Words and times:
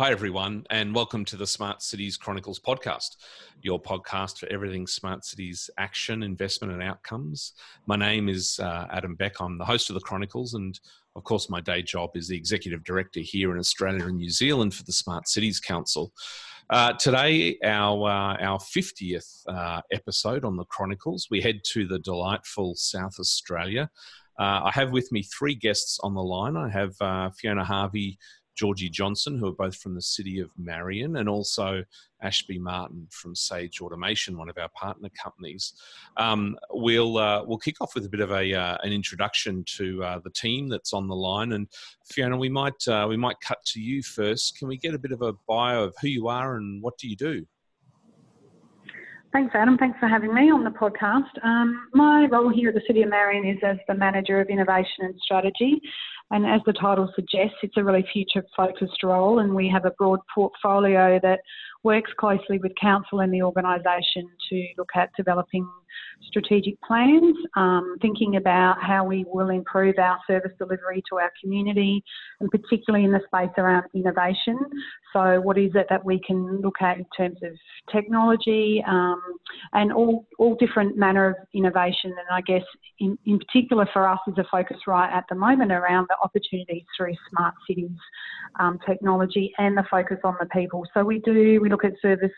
Hi, 0.00 0.12
everyone, 0.12 0.64
and 0.70 0.94
welcome 0.94 1.24
to 1.24 1.36
the 1.36 1.44
Smart 1.44 1.82
Cities 1.82 2.16
Chronicles 2.16 2.60
podcast, 2.60 3.16
your 3.62 3.82
podcast 3.82 4.38
for 4.38 4.46
everything 4.46 4.86
Smart 4.86 5.24
Cities 5.24 5.68
action, 5.76 6.22
investment, 6.22 6.72
and 6.72 6.80
outcomes. 6.80 7.54
My 7.86 7.96
name 7.96 8.28
is 8.28 8.60
uh, 8.60 8.86
Adam 8.92 9.16
Beck. 9.16 9.40
I'm 9.40 9.58
the 9.58 9.64
host 9.64 9.90
of 9.90 9.94
the 9.94 10.00
Chronicles, 10.00 10.54
and 10.54 10.78
of 11.16 11.24
course, 11.24 11.50
my 11.50 11.60
day 11.60 11.82
job 11.82 12.10
is 12.14 12.28
the 12.28 12.36
executive 12.36 12.84
director 12.84 13.18
here 13.18 13.50
in 13.50 13.58
Australia 13.58 14.06
and 14.06 14.18
New 14.18 14.30
Zealand 14.30 14.72
for 14.72 14.84
the 14.84 14.92
Smart 14.92 15.26
Cities 15.26 15.58
Council. 15.58 16.12
Uh, 16.70 16.92
today, 16.92 17.58
our 17.64 18.08
uh, 18.08 18.36
our 18.36 18.60
fiftieth 18.60 19.28
uh, 19.48 19.80
episode 19.90 20.44
on 20.44 20.56
the 20.56 20.64
Chronicles, 20.66 21.26
we 21.28 21.40
head 21.40 21.58
to 21.72 21.88
the 21.88 21.98
delightful 21.98 22.76
South 22.76 23.18
Australia. 23.18 23.90
Uh, 24.38 24.62
I 24.62 24.70
have 24.74 24.92
with 24.92 25.10
me 25.10 25.24
three 25.24 25.56
guests 25.56 25.98
on 26.04 26.14
the 26.14 26.22
line. 26.22 26.56
I 26.56 26.68
have 26.68 26.94
uh, 27.00 27.30
Fiona 27.30 27.64
Harvey 27.64 28.16
Georgie 28.58 28.90
Johnson, 28.90 29.38
who 29.38 29.46
are 29.46 29.52
both 29.52 29.76
from 29.76 29.94
the 29.94 30.02
city 30.02 30.40
of 30.40 30.50
Marion, 30.58 31.16
and 31.16 31.28
also 31.28 31.84
Ashby 32.20 32.58
Martin 32.58 33.06
from 33.10 33.36
Sage 33.36 33.80
Automation, 33.80 34.36
one 34.36 34.50
of 34.50 34.58
our 34.58 34.68
partner 34.70 35.08
companies. 35.10 35.74
Um, 36.16 36.58
we'll 36.70 37.18
uh, 37.18 37.44
we'll 37.44 37.58
kick 37.58 37.76
off 37.80 37.94
with 37.94 38.04
a 38.04 38.08
bit 38.08 38.20
of 38.20 38.32
a 38.32 38.52
uh, 38.52 38.78
an 38.82 38.92
introduction 38.92 39.62
to 39.76 40.02
uh, 40.02 40.18
the 40.24 40.30
team 40.30 40.68
that's 40.68 40.92
on 40.92 41.06
the 41.06 41.14
line, 41.14 41.52
and 41.52 41.68
Fiona, 42.04 42.36
we 42.36 42.48
might 42.48 42.88
uh, 42.88 43.06
we 43.08 43.16
might 43.16 43.40
cut 43.40 43.64
to 43.66 43.80
you 43.80 44.02
first. 44.02 44.58
Can 44.58 44.66
we 44.66 44.76
get 44.76 44.92
a 44.92 44.98
bit 44.98 45.12
of 45.12 45.22
a 45.22 45.34
bio 45.46 45.84
of 45.84 45.94
who 46.00 46.08
you 46.08 46.26
are 46.26 46.56
and 46.56 46.82
what 46.82 46.98
do 46.98 47.08
you 47.08 47.16
do? 47.16 47.46
Thanks, 49.30 49.54
Adam. 49.54 49.76
Thanks 49.76 49.98
for 50.00 50.08
having 50.08 50.32
me 50.32 50.50
on 50.50 50.64
the 50.64 50.70
podcast. 50.70 51.44
Um, 51.44 51.88
my 51.92 52.26
role 52.32 52.48
here 52.48 52.70
at 52.70 52.74
the 52.74 52.80
City 52.86 53.02
of 53.02 53.10
Marion 53.10 53.46
is 53.46 53.62
as 53.62 53.76
the 53.86 53.94
Manager 53.94 54.40
of 54.40 54.48
Innovation 54.48 55.04
and 55.04 55.14
Strategy. 55.22 55.82
And 56.30 56.46
as 56.46 56.60
the 56.64 56.72
title 56.72 57.12
suggests, 57.14 57.56
it's 57.62 57.76
a 57.76 57.84
really 57.84 58.06
future 58.10 58.42
focused 58.56 59.02
role, 59.02 59.38
and 59.38 59.54
we 59.54 59.68
have 59.68 59.84
a 59.84 59.92
broad 59.92 60.20
portfolio 60.34 61.18
that 61.22 61.40
works 61.84 62.10
closely 62.18 62.58
with 62.58 62.72
council 62.80 63.20
and 63.20 63.32
the 63.32 63.42
organisation 63.42 64.28
to 64.48 64.66
look 64.78 64.90
at 64.94 65.10
developing 65.16 65.68
strategic 66.28 66.80
plans, 66.82 67.36
um, 67.56 67.96
thinking 68.00 68.36
about 68.36 68.82
how 68.82 69.04
we 69.04 69.24
will 69.28 69.50
improve 69.50 69.98
our 69.98 70.18
service 70.26 70.52
delivery 70.58 71.02
to 71.10 71.16
our 71.16 71.32
community, 71.42 72.02
and 72.40 72.50
particularly 72.50 73.04
in 73.04 73.12
the 73.12 73.20
space 73.26 73.52
around 73.58 73.84
innovation. 73.94 74.58
So, 75.12 75.40
what 75.40 75.56
is 75.56 75.70
it 75.74 75.86
that 75.88 76.04
we 76.04 76.20
can 76.26 76.60
look 76.60 76.76
at 76.80 76.98
in 76.98 77.06
terms 77.16 77.38
of 77.42 77.52
technology 77.90 78.84
um, 78.86 79.20
and 79.72 79.92
all, 79.92 80.26
all 80.38 80.54
different 80.56 80.96
manner 80.96 81.30
of 81.30 81.36
innovation? 81.54 82.10
And 82.10 82.28
I 82.30 82.40
guess, 82.42 82.64
in, 83.00 83.18
in 83.24 83.38
particular 83.38 83.88
for 83.92 84.06
us, 84.06 84.18
is 84.26 84.34
a 84.38 84.44
focus 84.50 84.76
right 84.86 85.10
at 85.10 85.24
the 85.28 85.34
moment 85.34 85.72
around 85.72 86.08
the 86.08 86.16
opportunities 86.22 86.84
through 86.96 87.14
smart 87.30 87.54
cities 87.66 87.90
um, 88.60 88.78
technology 88.86 89.52
and 89.58 89.76
the 89.76 89.84
focus 89.90 90.18
on 90.24 90.36
the 90.40 90.46
people. 90.46 90.84
So, 90.92 91.04
we 91.04 91.20
do, 91.20 91.58
we 91.62 91.70
look 91.70 91.84
at 91.84 91.92
service 92.02 92.30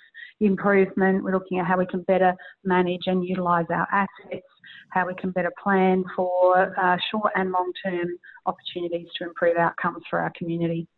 improvement, 0.46 1.22
we're 1.22 1.32
looking 1.32 1.58
at 1.58 1.66
how 1.66 1.78
we 1.78 1.86
can 1.86 2.02
better 2.02 2.34
manage 2.64 3.02
and 3.06 3.24
utilise 3.24 3.66
our 3.70 3.86
assets, 3.92 4.46
how 4.90 5.06
we 5.06 5.14
can 5.14 5.30
better 5.30 5.52
plan 5.62 6.04
for 6.16 6.74
uh, 6.78 6.96
short 7.10 7.32
and 7.36 7.52
long 7.52 7.72
term 7.84 8.08
opportunities 8.46 9.08
to 9.18 9.24
improve 9.24 9.56
outcomes 9.56 10.02
for 10.08 10.18
our 10.18 10.32
community. 10.36 10.88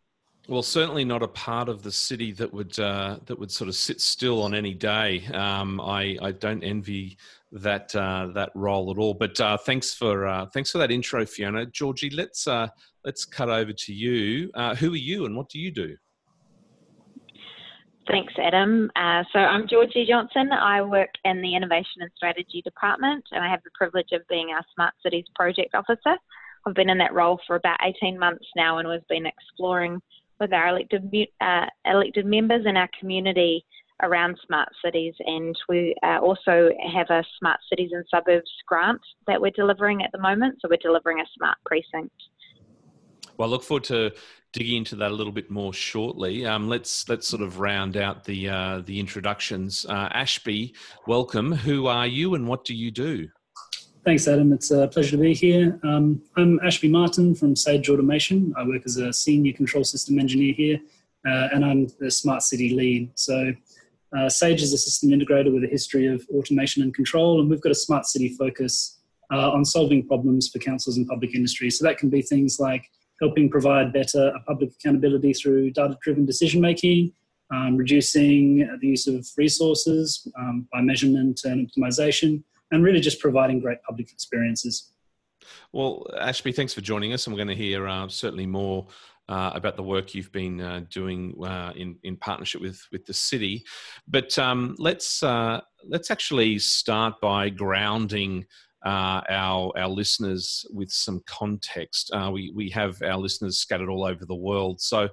Well, 0.49 0.63
certainly 0.63 1.05
not 1.05 1.23
a 1.23 1.27
part 1.27 1.69
of 1.69 1.83
the 1.83 1.91
city 1.91 2.33
that 2.33 2.53
would 2.53 2.77
uh, 2.77 3.19
that 3.27 3.39
would 3.39 3.51
sort 3.51 3.69
of 3.69 3.75
sit 3.75 4.01
still 4.01 4.41
on 4.41 4.53
any 4.53 4.73
day. 4.73 5.25
Um, 5.27 5.79
I, 5.79 6.17
I 6.21 6.31
don't 6.31 6.63
envy 6.63 7.17
that 7.53 7.95
uh, 7.95 8.27
that 8.33 8.51
role 8.53 8.91
at 8.91 8.97
all. 8.97 9.13
But 9.13 9.39
uh, 9.39 9.57
thanks 9.57 9.93
for 9.93 10.27
uh, 10.27 10.47
thanks 10.47 10.71
for 10.71 10.79
that 10.79 10.91
intro, 10.91 11.25
Fiona. 11.25 11.65
Georgie, 11.67 12.09
let's 12.09 12.45
uh, 12.45 12.67
let's 13.05 13.23
cut 13.23 13.49
over 13.49 13.71
to 13.71 13.93
you. 13.93 14.51
Uh, 14.53 14.75
who 14.75 14.91
are 14.93 14.97
you, 14.97 15.25
and 15.25 15.35
what 15.37 15.47
do 15.47 15.59
you 15.59 15.71
do? 15.71 15.95
Thanks, 18.07 18.33
Adam. 18.37 18.91
Uh, 18.95 19.23
so 19.31 19.39
I'm 19.39 19.67
Georgie 19.67 20.05
Johnson. 20.07 20.51
I 20.51 20.81
work 20.81 21.09
in 21.23 21.41
the 21.41 21.55
Innovation 21.55 22.01
and 22.01 22.11
Strategy 22.17 22.61
Department, 22.61 23.23
and 23.31 23.43
I 23.43 23.49
have 23.49 23.63
the 23.63 23.69
privilege 23.73 24.11
of 24.11 24.27
being 24.27 24.49
our 24.49 24.63
Smart 24.75 24.93
Cities 25.01 25.25
Project 25.35 25.73
Officer. 25.73 26.17
I've 26.65 26.75
been 26.75 26.89
in 26.89 26.97
that 26.97 27.13
role 27.13 27.39
for 27.47 27.55
about 27.55 27.77
18 27.81 28.19
months 28.19 28.45
now, 28.57 28.79
and 28.79 28.89
we've 28.89 29.07
been 29.07 29.25
exploring 29.25 30.01
with 30.39 30.51
our 30.51 30.67
elected 30.69 31.09
uh, 31.39 31.65
elected 31.85 32.25
members 32.25 32.65
in 32.65 32.75
our 32.75 32.89
community 32.99 33.65
around 34.01 34.37
smart 34.45 34.67
cities, 34.83 35.13
and 35.19 35.55
we 35.69 35.95
uh, 36.03 36.19
also 36.19 36.71
have 36.93 37.09
a 37.09 37.23
Smart 37.39 37.59
Cities 37.69 37.91
and 37.93 38.03
Suburbs 38.11 38.51
grant 38.67 39.01
that 39.27 39.39
we're 39.39 39.51
delivering 39.51 40.03
at 40.03 40.11
the 40.11 40.19
moment. 40.19 40.59
So 40.61 40.67
we're 40.69 40.77
delivering 40.77 41.21
a 41.21 41.25
smart 41.37 41.57
precinct. 41.65 42.15
Well, 43.37 43.47
I 43.47 43.51
look 43.51 43.63
forward 43.63 43.85
to 43.85 44.11
digging 44.53 44.77
into 44.77 44.95
that 44.95 45.11
a 45.11 45.13
little 45.13 45.33
bit 45.33 45.49
more 45.49 45.73
shortly. 45.73 46.45
Um, 46.45 46.69
let's 46.69 47.09
let's 47.09 47.27
sort 47.27 47.41
of 47.41 47.59
round 47.59 47.97
out 47.97 48.23
the 48.23 48.49
uh, 48.49 48.81
the 48.85 48.99
introductions. 48.99 49.85
Uh, 49.89 50.09
Ashby, 50.13 50.73
welcome. 51.07 51.51
Who 51.51 51.87
are 51.87 52.07
you, 52.07 52.35
and 52.35 52.47
what 52.47 52.63
do 52.63 52.73
you 52.73 52.91
do? 52.91 53.27
Thanks, 54.05 54.27
Adam. 54.27 54.53
It's 54.53 54.69
a 54.71 54.87
pleasure 54.87 55.11
to 55.11 55.17
be 55.17 55.33
here. 55.33 55.79
Um, 55.83 56.21
I'm 56.37 56.59
Ashby 56.59 56.89
Martin 56.89 57.35
from 57.35 57.55
Sage 57.55 57.89
Automation. 57.89 58.53
I 58.57 58.63
work 58.63 58.83
as 58.85 58.97
a 58.97 59.11
senior 59.11 59.53
control 59.53 59.83
system 59.83 60.19
engineer 60.19 60.53
here, 60.53 60.79
uh, 61.27 61.49
and 61.53 61.65
I'm 61.65 61.87
the 61.99 62.09
smart 62.09 62.43
city 62.43 62.73
lead. 62.73 63.11
So. 63.15 63.53
Uh, 64.15 64.29
Sage 64.29 64.61
is 64.61 64.71
a 64.73 64.77
system 64.77 65.09
integrator 65.09 65.51
with 65.51 65.63
a 65.63 65.67
history 65.67 66.05
of 66.05 66.23
automation 66.35 66.83
and 66.83 66.93
control, 66.93 67.41
and 67.41 67.49
we've 67.49 67.61
got 67.61 67.71
a 67.71 67.75
smart 67.75 68.05
city 68.05 68.29
focus 68.37 68.99
uh, 69.33 69.49
on 69.49 69.65
solving 69.65 70.07
problems 70.07 70.49
for 70.49 70.59
councils 70.59 70.97
and 70.97 71.07
public 71.07 71.33
industry. 71.33 71.71
So 71.71 71.83
that 71.83 71.97
can 71.97 72.11
be 72.11 72.21
things 72.21 72.59
like 72.59 72.91
helping 73.23 73.49
provide 73.49 73.93
better 73.93 74.33
public 74.45 74.71
accountability 74.75 75.31
through 75.33 75.71
data 75.71 75.97
driven 76.01 76.25
decision 76.25 76.59
making, 76.59 77.11
um, 77.53 77.77
reducing 77.77 78.67
the 78.81 78.87
use 78.87 79.07
of 79.07 79.25
resources 79.37 80.27
um, 80.37 80.67
by 80.73 80.81
measurement 80.81 81.39
and 81.45 81.69
optimization, 81.69 82.43
and 82.71 82.83
really 82.83 82.99
just 82.99 83.19
providing 83.21 83.61
great 83.61 83.81
public 83.87 84.11
experiences. 84.11 84.91
Well, 85.71 86.05
Ashby, 86.19 86.51
thanks 86.51 86.73
for 86.73 86.81
joining 86.81 87.13
us. 87.13 87.25
And 87.25 87.33
we're 87.33 87.43
going 87.45 87.57
to 87.57 87.63
hear 87.63 87.87
uh, 87.87 88.07
certainly 88.09 88.45
more 88.45 88.87
uh, 89.29 89.51
about 89.53 89.77
the 89.77 89.83
work 89.83 90.13
you've 90.13 90.31
been 90.31 90.59
uh, 90.59 90.81
doing 90.89 91.33
uh, 91.43 91.71
in 91.75 91.97
in 92.03 92.17
partnership 92.17 92.61
with 92.61 92.85
with 92.91 93.05
the 93.05 93.13
city. 93.13 93.63
But 94.07 94.37
um, 94.37 94.75
let's 94.77 95.23
uh, 95.23 95.61
let's 95.87 96.11
actually 96.11 96.59
start 96.59 97.21
by 97.21 97.49
grounding 97.49 98.45
uh, 98.85 99.21
our 99.29 99.71
our 99.77 99.87
listeners 99.87 100.65
with 100.71 100.91
some 100.91 101.21
context. 101.25 102.11
Uh, 102.13 102.29
we 102.31 102.51
we 102.53 102.69
have 102.69 103.01
our 103.01 103.17
listeners 103.17 103.57
scattered 103.57 103.89
all 103.89 104.03
over 104.03 104.25
the 104.25 104.35
world. 104.35 104.81
So, 104.81 105.09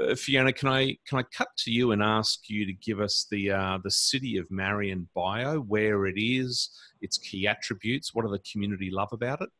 uh, 0.00 0.14
Fiona, 0.14 0.52
can 0.52 0.68
I 0.68 0.96
can 1.08 1.18
I 1.18 1.22
cut 1.22 1.48
to 1.58 1.70
you 1.70 1.92
and 1.92 2.02
ask 2.02 2.48
you 2.48 2.66
to 2.66 2.72
give 2.72 3.00
us 3.00 3.26
the 3.30 3.52
uh, 3.52 3.78
the 3.82 3.90
city 3.90 4.36
of 4.36 4.50
Marion 4.50 5.08
bio, 5.14 5.60
where 5.60 6.06
it 6.06 6.20
is, 6.20 6.70
its 7.00 7.18
key 7.18 7.46
attributes, 7.46 8.14
what 8.14 8.24
do 8.24 8.30
the 8.30 8.40
community 8.50 8.90
love 8.90 9.12
about 9.12 9.40
it? 9.42 9.50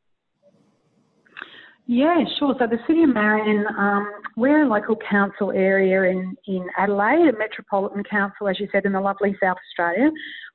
Yeah, 1.87 2.25
sure. 2.39 2.55
So 2.59 2.67
the 2.67 2.79
City 2.87 3.03
of 3.03 3.13
Marion, 3.13 3.67
um, 3.77 4.11
we're 4.37 4.63
a 4.65 4.69
local 4.69 4.97
council 4.97 5.53
area 5.53 6.11
in, 6.11 6.35
in 6.47 6.67
Adelaide, 6.79 7.29
a 7.29 7.37
metropolitan 7.37 8.03
council, 8.05 8.49
as 8.49 8.59
you 8.59 8.69
said, 8.73 8.87
in 8.87 8.93
the 8.93 9.01
lovely 9.01 9.37
South 9.43 9.59
Australia. 9.69 10.11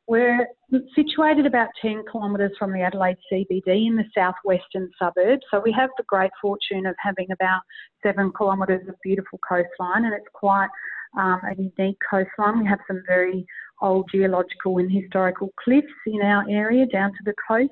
We're 0.10 0.48
situated 0.96 1.46
about 1.46 1.68
10 1.84 2.04
kilometres 2.12 2.54
from 2.58 2.74
the 2.74 2.82
Adelaide 2.82 3.18
CBD 3.32 3.86
in 3.86 3.96
the 3.96 4.06
southwestern 4.18 4.90
suburbs. 4.98 5.44
So 5.52 5.62
we 5.64 5.72
have 5.74 5.92
the 5.98 6.04
great 6.08 6.32
fortune 6.42 6.88
of 6.88 6.96
having 6.98 7.28
about 7.32 7.62
seven 8.02 8.32
kilometres 8.36 8.90
of 8.90 8.96
beautiful 9.04 9.40
coastline, 9.48 10.06
and 10.06 10.16
it's 10.16 10.26
quite 10.34 10.70
um, 11.16 11.40
a 11.46 11.54
unique 11.56 12.00
coastline. 12.10 12.62
We 12.62 12.66
have 12.66 12.80
some 12.88 13.04
very 13.06 13.46
old 13.84 14.10
geological 14.12 14.80
and 14.80 14.92
historical 14.92 15.54
cliffs 15.64 15.86
in 16.08 16.24
our 16.24 16.44
area 16.50 16.88
down 16.88 17.12
to 17.12 17.24
the 17.26 17.36
coast. 17.48 17.70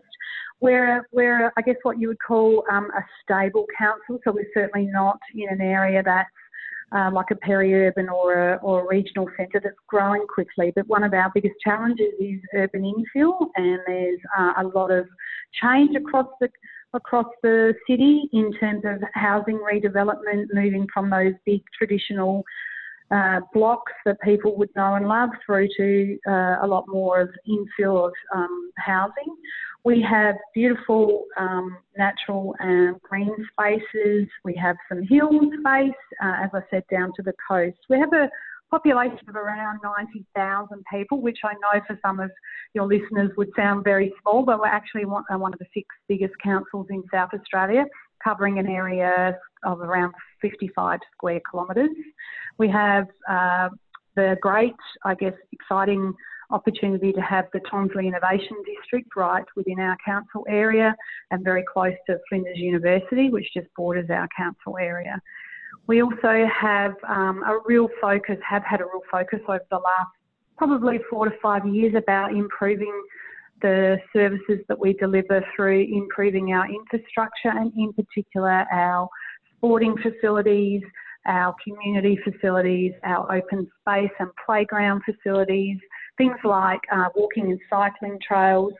We're, 0.61 1.07
we're 1.11 1.51
I 1.57 1.61
guess, 1.63 1.77
what 1.81 1.99
you 1.99 2.07
would 2.09 2.21
call 2.21 2.65
um, 2.71 2.91
a 2.95 3.01
stable 3.23 3.65
council, 3.75 4.19
so 4.23 4.31
we're 4.31 4.45
certainly 4.53 4.87
not 4.91 5.17
in 5.33 5.49
an 5.49 5.61
area 5.61 6.03
that's 6.05 6.29
uh, 6.95 7.09
like 7.11 7.31
a 7.31 7.35
peri-urban 7.35 8.09
or 8.09 8.53
a, 8.53 8.55
or 8.57 8.83
a 8.83 8.87
regional 8.87 9.27
centre 9.37 9.59
that's 9.61 9.75
growing 9.87 10.25
quickly. 10.27 10.71
But 10.75 10.87
one 10.87 11.03
of 11.03 11.13
our 11.13 11.31
biggest 11.33 11.55
challenges 11.63 12.13
is 12.19 12.39
urban 12.53 12.83
infill, 12.83 13.47
and 13.55 13.79
there's 13.85 14.19
uh, 14.37 14.53
a 14.57 14.63
lot 14.63 14.91
of 14.91 15.05
change 15.61 15.95
across 15.95 16.27
the 16.39 16.49
across 16.93 17.27
the 17.43 17.73
city 17.87 18.29
in 18.31 18.51
terms 18.53 18.83
of 18.85 19.03
housing 19.13 19.59
redevelopment, 19.59 20.45
moving 20.53 20.87
from 20.93 21.09
those 21.09 21.33
big 21.45 21.61
traditional 21.77 22.43
uh, 23.11 23.39
blocks 23.53 23.93
that 24.05 24.19
people 24.21 24.57
would 24.57 24.69
know 24.75 24.95
and 24.95 25.07
love 25.07 25.29
through 25.45 25.67
to 25.77 26.17
uh, 26.27 26.57
a 26.61 26.67
lot 26.67 26.85
more 26.87 27.21
of 27.21 27.29
infill 27.47 28.07
of 28.07 28.13
um, 28.35 28.71
housing. 28.77 29.35
We 29.83 30.01
have 30.01 30.35
beautiful 30.53 31.25
um, 31.37 31.77
natural 31.97 32.53
and 32.59 33.01
green 33.01 33.33
spaces. 33.53 34.27
We 34.43 34.53
have 34.55 34.75
some 34.89 35.03
hill 35.03 35.31
space, 35.31 35.95
uh, 36.21 36.43
as 36.43 36.49
I 36.53 36.61
said, 36.69 36.83
down 36.91 37.13
to 37.15 37.23
the 37.23 37.33
coast. 37.49 37.77
We 37.89 37.97
have 37.99 38.11
a 38.11 38.29
population 38.69 39.29
of 39.29 39.35
around 39.35 39.79
90,000 39.81 40.83
people, 40.91 41.21
which 41.21 41.39
I 41.45 41.53
know 41.53 41.81
for 41.87 41.97
some 42.05 42.19
of 42.19 42.29
your 42.73 42.85
listeners 42.85 43.31
would 43.37 43.49
sound 43.55 43.83
very 43.83 44.13
small, 44.21 44.43
but 44.43 44.59
we're 44.59 44.67
actually 44.67 45.05
one, 45.05 45.23
uh, 45.33 45.37
one 45.37 45.53
of 45.53 45.59
the 45.59 45.67
six 45.73 45.87
biggest 46.09 46.33
councils 46.43 46.87
in 46.89 47.03
South 47.11 47.29
Australia, 47.33 47.85
covering 48.21 48.59
an 48.59 48.67
area 48.67 49.37
of 49.63 49.79
around 49.79 50.13
55 50.41 50.99
square 51.13 51.41
kilometres. 51.49 51.95
We 52.57 52.69
have 52.69 53.07
uh, 53.29 53.69
the 54.15 54.37
great, 54.41 54.75
I 55.03 55.15
guess, 55.15 55.33
exciting 55.51 56.13
opportunity 56.49 57.11
to 57.11 57.21
have 57.21 57.45
the 57.53 57.59
Tonsley 57.71 58.07
Innovation 58.07 58.57
District 58.65 59.09
right 59.15 59.45
within 59.55 59.79
our 59.79 59.97
council 60.05 60.45
area 60.47 60.95
and 61.31 61.43
very 61.43 61.63
close 61.71 61.93
to 62.07 62.17
Flinders 62.29 62.57
University, 62.57 63.29
which 63.29 63.47
just 63.53 63.67
borders 63.75 64.09
our 64.09 64.27
council 64.35 64.77
area. 64.77 65.21
We 65.87 66.01
also 66.01 66.45
have 66.53 66.93
um, 67.07 67.43
a 67.43 67.59
real 67.65 67.89
focus, 68.01 68.37
have 68.47 68.63
had 68.63 68.81
a 68.81 68.85
real 68.85 69.01
focus 69.11 69.39
over 69.47 69.65
the 69.69 69.77
last 69.77 70.11
probably 70.57 70.99
four 71.09 71.29
to 71.29 71.35
five 71.41 71.65
years 71.67 71.93
about 71.95 72.31
improving 72.31 73.03
the 73.61 73.97
services 74.13 74.59
that 74.67 74.77
we 74.77 74.93
deliver 74.93 75.43
through 75.55 75.81
improving 75.81 76.53
our 76.53 76.67
infrastructure 76.69 77.49
and 77.49 77.71
in 77.75 77.91
particular 77.93 78.65
our 78.71 79.09
sporting 79.57 79.95
facilities, 79.97 80.81
our 81.25 81.53
community 81.63 82.17
facilities, 82.23 82.93
our 83.03 83.35
open 83.35 83.69
space 83.81 84.11
and 84.19 84.29
playground 84.45 85.01
facilities, 85.05 85.77
things 86.17 86.37
like 86.43 86.79
uh, 86.91 87.09
walking 87.15 87.51
and 87.51 87.59
cycling 87.69 88.17
trails. 88.25 88.73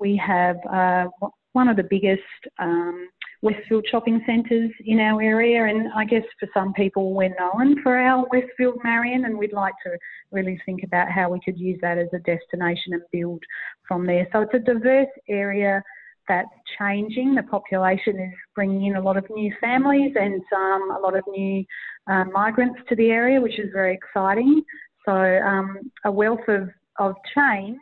We 0.00 0.16
have 0.16 0.56
uh, 0.70 1.06
one 1.52 1.68
of 1.68 1.76
the 1.76 1.84
biggest 1.84 2.22
um, 2.58 3.08
Westfield 3.42 3.86
shopping 3.90 4.22
centres 4.26 4.70
in 4.86 4.98
our 4.98 5.22
area, 5.22 5.66
and 5.66 5.92
I 5.94 6.04
guess 6.04 6.22
for 6.40 6.48
some 6.54 6.72
people 6.72 7.12
we're 7.12 7.34
known 7.38 7.80
for 7.82 7.96
our 7.96 8.26
Westfield 8.32 8.80
Marion, 8.82 9.26
and 9.26 9.38
we'd 9.38 9.52
like 9.52 9.74
to 9.84 9.98
really 10.32 10.58
think 10.64 10.82
about 10.82 11.10
how 11.10 11.30
we 11.30 11.40
could 11.44 11.58
use 11.58 11.78
that 11.82 11.98
as 11.98 12.08
a 12.14 12.18
destination 12.20 12.94
and 12.94 13.02
build 13.12 13.42
from 13.86 14.06
there. 14.06 14.26
So 14.32 14.40
it's 14.40 14.54
a 14.54 14.58
diverse 14.58 15.08
area 15.28 15.82
that's 16.28 16.48
changing. 16.78 17.34
The 17.34 17.42
population 17.42 18.18
is 18.18 18.34
bringing 18.54 18.86
in 18.86 18.96
a 18.96 19.00
lot 19.00 19.16
of 19.16 19.24
new 19.30 19.54
families 19.60 20.12
and 20.18 20.42
um, 20.56 20.90
a 20.96 21.00
lot 21.00 21.16
of 21.16 21.24
new 21.28 21.64
uh, 22.06 22.24
migrants 22.24 22.80
to 22.88 22.96
the 22.96 23.10
area, 23.10 23.40
which 23.40 23.58
is 23.58 23.70
very 23.72 23.94
exciting. 23.94 24.62
So 25.06 25.12
um, 25.12 25.90
a 26.04 26.12
wealth 26.12 26.46
of, 26.48 26.70
of 26.98 27.14
change 27.34 27.78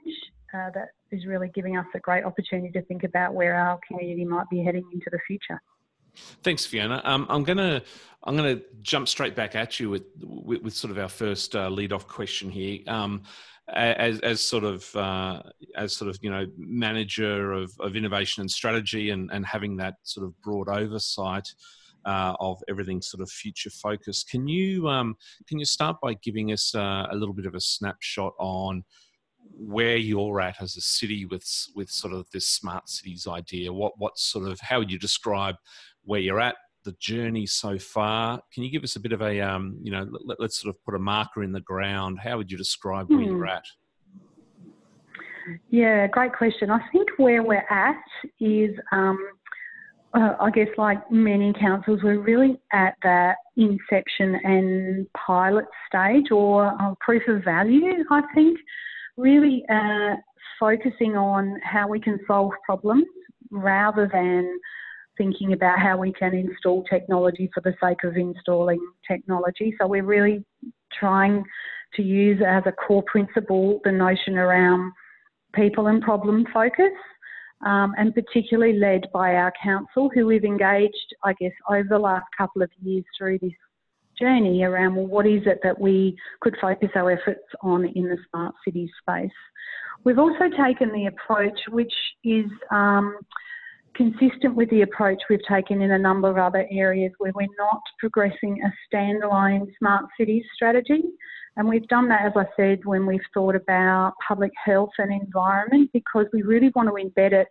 uh, 0.54 0.70
that 0.74 0.88
is 1.10 1.26
really 1.26 1.50
giving 1.54 1.76
us 1.76 1.86
a 1.94 2.00
great 2.00 2.24
opportunity 2.24 2.72
to 2.72 2.82
think 2.82 3.04
about 3.04 3.34
where 3.34 3.54
our 3.54 3.78
community 3.86 4.24
might 4.24 4.48
be 4.50 4.62
heading 4.62 4.84
into 4.92 5.08
the 5.10 5.18
future. 5.26 5.60
Thanks, 6.42 6.66
Fiona. 6.66 7.00
Um, 7.04 7.26
I'm 7.30 7.42
gonna 7.42 7.82
I'm 8.24 8.36
gonna 8.36 8.60
jump 8.82 9.08
straight 9.08 9.34
back 9.34 9.54
at 9.54 9.80
you 9.80 9.88
with 9.88 10.04
with, 10.20 10.62
with 10.62 10.74
sort 10.74 10.90
of 10.90 10.98
our 10.98 11.08
first 11.08 11.56
uh, 11.56 11.70
lead 11.70 11.92
off 11.92 12.06
question 12.06 12.50
here. 12.50 12.80
Um, 12.86 13.22
as, 13.72 14.20
as 14.20 14.40
sort 14.40 14.64
of 14.64 14.94
uh, 14.96 15.42
as 15.76 15.96
sort 15.96 16.10
of 16.10 16.18
you 16.22 16.30
know 16.30 16.46
manager 16.56 17.52
of, 17.52 17.72
of 17.80 17.96
innovation 17.96 18.40
and 18.40 18.50
strategy 18.50 19.10
and, 19.10 19.30
and 19.32 19.46
having 19.46 19.76
that 19.76 19.94
sort 20.02 20.26
of 20.26 20.40
broad 20.42 20.68
oversight 20.68 21.48
uh, 22.04 22.34
of 22.40 22.62
everything 22.68 23.00
sort 23.00 23.22
of 23.22 23.30
future 23.30 23.70
focused. 23.70 24.28
Can 24.28 24.46
you 24.48 24.88
um, 24.88 25.16
can 25.48 25.58
you 25.58 25.64
start 25.64 25.96
by 26.02 26.14
giving 26.14 26.52
us 26.52 26.74
uh, 26.74 27.06
a 27.10 27.16
little 27.16 27.34
bit 27.34 27.46
of 27.46 27.54
a 27.54 27.60
snapshot 27.60 28.34
on 28.38 28.84
where 29.54 29.96
you're 29.96 30.40
at 30.40 30.60
as 30.60 30.76
a 30.76 30.80
city 30.80 31.24
with 31.26 31.46
with 31.74 31.90
sort 31.90 32.12
of 32.12 32.26
this 32.32 32.46
smart 32.46 32.88
cities 32.88 33.26
idea? 33.26 33.72
What 33.72 33.92
what 33.98 34.18
sort 34.18 34.48
of 34.48 34.60
how 34.60 34.78
would 34.78 34.90
you 34.90 34.98
describe 34.98 35.56
where 36.04 36.20
you're 36.20 36.40
at? 36.40 36.56
The 36.84 36.92
journey 36.98 37.46
so 37.46 37.78
far. 37.78 38.40
Can 38.52 38.64
you 38.64 38.70
give 38.70 38.82
us 38.82 38.96
a 38.96 39.00
bit 39.00 39.12
of 39.12 39.22
a 39.22 39.40
um, 39.40 39.78
you 39.82 39.92
know 39.92 40.06
let, 40.24 40.40
us 40.40 40.56
sort 40.56 40.74
of 40.74 40.82
put 40.84 40.94
a 40.94 40.98
marker 40.98 41.42
in 41.42 41.52
the 41.52 41.60
ground? 41.60 42.18
How 42.22 42.36
would 42.36 42.50
you 42.50 42.58
describe 42.58 43.08
where 43.08 43.20
you're 43.20 43.36
hmm. 43.36 43.48
at? 43.48 43.64
Yeah, 45.70 46.06
great 46.06 46.32
question. 46.32 46.70
I 46.70 46.80
think 46.92 47.08
where 47.16 47.42
we're 47.42 47.66
at 47.68 48.02
is 48.40 48.70
um, 48.92 49.18
uh, 50.14 50.34
I 50.40 50.50
guess, 50.50 50.68
like 50.76 51.10
many 51.10 51.52
councils, 51.58 52.00
we're 52.02 52.20
really 52.20 52.60
at 52.72 52.94
that 53.02 53.36
inception 53.56 54.38
and 54.44 55.06
pilot 55.14 55.64
stage 55.88 56.30
or 56.30 56.66
uh, 56.66 56.94
proof 57.00 57.22
of 57.28 57.42
value, 57.44 58.04
I 58.10 58.22
think. 58.34 58.58
Really 59.16 59.64
uh, 59.70 60.16
focusing 60.60 61.16
on 61.16 61.58
how 61.64 61.88
we 61.88 61.98
can 61.98 62.18
solve 62.26 62.52
problems 62.64 63.06
rather 63.50 64.08
than 64.12 64.58
thinking 65.18 65.52
about 65.52 65.78
how 65.78 65.96
we 65.96 66.12
can 66.12 66.34
install 66.34 66.84
technology 66.84 67.50
for 67.52 67.60
the 67.60 67.74
sake 67.82 68.04
of 68.04 68.16
installing 68.16 68.80
technology. 69.06 69.74
So 69.80 69.86
we're 69.86 70.04
really 70.04 70.44
trying 70.98 71.44
to 71.94 72.02
use 72.02 72.40
as 72.46 72.62
a 72.66 72.72
core 72.72 73.02
principle 73.04 73.80
the 73.84 73.92
notion 73.92 74.38
around 74.38 74.92
people 75.54 75.88
and 75.88 76.02
problem 76.02 76.46
focus 76.52 76.92
um, 77.64 77.94
and 77.96 78.14
particularly 78.14 78.78
led 78.78 79.06
by 79.12 79.34
our 79.34 79.52
council, 79.62 80.10
who 80.12 80.26
we've 80.26 80.44
engaged, 80.44 81.14
I 81.22 81.32
guess, 81.34 81.52
over 81.70 81.86
the 81.88 81.98
last 81.98 82.26
couple 82.36 82.62
of 82.62 82.70
years 82.82 83.04
through 83.16 83.38
this 83.38 83.52
journey 84.18 84.62
around 84.62 84.94
well, 84.96 85.06
what 85.06 85.26
is 85.26 85.42
it 85.46 85.60
that 85.62 85.80
we 85.80 86.16
could 86.40 86.56
focus 86.60 86.90
our 86.94 87.10
efforts 87.10 87.40
on 87.62 87.86
in 87.86 88.04
the 88.04 88.18
smart 88.30 88.54
cities 88.64 88.90
space. 89.00 89.30
We've 90.04 90.18
also 90.18 90.48
taken 90.64 90.92
the 90.92 91.06
approach, 91.06 91.58
which 91.70 91.92
is 92.24 92.46
um, 92.70 93.16
consistent 93.94 94.54
with 94.54 94.70
the 94.70 94.82
approach 94.82 95.22
we've 95.28 95.44
taken 95.48 95.82
in 95.82 95.92
a 95.92 95.98
number 95.98 96.28
of 96.28 96.38
other 96.38 96.66
areas 96.70 97.12
where 97.18 97.32
we're 97.34 97.46
not 97.58 97.80
progressing 97.98 98.60
a 98.64 98.94
standalone 98.94 99.66
smart 99.78 100.06
cities 100.18 100.44
strategy. 100.54 101.02
And 101.56 101.68
we've 101.68 101.86
done 101.88 102.08
that, 102.08 102.24
as 102.24 102.32
I 102.34 102.44
said, 102.56 102.80
when 102.84 103.06
we've 103.06 103.20
thought 103.34 103.54
about 103.54 104.14
public 104.26 104.52
health 104.64 104.92
and 104.98 105.12
environment 105.12 105.90
because 105.92 106.26
we 106.32 106.42
really 106.42 106.70
want 106.74 106.88
to 106.88 106.94
embed 106.94 107.32
it 107.32 107.48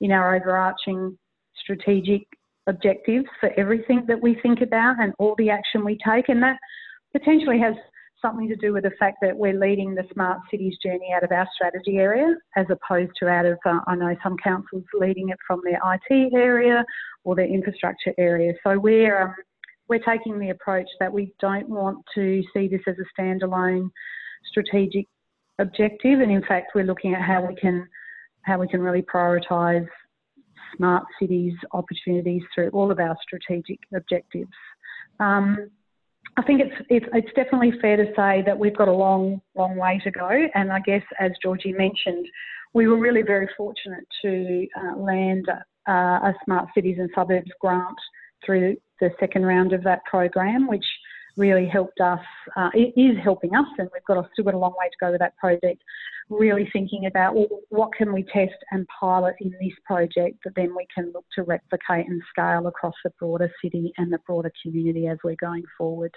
in 0.00 0.10
our 0.10 0.34
overarching 0.34 1.16
strategic 1.56 2.26
objectives 2.66 3.26
for 3.40 3.50
everything 3.56 4.04
that 4.08 4.20
we 4.20 4.36
think 4.42 4.60
about 4.60 4.96
and 5.00 5.12
all 5.18 5.34
the 5.38 5.50
action 5.50 5.84
we 5.84 5.98
take. 6.06 6.28
And 6.28 6.42
that 6.42 6.56
potentially 7.12 7.60
has 7.60 7.74
something 8.24 8.48
to 8.48 8.56
do 8.56 8.72
with 8.72 8.84
the 8.84 8.90
fact 8.98 9.18
that 9.20 9.36
we're 9.36 9.58
leading 9.58 9.94
the 9.94 10.04
smart 10.14 10.38
cities 10.50 10.76
journey 10.82 11.12
out 11.14 11.22
of 11.22 11.30
our 11.30 11.46
strategy 11.54 11.98
area 11.98 12.34
as 12.56 12.64
opposed 12.70 13.12
to 13.18 13.28
out 13.28 13.44
of, 13.44 13.58
uh, 13.66 13.80
I 13.86 13.94
know 13.96 14.16
some 14.22 14.36
councils 14.42 14.84
leading 14.98 15.28
it 15.28 15.38
from 15.46 15.60
their 15.62 15.78
IT 15.92 16.32
area 16.34 16.84
or 17.24 17.34
their 17.34 17.46
infrastructure 17.46 18.14
area. 18.16 18.54
So 18.64 18.78
we're, 18.78 19.22
um, 19.22 19.34
we're 19.88 19.98
taking 19.98 20.38
the 20.38 20.50
approach 20.50 20.88
that 21.00 21.12
we 21.12 21.34
don't 21.38 21.68
want 21.68 21.98
to 22.14 22.42
see 22.54 22.66
this 22.66 22.80
as 22.86 22.96
a 22.98 23.20
standalone 23.20 23.90
strategic 24.48 25.06
objective. 25.58 26.20
And 26.20 26.30
in 26.30 26.42
fact, 26.42 26.72
we're 26.74 26.84
looking 26.84 27.14
at 27.14 27.20
how 27.20 27.44
we 27.44 27.54
can, 27.54 27.86
how 28.42 28.58
we 28.58 28.68
can 28.68 28.80
really 28.80 29.02
prioritise 29.02 29.86
smart 30.76 31.04
cities 31.20 31.52
opportunities 31.72 32.42
through 32.54 32.70
all 32.70 32.90
of 32.90 32.98
our 32.98 33.16
strategic 33.22 33.80
objectives. 33.94 34.50
Um, 35.20 35.70
I 36.36 36.42
think 36.42 36.60
it's, 36.60 36.74
it's, 36.88 37.06
it's 37.12 37.32
definitely 37.36 37.72
fair 37.80 37.96
to 37.96 38.06
say 38.16 38.42
that 38.44 38.58
we've 38.58 38.76
got 38.76 38.88
a 38.88 38.92
long 38.92 39.40
long 39.54 39.76
way 39.76 40.00
to 40.04 40.10
go, 40.10 40.28
and 40.54 40.72
I 40.72 40.80
guess 40.80 41.02
as 41.20 41.30
Georgie 41.42 41.72
mentioned, 41.72 42.26
we 42.72 42.88
were 42.88 42.98
really 42.98 43.22
very 43.22 43.48
fortunate 43.56 44.04
to 44.22 44.66
uh, 44.76 44.96
land 44.96 45.46
uh, 45.88 45.92
a 45.92 46.34
Smart 46.44 46.68
Cities 46.74 46.96
and 46.98 47.08
Suburbs 47.14 47.50
grant 47.60 47.96
through 48.44 48.76
the 49.00 49.10
second 49.20 49.46
round 49.46 49.72
of 49.72 49.84
that 49.84 50.04
program, 50.06 50.66
which 50.66 50.84
really 51.36 51.66
helped 51.66 52.00
us, 52.00 52.20
uh, 52.56 52.70
it 52.74 52.92
is 53.00 53.16
helping 53.22 53.54
us, 53.54 53.66
and 53.78 53.88
we've 53.92 54.04
got 54.04 54.24
still 54.32 54.44
got 54.44 54.54
a 54.54 54.58
long 54.58 54.74
way 54.78 54.86
to 54.86 54.96
go 55.00 55.10
with 55.10 55.20
that 55.20 55.36
project. 55.36 55.82
Really 56.30 56.68
thinking 56.72 57.06
about 57.06 57.34
well, 57.34 57.48
what 57.68 57.92
can 57.92 58.12
we 58.12 58.22
test 58.22 58.54
and 58.70 58.86
pilot 58.88 59.34
in 59.40 59.50
this 59.60 59.74
project 59.84 60.38
that 60.44 60.54
then 60.56 60.74
we 60.74 60.86
can 60.94 61.12
look 61.12 61.24
to 61.34 61.42
replicate 61.42 62.08
and 62.08 62.22
scale 62.30 62.66
across 62.66 62.94
the 63.04 63.10
broader 63.18 63.52
city 63.62 63.92
and 63.98 64.12
the 64.12 64.18
broader 64.26 64.52
community 64.62 65.06
as 65.06 65.18
we're 65.22 65.36
going 65.36 65.64
forward. 65.76 66.12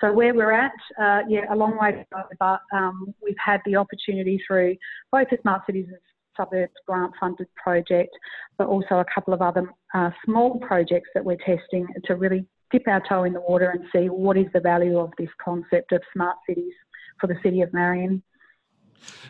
So 0.00 0.12
where 0.12 0.34
we're 0.34 0.52
at, 0.52 0.72
uh, 1.00 1.20
yeah, 1.28 1.52
a 1.52 1.56
long 1.56 1.78
way 1.78 1.92
to 1.92 2.04
go, 2.12 2.22
but 2.38 2.60
um, 2.76 3.14
we've 3.22 3.34
had 3.42 3.60
the 3.64 3.76
opportunity 3.76 4.40
through 4.46 4.76
both 5.10 5.28
the 5.30 5.38
Smart 5.42 5.62
Cities 5.66 5.86
and 5.88 5.98
Suburbs 6.36 6.72
grant 6.86 7.12
funded 7.18 7.48
project, 7.54 8.14
but 8.58 8.66
also 8.66 8.96
a 8.96 9.04
couple 9.14 9.32
of 9.32 9.40
other 9.40 9.70
uh, 9.94 10.10
small 10.24 10.58
projects 10.60 11.08
that 11.14 11.24
we're 11.24 11.36
testing 11.36 11.86
to 12.04 12.16
really 12.16 12.46
dip 12.70 12.86
our 12.88 13.02
toe 13.08 13.24
in 13.24 13.32
the 13.32 13.40
water 13.40 13.70
and 13.70 13.84
see 13.94 14.08
what 14.08 14.36
is 14.36 14.46
the 14.52 14.60
value 14.60 14.98
of 14.98 15.12
this 15.18 15.30
concept 15.42 15.92
of 15.92 16.02
smart 16.12 16.36
cities 16.48 16.72
for 17.20 17.26
the 17.26 17.36
city 17.42 17.62
of 17.62 17.72
Marion. 17.72 18.22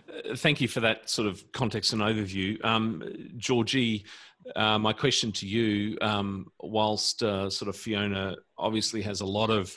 Uh, 0.09 0.37
thank 0.37 0.61
you 0.61 0.69
for 0.69 0.81
that 0.81 1.09
sort 1.09 1.29
of 1.29 1.43
context 1.53 1.93
and 1.93 2.03
overview. 2.03 2.63
Um, 2.65 3.03
Georgie, 3.37 4.05
uh, 4.55 4.79
my 4.79 4.93
question 4.93 5.33
to 5.33 5.47
you, 5.47 5.99
um, 6.01 6.47
whilst 6.61 7.23
uh, 7.23 7.51
sort 7.51 7.69
of 7.69 7.77
Fiona 7.77 8.37
obviously 8.59 9.03
has 9.03 9.21
a 9.21 9.27
lot 9.27 9.51
of 9.51 9.77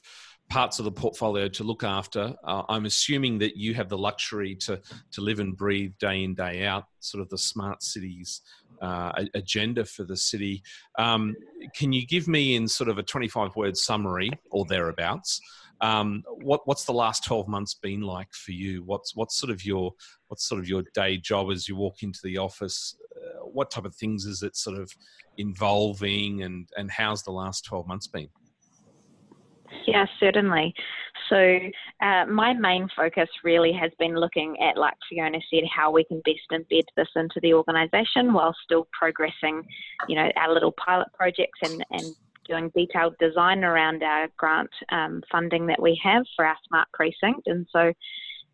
parts 0.50 0.80
of 0.80 0.86
the 0.86 0.92
portfolio 0.92 1.48
to 1.48 1.63
look 1.63 1.84
after, 1.84 2.34
uh, 2.44 2.63
I'm 2.70 2.86
assuming 2.86 3.38
that 3.39 3.56
you 3.56 3.74
have 3.75 3.89
the 3.89 3.98
luxury 3.98 4.56
to, 4.56 4.82
to 5.12 5.22
live 5.22 5.39
and 5.39 5.56
breathe 5.56 5.94
day 6.00 6.24
in, 6.24 6.34
day 6.34 6.66
out, 6.66 6.86
sort 7.00 7.22
of 7.22 7.30
the 7.30 7.38
smart 7.38 7.84
cities 7.84 8.42
uh, 8.82 9.26
agenda 9.34 9.86
for 9.86 10.04
the 10.04 10.18
city. 10.18 10.64
Um, 10.98 11.36
can 11.76 11.92
you 11.92 12.06
give 12.06 12.28
me 12.28 12.56
in 12.56 12.68
sort 12.68 12.90
of 12.90 12.98
a 12.98 13.04
25 13.04 13.56
word 13.56 13.78
summary 13.78 14.30
or 14.52 14.66
thereabouts? 14.66 15.40
Um, 15.82 16.24
what, 16.28 16.62
what's 16.66 16.86
the 16.86 16.94
last 16.94 17.24
12 17.24 17.48
months 17.48 17.74
been 17.74 18.02
like 18.02 18.34
for 18.34 18.52
you? 18.52 18.84
What's, 18.84 19.16
what's 19.16 19.40
sort 19.40 19.52
of 19.52 19.64
your, 19.66 19.94
what's 20.28 20.48
sort 20.48 20.60
of 20.60 20.68
your 20.68 20.84
day 20.94 21.18
job 21.18 21.52
as 21.52 21.70
you 21.70 21.76
walk 21.76 22.04
into 22.04 22.20
the 22.24 22.38
office? 22.38 22.98
Uh, 23.16 23.46
what 23.46 23.72
type 23.72 23.86
of 23.86 23.96
things 23.96 24.26
is 24.26 24.44
it 24.44 24.58
sort 24.58 24.78
of 24.78 24.92
involving 25.38 26.44
and, 26.44 26.68
and 26.76 26.92
how's 26.92 27.24
the 27.24 27.32
last 27.32 27.64
12 27.66 27.88
months 27.88 28.08
been? 28.08 28.30
Yeah, 29.88 30.06
certainly. 30.20 30.74
So, 31.30 31.60
uh, 32.02 32.26
my 32.26 32.54
main 32.54 32.88
focus 32.96 33.30
really 33.44 33.72
has 33.74 33.92
been 34.00 34.16
looking 34.16 34.58
at, 34.62 34.78
like 34.78 34.96
Fiona 35.08 35.40
said, 35.52 35.64
how 35.74 35.92
we 35.92 36.04
can 36.04 36.22
best 36.26 36.40
embed 36.52 36.86
this 36.96 37.08
into 37.16 37.40
the 37.42 37.54
organisation 37.54 38.34
while 38.34 38.56
still 38.64 38.88
progressing, 38.92 39.64
you 40.08 40.16
know, 40.16 40.30
our 40.36 40.54
little 40.54 40.74
pilot 40.74 41.08
projects 41.14 41.60
and, 41.64 41.86
and 41.92 42.16
doing 42.48 42.72
detailed 42.76 43.16
design 43.20 43.64
around 43.64 44.02
our 44.02 44.28
grant 44.38 44.72
um, 44.92 45.22
funding 45.32 45.68
that 45.68 45.82
we 45.82 46.00
have 46.04 46.24
for 46.36 46.46
our 46.46 46.58
smart 46.68 46.88
precinct. 46.94 47.48
And 47.48 47.68
so, 47.72 47.94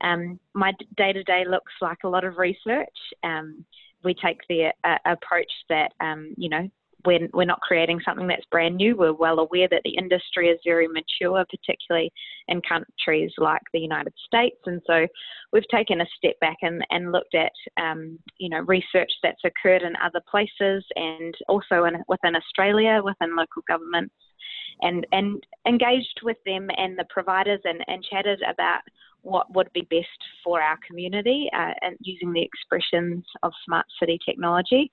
um, 0.02 0.40
my 0.54 0.74
day 0.98 1.14
to 1.14 1.24
day 1.24 1.46
looks 1.48 1.74
like 1.82 2.00
a 2.04 2.10
lot 2.10 2.26
of 2.26 2.38
research. 2.38 2.98
Um, 3.24 3.66
we 4.04 4.14
take 4.14 4.40
the 4.50 4.72
uh, 4.84 4.98
approach 5.06 5.52
that, 5.70 5.92
um, 6.00 6.34
you 6.38 6.50
know, 6.50 6.70
we're, 7.06 7.28
we're 7.34 7.46
not 7.46 7.62
creating 7.62 8.00
something 8.04 8.28
that's 8.28 8.46
brand 8.52 8.78
new. 8.78 8.96
We're 8.96 9.14
well 9.14 9.40
aware 9.40 9.68
that 9.70 9.82
the 9.84 9.96
industry 9.98 10.50
is 10.50 10.60
very 10.66 10.88
mature, 10.88 11.46
particularly 11.50 12.12
in 12.48 12.62
countries 12.62 13.32
like 13.38 13.62
the 13.74 13.80
United 13.80 14.14
States. 14.26 14.58
And 14.66 14.82
so 14.88 15.08
we've 15.52 15.68
taken 15.70 16.02
a 16.02 16.06
step 16.18 16.40
back 16.40 16.58
and, 16.62 16.86
and 16.90 17.12
looked 17.12 17.36
at, 17.36 17.52
um, 17.82 18.20
you 18.38 18.50
know, 18.50 18.60
research 18.62 19.12
that's 19.24 19.42
occurred 19.44 19.84
in 19.84 19.94
other 20.04 20.22
places 20.30 20.86
and 20.96 21.34
also 21.48 21.86
in, 21.86 21.96
within 22.08 22.36
Australia, 22.36 23.02
within 23.04 23.36
local 23.36 23.64
governments, 23.68 24.16
and, 24.82 25.06
and 25.12 25.42
engaged 25.68 26.20
with 26.24 26.38
them 26.46 26.68
and 26.78 26.98
the 26.98 27.06
providers 27.10 27.62
and, 27.64 27.84
and 27.88 28.04
chatted 28.04 28.42
about 28.50 28.82
what 29.22 29.54
would 29.56 29.70
be 29.74 29.82
best 29.90 30.08
for 30.44 30.62
our 30.62 30.78
community 30.88 31.50
uh, 31.54 31.74
and 31.82 31.98
using 32.00 32.32
the 32.32 32.42
expressions 32.42 33.24
of 33.42 33.52
smart 33.66 33.86
city 34.00 34.20
technology. 34.24 34.92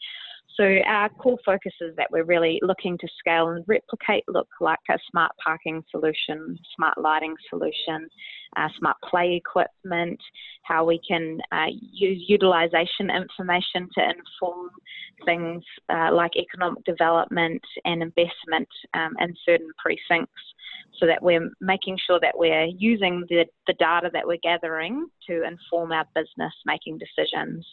So 0.56 0.64
our 0.86 1.08
core 1.08 1.38
focus 1.44 1.72
is 1.80 1.96
that 1.96 2.08
we're 2.10 2.24
really 2.24 2.60
looking 2.62 2.98
to 2.98 3.08
scale 3.18 3.48
and 3.48 3.64
replicate 3.66 4.24
look 4.28 4.48
like 4.60 4.78
a 4.90 4.98
smart 5.10 5.32
parking 5.42 5.82
solution, 5.90 6.58
smart 6.76 6.98
lighting 6.98 7.34
solution, 7.48 8.08
uh, 8.56 8.68
smart 8.78 8.96
play 9.08 9.34
equipment, 9.34 10.20
how 10.62 10.84
we 10.84 11.00
can 11.08 11.38
uh, 11.52 11.66
use 11.80 12.22
utilization 12.28 13.10
information 13.10 13.88
to 13.94 14.04
inform 14.04 14.70
things 15.24 15.62
uh, 15.88 16.12
like 16.12 16.32
economic 16.36 16.84
development 16.84 17.62
and 17.84 18.02
investment 18.02 18.68
um, 18.94 19.14
in 19.20 19.34
certain 19.46 19.70
precincts 19.78 20.42
so 20.98 21.06
that 21.06 21.22
we're 21.22 21.50
making 21.60 21.96
sure 22.06 22.20
that 22.20 22.34
we're 22.36 22.66
using 22.66 23.24
the, 23.28 23.44
the 23.66 23.72
data 23.74 24.10
that 24.12 24.26
we're 24.26 24.38
gathering 24.42 25.06
to 25.26 25.42
inform 25.44 25.90
our 25.92 26.04
business 26.14 26.52
making 26.66 26.98
decisions. 26.98 27.66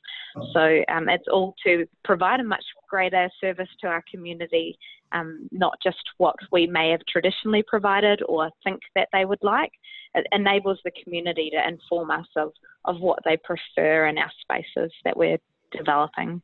So 0.53 0.83
um, 0.91 1.09
it's 1.09 1.27
all 1.31 1.55
to 1.65 1.86
provide 2.03 2.39
a 2.39 2.43
much 2.43 2.63
greater 2.89 3.29
service 3.41 3.69
to 3.81 3.88
our 3.88 4.03
community, 4.11 4.77
um, 5.11 5.47
not 5.51 5.77
just 5.83 5.97
what 6.17 6.35
we 6.51 6.67
may 6.67 6.91
have 6.91 7.01
traditionally 7.07 7.63
provided 7.67 8.21
or 8.27 8.49
think 8.63 8.79
that 8.95 9.09
they 9.13 9.25
would 9.25 9.43
like. 9.43 9.71
It 10.15 10.25
enables 10.31 10.79
the 10.83 10.91
community 11.03 11.51
to 11.51 11.67
inform 11.67 12.11
us 12.11 12.27
of, 12.35 12.51
of 12.85 12.99
what 12.99 13.19
they 13.25 13.38
prefer 13.38 14.07
in 14.07 14.17
our 14.17 14.31
spaces 14.41 14.91
that 15.05 15.15
we're 15.15 15.38
developing. 15.71 16.41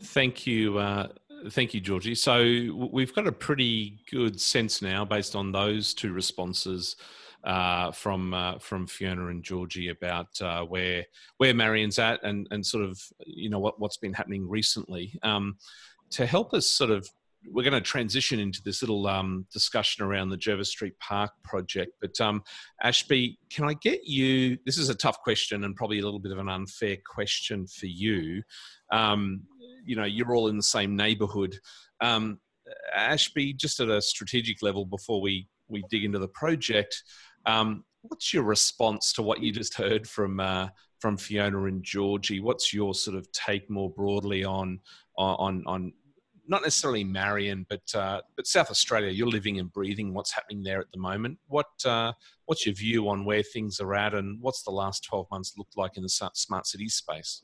Thank 0.00 0.46
you. 0.46 0.78
Uh 0.78 1.08
Thank 1.50 1.74
you, 1.74 1.80
Georgie. 1.80 2.14
So 2.14 2.38
we've 2.90 3.14
got 3.14 3.26
a 3.26 3.32
pretty 3.32 3.98
good 4.10 4.40
sense 4.40 4.80
now, 4.80 5.04
based 5.04 5.36
on 5.36 5.52
those 5.52 5.92
two 5.92 6.12
responses 6.12 6.96
uh, 7.44 7.92
from 7.92 8.34
uh, 8.34 8.58
from 8.58 8.86
Fiona 8.86 9.28
and 9.28 9.42
Georgie, 9.42 9.88
about 9.88 10.40
uh, 10.40 10.62
where 10.64 11.04
where 11.38 11.54
Marion's 11.54 11.98
at, 11.98 12.22
and 12.22 12.46
and 12.50 12.64
sort 12.64 12.84
of 12.84 13.00
you 13.26 13.50
know 13.50 13.58
what 13.58 13.80
what's 13.80 13.98
been 13.98 14.14
happening 14.14 14.48
recently. 14.48 15.18
Um, 15.22 15.56
to 16.10 16.26
help 16.26 16.54
us 16.54 16.68
sort 16.68 16.90
of 16.90 17.08
we're 17.50 17.62
going 17.62 17.74
to 17.74 17.80
transition 17.80 18.40
into 18.40 18.62
this 18.62 18.80
little 18.80 19.06
um, 19.06 19.46
discussion 19.52 20.02
around 20.02 20.30
the 20.30 20.36
Jervis 20.36 20.70
Street 20.70 20.98
Park 20.98 21.30
project. 21.42 21.92
But 22.00 22.18
um, 22.18 22.42
Ashby, 22.82 23.38
can 23.50 23.68
I 23.68 23.74
get 23.74 24.06
you? 24.06 24.56
This 24.64 24.78
is 24.78 24.88
a 24.88 24.94
tough 24.94 25.20
question 25.20 25.64
and 25.64 25.76
probably 25.76 25.98
a 25.98 26.04
little 26.04 26.20
bit 26.20 26.32
of 26.32 26.38
an 26.38 26.48
unfair 26.48 26.96
question 27.06 27.66
for 27.66 27.86
you. 27.86 28.42
Um, 28.90 29.42
you 29.84 29.96
know 29.96 30.04
you're 30.04 30.34
all 30.34 30.48
in 30.48 30.56
the 30.56 30.62
same 30.62 30.96
neighbourhood. 30.96 31.58
Um, 32.00 32.40
Ashby, 32.94 33.52
just 33.52 33.80
at 33.80 33.88
a 33.88 34.00
strategic 34.00 34.62
level, 34.62 34.86
before 34.86 35.20
we 35.20 35.48
we 35.68 35.84
dig 35.90 36.04
into 36.04 36.18
the 36.18 36.28
project, 36.28 37.02
um, 37.46 37.84
what's 38.02 38.32
your 38.32 38.44
response 38.44 39.12
to 39.14 39.22
what 39.22 39.42
you 39.42 39.52
just 39.52 39.74
heard 39.74 40.08
from 40.08 40.40
uh, 40.40 40.68
from 41.00 41.16
Fiona 41.16 41.64
and 41.64 41.82
Georgie? 41.82 42.40
What's 42.40 42.72
your 42.72 42.94
sort 42.94 43.16
of 43.16 43.30
take 43.32 43.70
more 43.70 43.90
broadly 43.90 44.44
on 44.44 44.80
on 45.16 45.64
on 45.66 45.92
not 46.46 46.62
necessarily 46.62 47.04
Marion, 47.04 47.66
but 47.68 47.82
uh, 47.94 48.20
but 48.36 48.46
South 48.46 48.70
Australia. 48.70 49.10
You're 49.10 49.28
living 49.28 49.58
and 49.58 49.72
breathing 49.72 50.12
what's 50.12 50.32
happening 50.32 50.62
there 50.62 50.80
at 50.80 50.90
the 50.92 51.00
moment. 51.00 51.38
What 51.46 51.66
uh, 51.84 52.12
what's 52.46 52.66
your 52.66 52.74
view 52.74 53.08
on 53.08 53.24
where 53.24 53.42
things 53.42 53.80
are 53.80 53.94
at, 53.94 54.14
and 54.14 54.40
what's 54.40 54.62
the 54.62 54.70
last 54.70 55.04
12 55.04 55.26
months 55.30 55.54
looked 55.56 55.76
like 55.76 55.96
in 55.96 56.02
the 56.02 56.08
smart 56.08 56.66
city 56.66 56.88
space? 56.88 57.42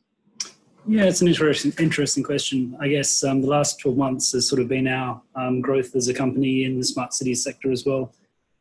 Yeah, 0.86 1.04
it's 1.04 1.20
an 1.20 1.28
interesting, 1.28 1.72
interesting 1.78 2.24
question. 2.24 2.76
I 2.80 2.88
guess 2.88 3.22
um, 3.22 3.42
the 3.42 3.48
last 3.48 3.80
12 3.80 3.98
months 3.98 4.32
has 4.32 4.48
sort 4.48 4.62
of 4.62 4.68
been 4.68 4.88
our 4.88 5.20
um, 5.34 5.60
growth 5.60 5.94
as 5.94 6.08
a 6.08 6.14
company 6.14 6.64
in 6.64 6.78
the 6.78 6.84
smart 6.84 7.12
cities 7.12 7.44
sector 7.44 7.70
as 7.70 7.84
well. 7.84 8.14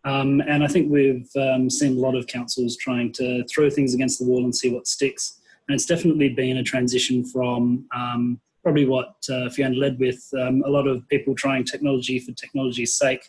Um, 0.09 0.41
and 0.41 0.63
I 0.63 0.67
think 0.67 0.91
we've 0.91 1.29
um, 1.35 1.69
seen 1.69 1.97
a 1.97 1.99
lot 1.99 2.15
of 2.15 2.25
councils 2.27 2.77
trying 2.77 3.11
to 3.13 3.43
throw 3.51 3.69
things 3.69 3.93
against 3.93 4.17
the 4.19 4.25
wall 4.25 4.43
and 4.43 4.55
see 4.55 4.69
what 4.73 4.87
sticks. 4.87 5.39
And 5.67 5.75
it's 5.75 5.85
definitely 5.85 6.29
been 6.29 6.57
a 6.57 6.63
transition 6.63 7.23
from 7.33 7.85
um, 7.95 8.39
probably 8.63 8.87
what 8.87 9.13
uh, 9.31 9.49
Fiona 9.49 9.75
led 9.75 9.99
with 9.99 10.21
um, 10.41 10.63
a 10.65 10.69
lot 10.69 10.87
of 10.87 11.07
people 11.09 11.35
trying 11.35 11.63
technology 11.63 12.17
for 12.19 12.31
technology's 12.31 12.93
sake, 13.03 13.23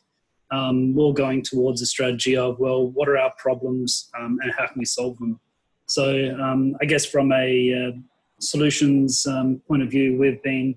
more 0.51 1.13
going 1.13 1.43
towards 1.43 1.83
a 1.83 1.87
strategy 1.87 2.35
of, 2.37 2.59
well, 2.59 2.81
what 2.97 3.09
are 3.09 3.19
our 3.19 3.33
problems 3.37 4.11
and 4.15 4.41
how 4.57 4.67
can 4.67 4.79
we 4.79 4.85
solve 4.85 5.19
them? 5.19 5.39
So 5.87 6.03
I 6.81 6.85
guess 6.87 7.05
from 7.05 7.33
a 7.33 7.49
uh, 7.75 7.91
solutions 8.39 9.27
um, 9.27 9.61
point 9.69 9.83
of 9.83 9.91
view, 9.91 10.17
we've 10.19 10.43
been 10.43 10.77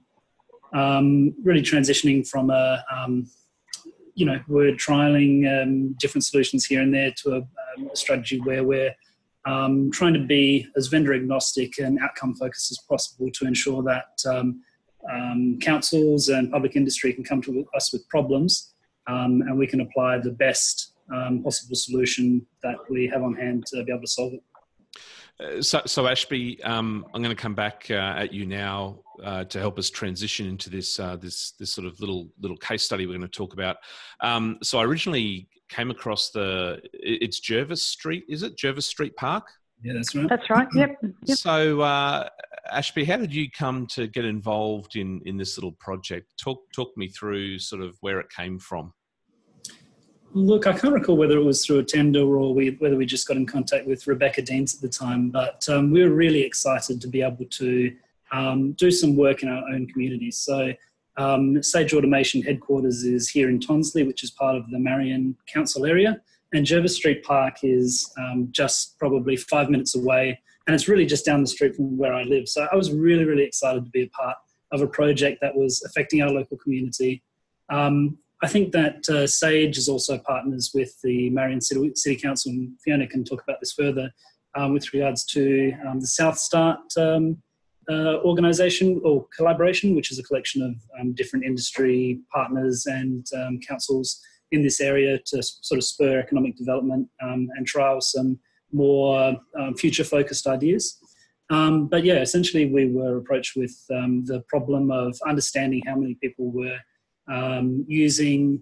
um, 0.73 1.33
really 1.43 1.61
transitioning 1.61 2.27
from 2.27 2.49
a, 2.49 2.83
um, 2.91 3.29
you 4.15 4.25
know, 4.25 4.39
we're 4.47 4.73
trialing 4.73 5.47
um, 5.49 5.93
different 5.99 6.25
solutions 6.25 6.65
here 6.65 6.81
and 6.81 6.93
there 6.93 7.11
to 7.17 7.31
a, 7.31 7.37
um, 7.37 7.89
a 7.91 7.95
strategy 7.95 8.39
where 8.41 8.63
we're 8.63 8.93
um, 9.45 9.91
trying 9.91 10.13
to 10.13 10.23
be 10.25 10.67
as 10.75 10.87
vendor 10.87 11.13
agnostic 11.13 11.77
and 11.79 11.99
outcome 11.99 12.35
focused 12.35 12.71
as 12.71 12.79
possible 12.89 13.29
to 13.33 13.45
ensure 13.45 13.83
that 13.83 14.05
councils 15.61 16.29
and 16.29 16.51
public 16.51 16.75
industry 16.75 17.11
can 17.13 17.23
come 17.23 17.41
to 17.41 17.65
us 17.75 17.91
with 17.91 18.07
problems 18.09 18.73
and 19.07 19.57
we 19.57 19.67
can 19.67 19.81
apply 19.81 20.17
the 20.17 20.31
best 20.31 20.93
possible 21.43 21.75
solution 21.75 22.45
that 22.61 22.77
we 22.89 23.07
have 23.07 23.23
on 23.23 23.35
hand 23.35 23.65
to 23.65 23.83
be 23.83 23.91
able 23.91 24.01
to 24.01 24.07
solve 24.07 24.33
it. 24.33 24.43
Uh, 25.39 25.61
so, 25.61 25.81
so 25.85 26.07
Ashby, 26.07 26.61
um, 26.63 27.05
I'm 27.13 27.21
going 27.21 27.35
to 27.35 27.41
come 27.41 27.55
back 27.55 27.87
uh, 27.89 27.93
at 27.93 28.33
you 28.33 28.45
now 28.45 28.99
uh, 29.23 29.43
to 29.45 29.59
help 29.59 29.79
us 29.79 29.89
transition 29.89 30.47
into 30.47 30.69
this 30.69 30.99
uh, 30.99 31.15
this 31.15 31.51
this 31.59 31.71
sort 31.71 31.87
of 31.87 31.99
little 31.99 32.29
little 32.39 32.57
case 32.57 32.83
study 32.83 33.05
we're 33.05 33.17
going 33.17 33.21
to 33.21 33.27
talk 33.27 33.53
about. 33.53 33.77
Um, 34.21 34.57
so, 34.61 34.79
I 34.79 34.83
originally 34.85 35.47
came 35.69 35.89
across 35.91 36.29
the 36.29 36.81
it's 36.93 37.39
Jervis 37.39 37.83
Street, 37.83 38.25
is 38.29 38.43
it 38.43 38.57
Jervis 38.57 38.85
Street 38.85 39.15
Park? 39.15 39.47
Yeah, 39.83 39.93
that's 39.93 40.15
right. 40.15 40.29
That's 40.29 40.49
right. 40.49 40.67
Yep. 40.75 40.97
yep. 41.25 41.37
So, 41.37 41.81
uh, 41.81 42.29
Ashby, 42.71 43.03
how 43.03 43.17
did 43.17 43.33
you 43.33 43.51
come 43.51 43.85
to 43.87 44.07
get 44.07 44.23
involved 44.23 44.95
in 44.95 45.21
in 45.25 45.37
this 45.37 45.57
little 45.57 45.73
project? 45.73 46.31
Talk 46.41 46.59
talk 46.73 46.95
me 46.95 47.09
through 47.09 47.59
sort 47.59 47.81
of 47.81 47.97
where 48.01 48.19
it 48.19 48.27
came 48.29 48.59
from. 48.59 48.93
Look, 50.35 50.65
I 50.65 50.73
can't 50.73 50.95
recall 50.95 51.15
whether 51.15 51.37
it 51.37 51.43
was 51.43 51.63
through 51.63 51.79
a 51.79 51.83
tender 51.83 52.21
or 52.21 52.55
we, 52.55 52.71
whether 52.79 52.95
we 52.95 53.05
just 53.05 53.27
got 53.27 53.37
in 53.37 53.45
contact 53.45 53.85
with 53.85 54.07
Rebecca 54.07 54.41
Deans 54.41 54.73
at 54.73 54.81
the 54.81 54.89
time, 54.89 55.29
but 55.29 55.67
um, 55.69 55.91
we 55.91 56.03
were 56.03 56.09
really 56.09 56.41
excited 56.41 56.99
to 57.01 57.07
be 57.07 57.21
able 57.21 57.45
to 57.45 57.95
um, 58.31 58.71
do 58.71 58.89
some 58.89 59.15
work 59.15 59.43
in 59.43 59.49
our 59.49 59.63
own 59.69 59.85
communities. 59.85 60.39
So, 60.39 60.73
um, 61.17 61.61
Sage 61.61 61.93
Automation 61.93 62.41
headquarters 62.41 63.03
is 63.03 63.29
here 63.29 63.47
in 63.47 63.59
Tonsley, 63.59 64.07
which 64.07 64.23
is 64.23 64.31
part 64.31 64.55
of 64.55 64.67
the 64.71 64.79
Marion 64.79 65.37
Council 65.45 65.85
area, 65.85 66.19
and 66.51 66.65
Jervis 66.65 66.95
Street 66.95 67.23
Park 67.23 67.57
is 67.61 68.11
um, 68.17 68.47
just 68.49 68.97
probably 68.97 69.35
five 69.35 69.69
minutes 69.69 69.95
away, 69.95 70.39
and 70.65 70.73
it's 70.73 70.87
really 70.87 71.05
just 71.05 71.25
down 71.25 71.41
the 71.41 71.47
street 71.47 71.75
from 71.75 71.95
where 71.95 72.15
I 72.15 72.23
live. 72.23 72.49
So, 72.49 72.67
I 72.71 72.75
was 72.75 72.91
really, 72.91 73.25
really 73.25 73.43
excited 73.43 73.85
to 73.85 73.91
be 73.91 74.01
a 74.01 74.09
part 74.09 74.37
of 74.71 74.81
a 74.81 74.87
project 74.87 75.41
that 75.41 75.55
was 75.55 75.83
affecting 75.83 76.23
our 76.23 76.31
local 76.31 76.57
community. 76.57 77.21
Um, 77.69 78.17
I 78.43 78.47
think 78.47 78.73
that 78.73 79.07
uh, 79.07 79.25
SAGE 79.25 79.77
is 79.77 79.87
also 79.87 80.17
partners 80.17 80.71
with 80.73 80.99
the 81.01 81.29
Marion 81.29 81.61
City, 81.61 81.93
City 81.95 82.17
Council, 82.17 82.51
and 82.51 82.77
Fiona 82.83 83.07
can 83.07 83.23
talk 83.23 83.41
about 83.41 83.61
this 83.61 83.71
further 83.71 84.11
um, 84.53 84.73
with 84.73 84.93
regards 84.93 85.23
to 85.27 85.71
um, 85.87 86.01
the 86.01 86.07
South 86.07 86.37
Start 86.37 86.81
um, 86.97 87.41
uh, 87.89 88.17
organisation 88.25 88.99
or 89.05 89.27
collaboration, 89.33 89.95
which 89.95 90.11
is 90.11 90.19
a 90.19 90.23
collection 90.23 90.61
of 90.61 90.75
um, 90.99 91.13
different 91.13 91.45
industry 91.45 92.19
partners 92.33 92.85
and 92.85 93.25
um, 93.33 93.61
councils 93.65 94.19
in 94.51 94.61
this 94.61 94.81
area 94.81 95.17
to 95.25 95.41
sort 95.41 95.77
of 95.77 95.85
spur 95.85 96.19
economic 96.19 96.57
development 96.57 97.07
um, 97.23 97.47
and 97.55 97.65
trial 97.65 98.01
some 98.01 98.37
more 98.73 99.37
future 99.77 100.03
focused 100.03 100.47
ideas. 100.47 100.99
but 101.49 102.03
yeah, 102.03 102.19
essentially, 102.19 102.65
we 102.65 102.91
were 102.91 103.17
approached 103.17 103.55
with 103.55 103.73
the 103.87 104.43
problem 104.49 104.91
of 104.91 105.17
understanding 105.25 105.81
how 105.87 105.95
many 105.95 106.15
people 106.15 106.51
were 106.51 106.77
um, 107.31 107.85
using 107.87 108.61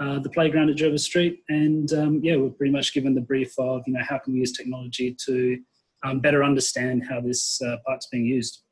uh, 0.00 0.18
the 0.20 0.30
playground 0.30 0.70
at 0.70 0.76
Jervis 0.76 1.04
Street, 1.04 1.42
and 1.48 1.92
um, 1.92 2.20
yeah, 2.22 2.36
we're 2.36 2.50
pretty 2.50 2.72
much 2.72 2.94
given 2.94 3.14
the 3.14 3.20
brief 3.20 3.52
of 3.58 3.82
you 3.86 3.94
know 3.94 4.02
how 4.08 4.18
can 4.18 4.32
we 4.32 4.40
use 4.40 4.52
technology 4.52 5.16
to 5.26 5.58
um, 6.04 6.20
better 6.20 6.44
understand 6.44 7.04
how 7.08 7.20
this 7.20 7.60
uh, 7.62 7.76
park's 7.86 8.06
being 8.06 8.24
used. 8.24 8.62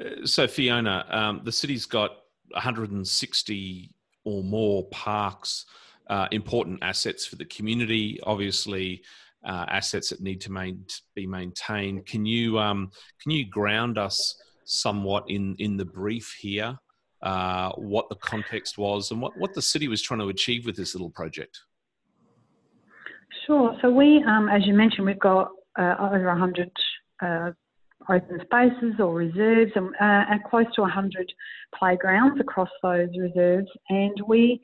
Uh, 0.00 0.26
so 0.26 0.46
Fiona, 0.46 1.06
um, 1.08 1.40
the 1.44 1.52
city's 1.52 1.86
got 1.86 2.10
160 2.50 3.90
or 4.24 4.42
more 4.42 4.84
parks, 4.88 5.66
uh, 6.08 6.28
important 6.32 6.78
assets 6.82 7.26
for 7.26 7.36
the 7.36 7.44
community. 7.46 8.20
Obviously, 8.24 9.02
uh, 9.44 9.64
assets 9.68 10.10
that 10.10 10.20
need 10.20 10.40
to 10.42 10.52
main, 10.52 10.84
be 11.14 11.26
maintained. 11.26 12.04
Can 12.06 12.26
you 12.26 12.58
um, 12.58 12.90
can 13.22 13.30
you 13.30 13.46
ground 13.48 13.98
us 13.98 14.40
somewhat 14.64 15.24
in 15.28 15.54
in 15.58 15.76
the 15.76 15.84
brief 15.84 16.36
here? 16.38 16.78
Uh, 17.22 17.72
what 17.72 18.08
the 18.08 18.16
context 18.16 18.78
was, 18.78 19.10
and 19.10 19.20
what, 19.20 19.36
what 19.38 19.54
the 19.54 19.62
city 19.62 19.88
was 19.88 20.02
trying 20.02 20.20
to 20.20 20.28
achieve 20.28 20.66
with 20.66 20.76
this 20.76 20.94
little 20.94 21.10
project. 21.10 21.60
Sure. 23.46 23.76
So 23.80 23.90
we, 23.90 24.22
um, 24.26 24.48
as 24.48 24.66
you 24.66 24.74
mentioned, 24.74 25.06
we've 25.06 25.18
got 25.18 25.50
uh, 25.78 25.94
over 26.00 26.26
100 26.26 26.70
uh, 27.22 27.50
open 28.08 28.40
spaces 28.44 28.94
or 28.98 29.14
reserves 29.14 29.72
and, 29.74 29.88
uh, 30.00 30.24
and, 30.30 30.44
close 30.44 30.66
to 30.74 30.82
100 30.82 31.32
playgrounds 31.74 32.40
across 32.40 32.68
those 32.82 33.08
reserves. 33.18 33.68
And 33.88 34.14
we, 34.26 34.60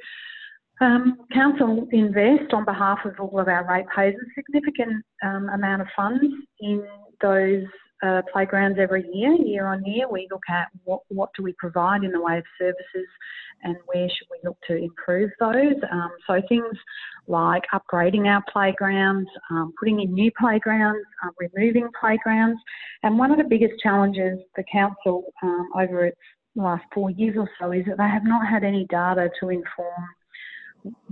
um, 0.81 1.19
council 1.33 1.87
invest 1.93 2.53
on 2.53 2.65
behalf 2.65 2.99
of 3.05 3.15
all 3.21 3.39
of 3.39 3.49
our 3.49 3.67
ratepayers 3.69 4.15
a 4.15 4.27
significant 4.35 5.05
um, 5.25 5.49
amount 5.51 5.83
of 5.83 5.89
funds 5.95 6.25
in 6.61 6.85
those 7.21 7.65
uh, 8.03 8.23
playgrounds 8.33 8.79
every 8.81 9.05
year, 9.13 9.33
year 9.33 9.67
on 9.67 9.85
year. 9.85 10.09
We 10.11 10.29
look 10.31 10.43
at 10.49 10.69
what, 10.85 11.01
what 11.09 11.31
do 11.37 11.43
we 11.43 11.55
provide 11.59 12.05
in 12.05 12.13
the 12.13 12.21
way 12.21 12.39
of 12.39 12.45
services 12.59 13.09
and 13.63 13.77
where 13.87 14.09
should 14.09 14.29
we 14.31 14.39
look 14.45 14.59
to 14.67 14.77
improve 14.77 15.31
those. 15.39 15.77
Um, 15.91 16.11
so 16.27 16.41
things 16.49 16.77
like 17.29 17.63
upgrading 17.73 18.27
our 18.27 18.43
playgrounds, 18.53 19.29
um, 19.51 19.73
putting 19.79 20.01
in 20.01 20.13
new 20.13 20.31
playgrounds, 20.39 21.05
um, 21.23 21.31
removing 21.39 21.89
playgrounds. 21.99 22.61
And 23.03 23.19
one 23.19 23.31
of 23.31 23.39
the 23.39 23.45
biggest 23.45 23.75
challenges 23.83 24.39
the 24.57 24.65
council 24.71 25.25
um, 25.43 25.71
over 25.77 26.07
its 26.07 26.19
last 26.57 26.83
four 26.93 27.11
years 27.11 27.37
or 27.39 27.49
so 27.61 27.73
is 27.73 27.85
that 27.87 27.99
they 27.99 28.09
have 28.09 28.25
not 28.25 28.47
had 28.47 28.65
any 28.65 28.87
data 28.91 29.31
to 29.41 29.49
inform 29.49 30.07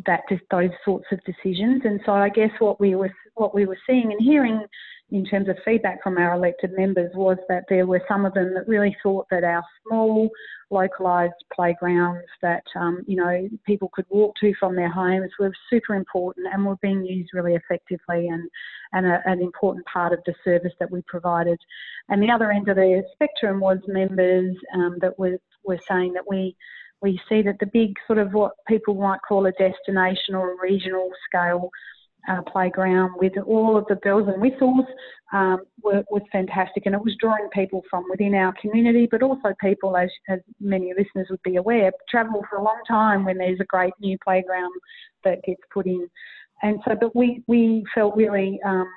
that 0.06 0.22
those 0.50 0.70
sorts 0.84 1.06
of 1.12 1.20
decisions. 1.24 1.82
And 1.84 2.00
so 2.04 2.12
I 2.12 2.28
guess 2.28 2.50
what 2.58 2.80
we 2.80 2.94
were 2.94 3.12
what 3.34 3.54
we 3.54 3.66
were 3.66 3.78
seeing 3.86 4.12
and 4.12 4.20
hearing 4.20 4.64
in 5.12 5.24
terms 5.24 5.48
of 5.48 5.56
feedback 5.64 6.02
from 6.02 6.18
our 6.18 6.34
elected 6.34 6.72
members 6.76 7.10
was 7.14 7.36
that 7.48 7.64
there 7.68 7.86
were 7.86 8.02
some 8.08 8.24
of 8.24 8.34
them 8.34 8.54
that 8.54 8.68
really 8.68 8.96
thought 9.02 9.26
that 9.30 9.42
our 9.42 9.62
small 9.86 10.30
localised 10.70 11.34
playgrounds 11.52 12.26
that 12.42 12.62
um, 12.76 13.02
you 13.06 13.16
know 13.16 13.48
people 13.66 13.90
could 13.92 14.04
walk 14.08 14.34
to 14.40 14.54
from 14.58 14.76
their 14.76 14.90
homes 14.90 15.30
were 15.38 15.52
super 15.68 15.94
important 15.94 16.46
and 16.52 16.64
were 16.64 16.76
being 16.76 17.04
used 17.04 17.30
really 17.32 17.54
effectively 17.54 18.28
and 18.28 18.48
and 18.92 19.06
a, 19.06 19.20
an 19.26 19.40
important 19.40 19.84
part 19.86 20.12
of 20.12 20.20
the 20.26 20.34
service 20.44 20.72
that 20.78 20.90
we 20.90 21.02
provided. 21.02 21.58
And 22.08 22.22
the 22.22 22.30
other 22.30 22.50
end 22.50 22.68
of 22.68 22.76
the 22.76 23.02
spectrum 23.12 23.60
was 23.60 23.78
members 23.86 24.56
um, 24.74 24.98
that 25.00 25.18
were 25.18 25.38
were 25.64 25.80
saying 25.88 26.12
that 26.14 26.28
we 26.28 26.56
we 27.02 27.20
see 27.28 27.42
that 27.42 27.58
the 27.60 27.66
big 27.72 27.94
sort 28.06 28.18
of 28.18 28.32
what 28.32 28.52
people 28.68 28.94
might 28.94 29.20
call 29.26 29.46
a 29.46 29.52
destination 29.52 30.34
or 30.34 30.52
a 30.52 30.60
regional 30.62 31.10
scale 31.28 31.70
uh, 32.28 32.42
playground 32.42 33.12
with 33.16 33.32
all 33.46 33.76
of 33.76 33.86
the 33.88 33.96
bells 33.96 34.28
and 34.28 34.40
whistles 34.40 34.84
um, 35.32 35.62
were, 35.82 36.04
was 36.10 36.22
fantastic. 36.30 36.84
And 36.86 36.94
it 36.94 37.00
was 37.02 37.16
drawing 37.18 37.48
people 37.52 37.82
from 37.88 38.04
within 38.10 38.34
our 38.34 38.52
community 38.60 39.08
but 39.10 39.22
also 39.22 39.54
people 39.60 39.96
as, 39.96 40.10
as 40.28 40.40
many 40.60 40.92
listeners 40.96 41.28
would 41.30 41.42
be 41.42 41.56
aware 41.56 41.92
travel 42.08 42.44
for 42.48 42.56
a 42.56 42.62
long 42.62 42.80
time 42.86 43.24
when 43.24 43.38
there's 43.38 43.60
a 43.60 43.64
great 43.64 43.94
new 44.00 44.18
playground 44.22 44.72
that 45.24 45.42
gets 45.44 45.62
put 45.72 45.86
in. 45.86 46.08
And 46.62 46.78
so 46.86 46.94
but 47.00 47.16
we, 47.16 47.42
we 47.46 47.84
felt 47.94 48.16
really 48.16 48.60
um, 48.66 48.88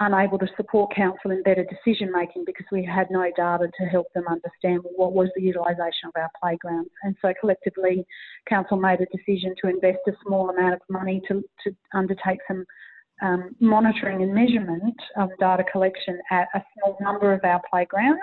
unable 0.00 0.38
to 0.38 0.48
support 0.56 0.94
council 0.94 1.30
in 1.30 1.42
better 1.42 1.64
decision 1.64 2.10
making 2.12 2.44
because 2.46 2.66
we 2.72 2.84
had 2.84 3.06
no 3.10 3.22
data 3.36 3.68
to 3.78 3.86
help 3.86 4.06
them 4.14 4.24
understand 4.28 4.80
what 4.96 5.12
was 5.12 5.28
the 5.36 5.42
utilisation 5.42 6.08
of 6.08 6.12
our 6.16 6.30
playgrounds. 6.42 6.90
And 7.02 7.14
so 7.20 7.32
collectively, 7.38 8.04
council 8.48 8.78
made 8.78 9.00
a 9.00 9.16
decision 9.16 9.54
to 9.62 9.68
invest 9.68 9.98
a 10.08 10.12
small 10.26 10.50
amount 10.50 10.74
of 10.74 10.80
money 10.88 11.20
to, 11.28 11.42
to 11.64 11.76
undertake 11.92 12.38
some 12.48 12.64
um, 13.22 13.54
monitoring 13.60 14.22
and 14.22 14.34
measurement 14.34 14.96
of 15.18 15.28
data 15.38 15.64
collection 15.70 16.18
at 16.30 16.48
a 16.54 16.62
small 16.74 16.96
number 17.00 17.32
of 17.34 17.40
our 17.44 17.60
playgrounds. 17.70 18.20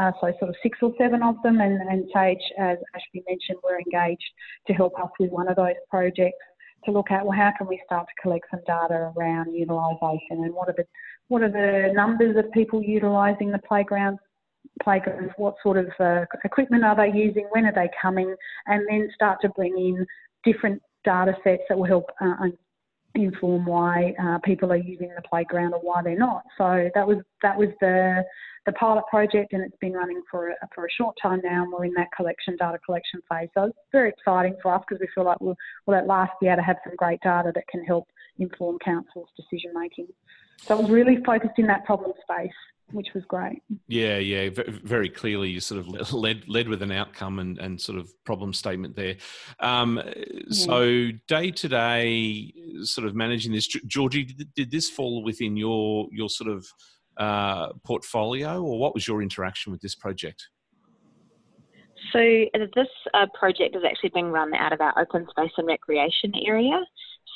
Uh, 0.00 0.10
so 0.20 0.32
sort 0.40 0.48
of 0.48 0.56
six 0.60 0.76
or 0.82 0.92
seven 0.98 1.22
of 1.22 1.36
them, 1.44 1.60
and, 1.60 1.80
and 1.88 2.10
Sage, 2.12 2.42
as 2.58 2.78
Ashby 2.96 3.22
mentioned, 3.28 3.58
were 3.62 3.78
engaged 3.78 4.24
to 4.66 4.72
help 4.72 4.92
us 4.98 5.10
with 5.20 5.30
one 5.30 5.46
of 5.46 5.54
those 5.54 5.74
projects 5.88 6.42
to 6.84 6.92
look 6.92 7.10
at 7.10 7.24
well 7.24 7.36
how 7.36 7.52
can 7.56 7.66
we 7.66 7.80
start 7.84 8.06
to 8.06 8.22
collect 8.22 8.46
some 8.50 8.60
data 8.66 9.12
around 9.16 9.52
utilisation 9.52 10.44
and 10.44 10.54
what 10.54 10.68
are 10.68 10.74
the 10.76 10.84
what 11.28 11.42
are 11.42 11.50
the 11.50 11.92
numbers 11.94 12.36
of 12.36 12.50
people 12.52 12.82
utilising 12.82 13.50
the 13.50 13.58
playgrounds 13.58 14.20
playgrounds? 14.82 15.32
What 15.36 15.54
sort 15.62 15.78
of 15.78 15.88
uh, 16.00 16.24
equipment 16.44 16.84
are 16.84 16.96
they 16.96 17.16
using? 17.16 17.46
When 17.50 17.66
are 17.66 17.74
they 17.74 17.90
coming? 18.00 18.34
And 18.66 18.82
then 18.88 19.10
start 19.14 19.40
to 19.42 19.48
bring 19.50 19.76
in 19.76 20.06
different 20.44 20.82
data 21.04 21.34
sets 21.44 21.62
that 21.68 21.78
will 21.78 21.86
help 21.86 22.10
uh, 22.20 22.48
inform 23.14 23.64
why 23.64 24.12
uh, 24.22 24.38
people 24.44 24.72
are 24.72 24.76
using 24.76 25.08
the 25.14 25.22
playground 25.22 25.72
or 25.72 25.80
why 25.80 26.02
they're 26.02 26.18
not 26.18 26.42
so 26.58 26.90
that 26.94 27.06
was 27.06 27.18
that 27.42 27.56
was 27.56 27.68
the 27.80 28.24
the 28.66 28.72
pilot 28.72 29.04
project 29.10 29.52
and 29.52 29.62
it's 29.62 29.76
been 29.80 29.92
running 29.92 30.22
for 30.30 30.48
a, 30.48 30.54
for 30.74 30.86
a 30.86 30.90
short 30.96 31.16
time 31.20 31.40
now 31.44 31.62
and 31.62 31.72
we're 31.72 31.84
in 31.84 31.92
that 31.94 32.08
collection, 32.16 32.56
data 32.56 32.78
collection 32.84 33.20
phase. 33.28 33.48
So 33.54 33.64
it's 33.64 33.76
very 33.92 34.10
exciting 34.10 34.56
for 34.62 34.74
us 34.74 34.82
because 34.88 35.00
we 35.00 35.08
feel 35.14 35.24
like 35.24 35.40
we'll, 35.40 35.56
we'll 35.86 35.96
at 35.96 36.06
last 36.06 36.32
be 36.40 36.46
able 36.46 36.56
to 36.56 36.62
have 36.62 36.76
some 36.84 36.96
great 36.96 37.20
data 37.22 37.52
that 37.54 37.66
can 37.68 37.84
help 37.84 38.08
inform 38.38 38.78
council's 38.84 39.28
decision 39.36 39.72
making. 39.74 40.06
So 40.62 40.78
it 40.78 40.82
was 40.82 40.90
really 40.90 41.22
focused 41.24 41.58
in 41.58 41.66
that 41.66 41.84
problem 41.84 42.12
space 42.22 42.52
which 42.92 43.08
was 43.14 43.24
great. 43.26 43.62
Yeah, 43.88 44.18
yeah, 44.18 44.50
very 44.84 45.08
clearly 45.08 45.50
you 45.50 45.60
sort 45.60 45.80
of 45.80 46.12
led 46.12 46.48
led 46.48 46.68
with 46.68 46.82
an 46.82 46.92
outcome 46.92 47.38
and, 47.38 47.58
and 47.58 47.80
sort 47.80 47.98
of 47.98 48.08
problem 48.24 48.52
statement 48.52 48.96
there. 48.96 49.16
Um, 49.60 50.00
so 50.50 51.10
day 51.28 51.50
to 51.50 51.68
day, 51.68 52.52
sort 52.82 53.06
of 53.06 53.14
managing 53.14 53.52
this, 53.52 53.66
Georgie, 53.66 54.24
did, 54.24 54.54
did, 54.54 54.70
this 54.70 54.90
fall 54.90 55.22
within 55.22 55.56
your 55.56 56.08
your 56.12 56.28
sort 56.28 56.50
of 56.50 56.66
uh, 57.16 57.72
portfolio, 57.84 58.62
or 58.62 58.78
what 58.78 58.94
was 58.94 59.06
your 59.06 59.22
interaction 59.22 59.72
with 59.72 59.80
this 59.80 59.94
project? 59.94 60.48
So 62.12 62.20
uh, 62.20 62.66
this 62.76 62.88
uh, 63.12 63.26
project 63.38 63.74
is 63.76 63.82
actually 63.84 64.10
being 64.10 64.30
run 64.30 64.54
out 64.54 64.72
of 64.72 64.80
our 64.80 64.96
open 64.98 65.26
space 65.30 65.50
and 65.56 65.66
recreation 65.66 66.32
area. 66.46 66.80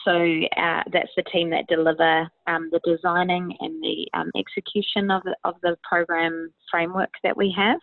So 0.08 0.14
uh, 0.14 0.82
that's 0.90 1.12
the 1.18 1.22
team 1.30 1.50
that 1.50 1.66
deliver 1.68 2.30
um, 2.46 2.70
the 2.72 2.80
designing 2.82 3.54
and 3.60 3.82
the 3.82 4.08
um, 4.14 4.30
execution 4.38 5.10
of 5.10 5.22
the, 5.24 5.36
of 5.44 5.56
the 5.62 5.76
program 5.86 6.50
framework 6.70 7.10
that 7.22 7.36
we 7.36 7.54
have. 7.58 7.78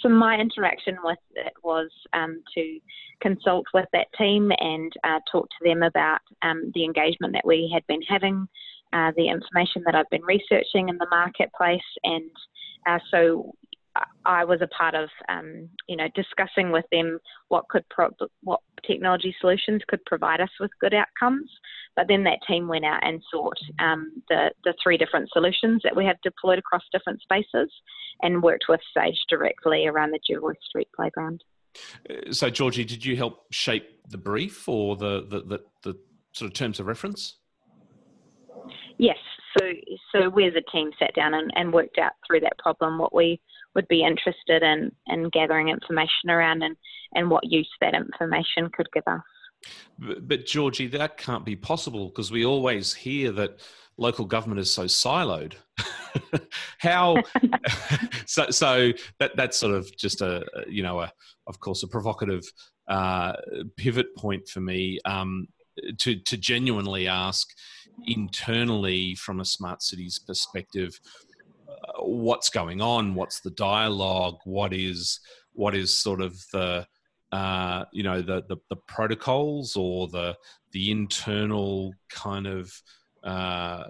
So 0.00 0.08
my 0.08 0.38
interaction 0.38 0.96
with 1.04 1.18
it 1.34 1.52
was 1.62 1.90
um, 2.14 2.42
to 2.54 2.78
consult 3.20 3.66
with 3.74 3.84
that 3.92 4.06
team 4.16 4.50
and 4.58 4.90
uh, 5.04 5.18
talk 5.30 5.46
to 5.46 5.68
them 5.68 5.82
about 5.82 6.20
um, 6.40 6.72
the 6.74 6.84
engagement 6.84 7.34
that 7.34 7.44
we 7.44 7.70
had 7.70 7.86
been 7.86 8.02
having 8.08 8.48
uh, 8.94 9.12
the 9.18 9.28
information 9.28 9.82
that 9.84 9.94
I've 9.94 10.08
been 10.08 10.22
researching 10.22 10.88
in 10.88 10.96
the 10.96 11.06
marketplace, 11.10 11.80
and 12.02 12.30
uh, 12.86 12.98
so 13.10 13.54
I 14.24 14.44
was 14.44 14.60
a 14.60 14.66
part 14.68 14.94
of, 14.94 15.08
um, 15.28 15.68
you 15.88 15.96
know, 15.96 16.08
discussing 16.14 16.70
with 16.70 16.84
them 16.92 17.18
what 17.48 17.68
could 17.68 17.84
pro- 17.88 18.10
what 18.42 18.60
technology 18.86 19.34
solutions 19.40 19.82
could 19.88 20.04
provide 20.04 20.40
us 20.40 20.50
with 20.60 20.70
good 20.80 20.94
outcomes. 20.94 21.50
But 21.96 22.06
then 22.08 22.24
that 22.24 22.38
team 22.46 22.68
went 22.68 22.84
out 22.84 23.00
and 23.06 23.22
sought 23.30 23.58
um, 23.78 24.22
the 24.28 24.50
the 24.64 24.74
three 24.82 24.96
different 24.96 25.30
solutions 25.32 25.82
that 25.84 25.96
we 25.96 26.04
have 26.04 26.16
deployed 26.22 26.58
across 26.58 26.82
different 26.92 27.20
spaces, 27.22 27.70
and 28.22 28.42
worked 28.42 28.64
with 28.68 28.80
Sage 28.96 29.18
directly 29.28 29.86
around 29.86 30.12
the 30.12 30.20
Jervis 30.28 30.56
Street 30.68 30.88
playground. 30.94 31.42
Uh, 32.08 32.32
so, 32.32 32.50
Georgie, 32.50 32.84
did 32.84 33.04
you 33.04 33.16
help 33.16 33.52
shape 33.52 33.88
the 34.08 34.18
brief 34.18 34.68
or 34.68 34.96
the 34.96 35.26
the, 35.28 35.40
the, 35.40 35.60
the 35.82 35.98
sort 36.32 36.50
of 36.50 36.54
terms 36.54 36.80
of 36.80 36.86
reference? 36.86 37.36
Yes. 38.98 39.18
So, 39.58 39.72
so 40.12 40.28
we 40.28 40.46
as 40.46 40.54
a 40.54 40.70
team 40.70 40.90
sat 40.98 41.14
down 41.14 41.34
and, 41.34 41.50
and 41.54 41.72
worked 41.72 41.98
out 41.98 42.12
through 42.26 42.40
that 42.40 42.58
problem 42.58 42.98
what 42.98 43.14
we 43.14 43.40
would 43.74 43.88
be 43.88 44.04
interested 44.04 44.62
in, 44.62 44.92
in 45.06 45.28
gathering 45.30 45.68
information 45.68 46.30
around 46.30 46.62
and, 46.62 46.76
and 47.14 47.30
what 47.30 47.44
use 47.44 47.68
that 47.80 47.94
information 47.94 48.70
could 48.72 48.88
give 48.92 49.04
us. 49.06 49.20
But, 49.98 50.28
but 50.28 50.46
Georgie, 50.46 50.86
that 50.88 51.16
can't 51.16 51.44
be 51.44 51.56
possible 51.56 52.08
because 52.08 52.30
we 52.30 52.44
always 52.44 52.94
hear 52.94 53.32
that 53.32 53.60
local 53.96 54.24
government 54.24 54.60
is 54.60 54.72
so 54.72 54.84
siloed. 54.84 55.54
How? 56.78 57.16
so, 58.26 58.50
so 58.50 58.92
that 59.18 59.36
that's 59.36 59.58
sort 59.58 59.74
of 59.74 59.94
just 59.96 60.20
a 60.20 60.44
you 60.68 60.82
know 60.82 61.00
a 61.00 61.12
of 61.46 61.60
course 61.60 61.82
a 61.82 61.88
provocative 61.88 62.44
uh, 62.88 63.32
pivot 63.76 64.14
point 64.16 64.48
for 64.48 64.60
me 64.60 64.98
um, 65.04 65.46
to 65.98 66.16
to 66.16 66.36
genuinely 66.36 67.08
ask 67.08 67.48
internally 68.06 69.14
from 69.14 69.40
a 69.40 69.44
smart 69.44 69.82
cities 69.82 70.18
perspective 70.18 70.98
uh, 71.68 72.02
what's 72.02 72.48
going 72.48 72.80
on? 72.80 73.14
What's 73.14 73.40
the 73.40 73.50
dialogue? 73.50 74.38
What 74.44 74.72
is 74.72 75.20
what 75.52 75.74
is 75.74 75.96
sort 75.96 76.20
of 76.20 76.40
the 76.52 76.86
uh, 77.32 77.84
you 77.92 78.02
know 78.02 78.22
the, 78.22 78.42
the, 78.48 78.56
the 78.70 78.76
protocols 78.76 79.76
or 79.76 80.08
the 80.08 80.36
the 80.72 80.90
internal 80.90 81.92
kind 82.10 82.46
of 82.46 82.72
uh, 83.24 83.84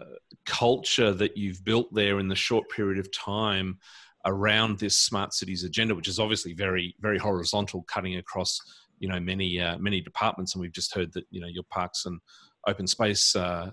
culture 0.46 1.12
that 1.12 1.36
you've 1.36 1.64
built 1.64 1.92
there 1.92 2.18
in 2.18 2.28
the 2.28 2.34
short 2.34 2.68
period 2.70 2.98
of 2.98 3.12
time 3.12 3.78
around 4.24 4.78
this 4.78 4.96
smart 4.96 5.32
cities 5.32 5.64
agenda, 5.64 5.94
which 5.94 6.08
is 6.08 6.18
obviously 6.18 6.52
very 6.52 6.94
very 7.00 7.18
horizontal, 7.18 7.84
cutting 7.84 8.16
across 8.16 8.60
you 8.98 9.08
know 9.08 9.20
many 9.20 9.60
uh, 9.60 9.78
many 9.78 10.00
departments, 10.00 10.54
and 10.54 10.60
we've 10.60 10.72
just 10.72 10.94
heard 10.94 11.12
that 11.12 11.24
you 11.30 11.40
know 11.40 11.46
your 11.46 11.64
parks 11.70 12.06
and 12.06 12.20
open 12.66 12.86
space 12.86 13.36
uh, 13.36 13.70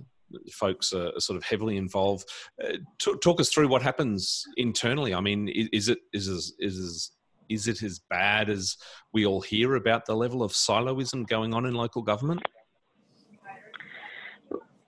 folks 0.51 0.93
are, 0.93 1.11
sort 1.19 1.37
of 1.37 1.43
heavily 1.43 1.77
involved. 1.77 2.29
Uh, 2.63 2.77
t- 2.99 3.15
talk 3.21 3.39
us 3.39 3.49
through 3.49 3.67
what 3.67 3.81
happens 3.81 4.43
internally. 4.57 5.13
I 5.13 5.21
mean, 5.21 5.47
is, 5.49 5.69
is 5.71 5.89
it 5.89 5.99
is 6.13 6.27
is 6.27 6.53
is 6.59 7.11
is 7.49 7.67
it 7.67 7.83
as 7.83 7.99
bad 8.09 8.49
as 8.49 8.77
we 9.13 9.25
all 9.25 9.41
hear 9.41 9.75
about 9.75 10.05
the 10.05 10.15
level 10.15 10.41
of 10.43 10.51
siloism 10.51 11.27
going 11.27 11.53
on 11.53 11.65
in 11.65 11.73
local 11.73 12.01
government? 12.01 12.41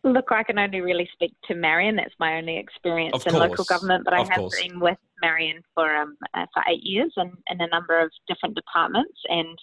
Look, 0.03 0.31
I 0.31 0.43
can 0.43 0.57
only 0.57 0.79
really 0.81 1.09
speak 1.13 1.35
to 1.45 1.55
Marion. 1.55 1.95
That's 1.97 2.13
my 2.19 2.37
only 2.37 2.57
experience 2.57 3.13
of 3.13 3.27
in 3.27 3.33
course. 3.33 3.49
local 3.49 3.65
government, 3.65 4.05
but 4.05 4.13
I 4.13 4.21
of 4.21 4.29
have 4.29 4.37
course. 4.37 4.61
been 4.61 4.79
with 4.79 4.97
Marion 5.21 5.61
for 5.73 5.93
um, 5.95 6.15
uh, 6.33 6.45
for 6.53 6.63
eight 6.69 6.83
years 6.83 7.11
and 7.17 7.31
in 7.49 7.61
a 7.61 7.67
number 7.67 7.99
of 7.99 8.09
different 8.27 8.55
departments. 8.55 9.19
And 9.27 9.57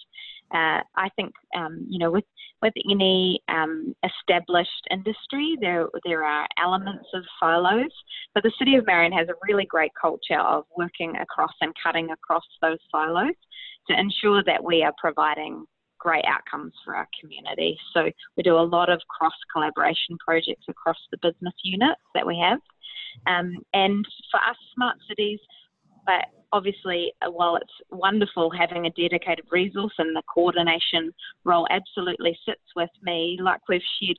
uh, 0.53 0.81
I 0.95 1.09
think 1.15 1.33
um, 1.55 1.85
you 1.89 1.99
know 1.99 2.11
with 2.11 2.25
with 2.61 2.73
any 2.89 3.41
um, 3.49 3.95
established 4.03 4.87
industry, 4.91 5.57
there 5.59 5.87
there 6.05 6.23
are 6.23 6.47
elements 6.63 7.07
of 7.13 7.23
silos, 7.39 7.91
but 8.33 8.43
the 8.43 8.51
City 8.57 8.75
of 8.75 8.85
Marion 8.85 9.11
has 9.11 9.27
a 9.29 9.35
really 9.47 9.65
great 9.65 9.91
culture 9.99 10.39
of 10.39 10.65
working 10.77 11.15
across 11.17 11.53
and 11.61 11.73
cutting 11.83 12.09
across 12.11 12.45
those 12.61 12.79
silos 12.91 13.35
to 13.89 13.99
ensure 13.99 14.43
that 14.43 14.63
we 14.63 14.83
are 14.83 14.93
providing 14.97 15.65
great 15.99 16.25
outcomes 16.25 16.73
for 16.83 16.95
our 16.95 17.07
community. 17.19 17.77
So 17.93 18.11
we 18.37 18.43
do 18.43 18.55
a 18.55 18.61
lot 18.61 18.89
of 18.89 19.01
cross 19.09 19.33
collaboration 19.51 20.17
projects 20.23 20.65
across 20.67 20.97
the 21.11 21.17
business 21.17 21.53
units 21.63 22.01
that 22.13 22.25
we 22.25 22.37
have. 22.37 22.59
Um, 23.27 23.57
and 23.73 24.05
for 24.29 24.37
us, 24.37 24.57
smart 24.75 24.97
cities, 25.07 25.39
but 26.05 26.25
obviously, 26.51 27.13
uh, 27.21 27.31
while 27.31 27.55
it's 27.55 27.73
wonderful 27.91 28.51
having 28.51 28.85
a 28.85 28.89
dedicated 28.91 29.45
resource 29.51 29.93
and 29.97 30.15
the 30.15 30.23
coordination 30.33 31.13
role 31.43 31.67
absolutely 31.69 32.37
sits 32.45 32.61
with 32.75 32.89
me, 33.03 33.37
like 33.41 33.61
we've 33.67 33.81
shared 34.01 34.17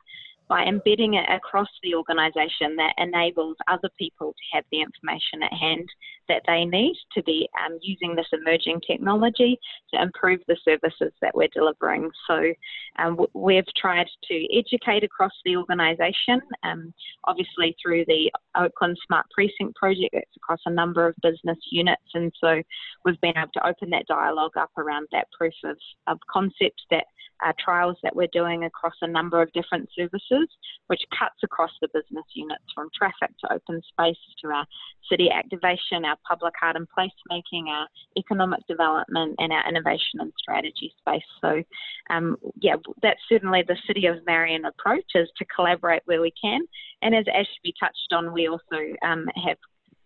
by 0.49 0.65
embedding 0.65 1.15
it 1.15 1.27
across 1.29 1.69
the 1.83 1.95
organisation 1.95 2.77
that 2.77 2.95
enables 2.99 3.57
other 3.69 3.91
people 3.99 4.33
to 4.33 4.57
have 4.57 4.65
the 4.71 4.81
information 4.81 5.43
at 5.43 5.53
hand 5.53 5.89
that 6.29 6.43
they 6.47 6.65
need 6.65 6.95
to 7.15 7.23
be 7.23 7.49
um, 7.65 7.79
using 7.83 8.15
this 8.15 8.27
emerging 8.33 8.81
technology 8.87 9.59
to 9.93 10.03
improve 10.03 10.41
the 10.49 10.57
services 10.65 11.13
that 11.23 11.35
we're 11.35 11.49
delivering. 11.55 12.11
So 12.27 12.53
um, 12.99 13.19
we've 13.35 13.67
tried 13.77 14.07
to 14.29 14.57
educate 14.57 15.05
across 15.05 15.33
the 15.45 15.57
organisation, 15.57 16.41
um, 16.63 16.93
obviously 17.25 17.77
through 17.83 18.05
the 18.07 18.31
Oakland 18.57 18.97
Smart 19.07 19.27
Precinct 19.31 19.75
project 19.77 20.37
across 20.37 20.61
a 20.67 20.71
number 20.71 21.07
of 21.07 21.15
business 21.23 21.59
units. 21.71 22.03
And 22.15 22.33
so 22.41 22.63
we've 23.05 23.21
been 23.21 23.37
able 23.37 23.51
to 23.55 23.67
open 23.67 23.91
that 23.91 24.07
dialogue 24.07 24.57
up 24.59 24.71
around 24.77 25.07
that 25.13 25.29
proof 25.37 25.55
of, 25.65 25.77
of 26.07 26.19
concept 26.31 26.83
that 26.91 27.07
uh, 27.45 27.53
trials 27.63 27.97
that 28.03 28.15
we're 28.15 28.29
doing 28.33 28.65
across 28.65 28.95
a 29.03 29.07
number 29.07 29.43
of 29.43 29.53
different 29.53 29.89
services, 29.97 30.49
which 30.89 31.03
cuts 31.19 31.37
across 31.43 31.71
the 31.81 31.89
business 31.89 32.25
units 32.35 32.65
from 32.75 32.89
traffic 32.97 33.35
to 33.41 33.53
open 33.53 33.81
space 33.89 34.17
to 34.43 34.49
our 34.49 34.67
city 35.11 35.31
activation, 35.31 36.05
our 36.05 36.17
public 36.29 36.55
art 36.63 36.77
and 36.77 36.87
placemaking, 36.97 37.69
our 37.69 37.87
economic 38.19 38.61
development, 38.69 39.35
and 39.39 39.53
our 39.53 39.69
innovation 39.69 40.21
and 40.21 40.33
strategy 40.39 40.93
space. 40.99 41.23
So, 41.41 41.63
um, 42.11 42.37
yeah, 42.61 42.77
that's 43.03 43.21
certainly 43.29 43.63
the 43.67 43.77
City 43.87 44.07
of 44.07 44.25
Marion 44.27 44.65
approach 44.65 45.05
is 45.15 45.29
to 45.39 45.45
collaborate 45.55 46.03
where 46.07 46.21
we 46.21 46.33
can. 46.41 46.61
And 47.03 47.15
as 47.15 47.27
Ashby 47.29 47.75
touched 47.79 48.13
on, 48.13 48.33
we 48.33 48.49
also 48.49 48.79
um, 49.03 49.27
have 49.45 49.59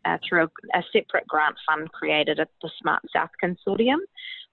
uh, 0.05 0.17
through 0.27 0.45
a, 0.45 0.79
a, 0.79 0.83
separate 0.93 1.27
grant 1.27 1.57
fund 1.69 1.91
created 1.93 2.41
at 2.41 2.49
the 2.63 2.71
Smart 2.81 3.03
South 3.15 3.31
Consortium, 3.43 3.99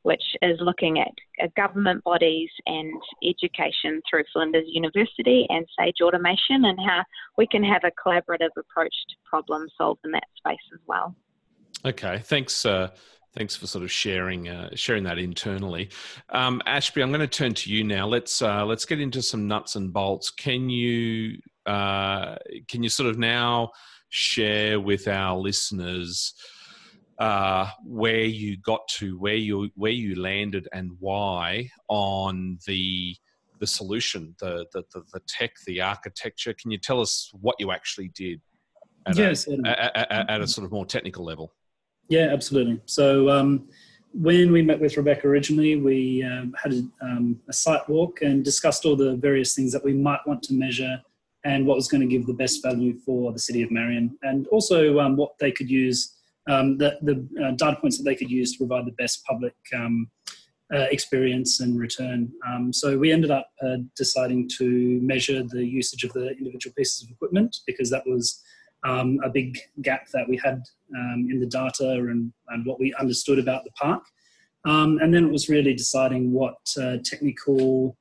which 0.04 0.24
is 0.42 0.58
looking 0.62 1.00
at 1.00 1.54
government 1.56 2.04
bodies 2.04 2.50
and 2.66 2.94
education 3.24 4.02
through 4.10 4.24
Flinders 4.32 4.66
University 4.68 5.46
and 5.50 5.66
Sage 5.78 6.02
Automation 6.02 6.66
and 6.66 6.80
how 6.80 7.04
we 7.38 7.48
can 7.48 7.64
have 7.64 7.82
a 7.84 7.92
collaborative 7.92 8.50
approach 8.58 8.94
to 9.10 9.16
problem 9.26 9.68
solve 9.78 9.98
in 10.06 10.12
that 10.12 10.24
space 10.38 10.58
as 10.74 10.80
well. 10.88 11.16
Okay, 11.86 12.20
thanks. 12.24 12.66
Uh, 12.66 12.90
thanks 13.38 13.56
for 13.56 13.68
sort 13.68 13.84
of 13.84 13.92
sharing 13.92 14.50
uh, 14.50 14.70
sharing 14.76 15.04
that 15.04 15.18
internally. 15.18 15.90
Um, 16.30 16.62
Ashby, 16.66 17.02
I'm 17.02 17.10
going 17.10 17.22
to 17.22 17.28
turn 17.28 17.54
to 17.54 17.72
you 17.72 17.84
now. 17.84 18.08
Let's 18.08 18.42
uh, 18.42 18.66
let's 18.66 18.86
get 18.86 19.00
into 19.00 19.22
some 19.22 19.48
nuts 19.48 19.76
and 19.76 19.94
bolts. 19.94 20.32
Can 20.32 20.70
you 20.70 21.38
uh, 21.66 22.38
can 22.68 22.84
you 22.84 22.90
sort 22.90 23.10
of 23.10 23.18
now 23.18 23.72
share 24.10 24.80
with 24.80 25.08
our 25.08 25.38
listeners? 25.38 26.34
Uh, 27.20 27.70
where 27.84 28.24
you 28.24 28.58
got 28.58 28.88
to, 28.88 29.18
where 29.18 29.36
you 29.36 29.70
where 29.76 29.92
you 29.92 30.20
landed, 30.20 30.68
and 30.74 30.92
why 31.00 31.70
on 31.88 32.60
the 32.68 33.16
the 33.60 33.68
solution, 33.68 34.36
the 34.40 34.66
the, 34.74 34.84
the, 34.94 35.04
the 35.14 35.20
tech, 35.28 35.52
the 35.66 35.82
architecture. 35.82 36.54
Can 36.54 36.72
you 36.72 36.78
tell 36.78 37.02
us 37.02 37.32
what 37.34 37.56
you 37.60 37.72
actually 37.72 38.10
did? 38.10 38.42
At 39.06 39.18
yes, 39.18 39.48
a, 39.48 39.58
at, 39.66 40.12
at, 40.12 40.30
at, 40.30 40.42
a 40.42 40.48
sort 40.48 40.66
of 40.66 40.72
more 40.72 40.86
technical 40.86 41.24
level. 41.24 41.54
Yeah, 42.10 42.28
absolutely. 42.32 42.82
So 42.86 43.30
um, 43.30 43.70
when 44.14 44.52
we 44.52 44.62
met 44.62 44.80
with 44.80 44.98
Rebecca 44.98 45.28
originally, 45.28 45.78
we 45.78 46.24
um, 46.24 46.54
had 46.62 46.74
a, 46.74 46.84
um, 47.02 47.40
a 47.48 47.54
site 47.54 47.88
walk 47.88 48.22
and 48.22 48.44
discussed 48.44 48.86
all 48.86 48.96
the 48.96 49.16
various 49.16 49.56
things 49.56 49.72
that 49.72 49.84
we 49.84 49.94
might 49.94 50.20
want 50.26 50.44
to 50.44 50.54
measure 50.54 51.02
and 51.46 51.66
what 51.66 51.76
was 51.76 51.88
going 51.88 52.02
to 52.02 52.08
give 52.08 52.26
the 52.26 52.34
best 52.34 52.62
value 52.62 52.98
for 53.06 53.32
the 53.32 53.40
city 53.40 53.62
of 53.62 53.72
Marion, 53.72 54.18
and 54.24 54.48
also 54.48 55.00
um, 55.00 55.16
what 55.16 55.38
they 55.40 55.52
could 55.52 55.70
use 55.70 56.17
um, 56.48 56.78
the, 56.78 56.98
the 57.02 57.28
uh, 57.44 57.52
data 57.52 57.78
points 57.80 57.98
that 57.98 58.04
they 58.04 58.16
could 58.16 58.30
use 58.30 58.54
to 58.54 58.58
provide 58.60 58.86
the 58.86 58.94
best 58.94 59.24
public 59.26 59.56
um, 59.76 60.10
uh, 60.74 60.88
experience 60.92 61.60
and 61.60 61.80
return. 61.80 62.32
Um, 62.48 62.74
so 62.74 62.98
we 62.98 63.12
ended 63.12 63.32
up 63.32 63.50
uh, 63.62 63.78
deciding 63.96 64.50
to 64.58 65.00
measure 65.02 65.44
the 65.44 65.66
usage 65.66 66.04
of 66.04 66.14
the 66.14 66.32
individual 66.32 66.74
pieces 66.78 67.04
of 67.04 67.10
equipment 67.10 67.58
because 67.66 67.90
that 67.90 68.06
was 68.06 68.42
um, 68.84 69.20
a 69.24 69.30
big 69.30 69.58
gap 69.82 70.08
that 70.14 70.28
we 70.28 70.38
had 70.38 70.62
um, 70.96 71.28
in 71.32 71.40
the 71.40 71.46
data 71.46 71.92
and, 71.92 72.32
and, 72.50 72.66
what 72.66 72.80
we 72.80 72.94
understood 73.00 73.40
about 73.40 73.64
the 73.64 73.72
park. 73.72 74.04
Um, 74.66 75.00
and 75.02 75.14
then 75.14 75.26
it 75.26 75.32
was 75.32 75.50
really 75.50 75.74
deciding 75.74 76.32
what 76.32 76.58
uh, 76.80 76.98
technical 77.04 77.98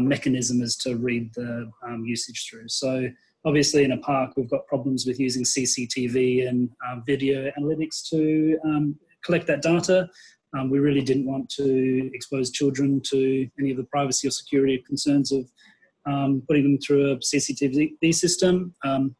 mechanism 0.00 0.62
is 0.62 0.76
to 0.76 0.96
read 0.96 1.34
the 1.34 1.70
usage 2.04 2.48
through. 2.48 2.68
So 2.68 3.10
obviously 3.44 3.84
in 3.84 3.92
a 3.92 3.98
park 3.98 4.32
we've 4.36 4.50
got 4.50 4.66
problems 4.66 5.06
with 5.06 5.20
using 5.20 5.44
cctv 5.44 6.48
and 6.48 6.70
um, 6.88 7.02
video 7.06 7.50
analytics 7.58 8.08
to 8.08 8.58
um, 8.64 8.96
collect 9.24 9.46
that 9.46 9.62
data. 9.62 10.08
Um, 10.56 10.70
we 10.70 10.78
really 10.78 11.02
didn't 11.02 11.26
want 11.26 11.48
to 11.50 12.10
expose 12.14 12.50
children 12.50 13.00
to 13.10 13.48
any 13.58 13.70
of 13.72 13.76
the 13.76 13.84
privacy 13.84 14.28
or 14.28 14.30
security 14.30 14.82
concerns 14.86 15.32
of 15.32 15.50
um, 16.06 16.42
putting 16.46 16.62
them 16.62 16.78
through 16.78 17.12
a 17.12 17.16
cctv 17.16 18.14
system. 18.14 18.74
Um, 18.84 19.16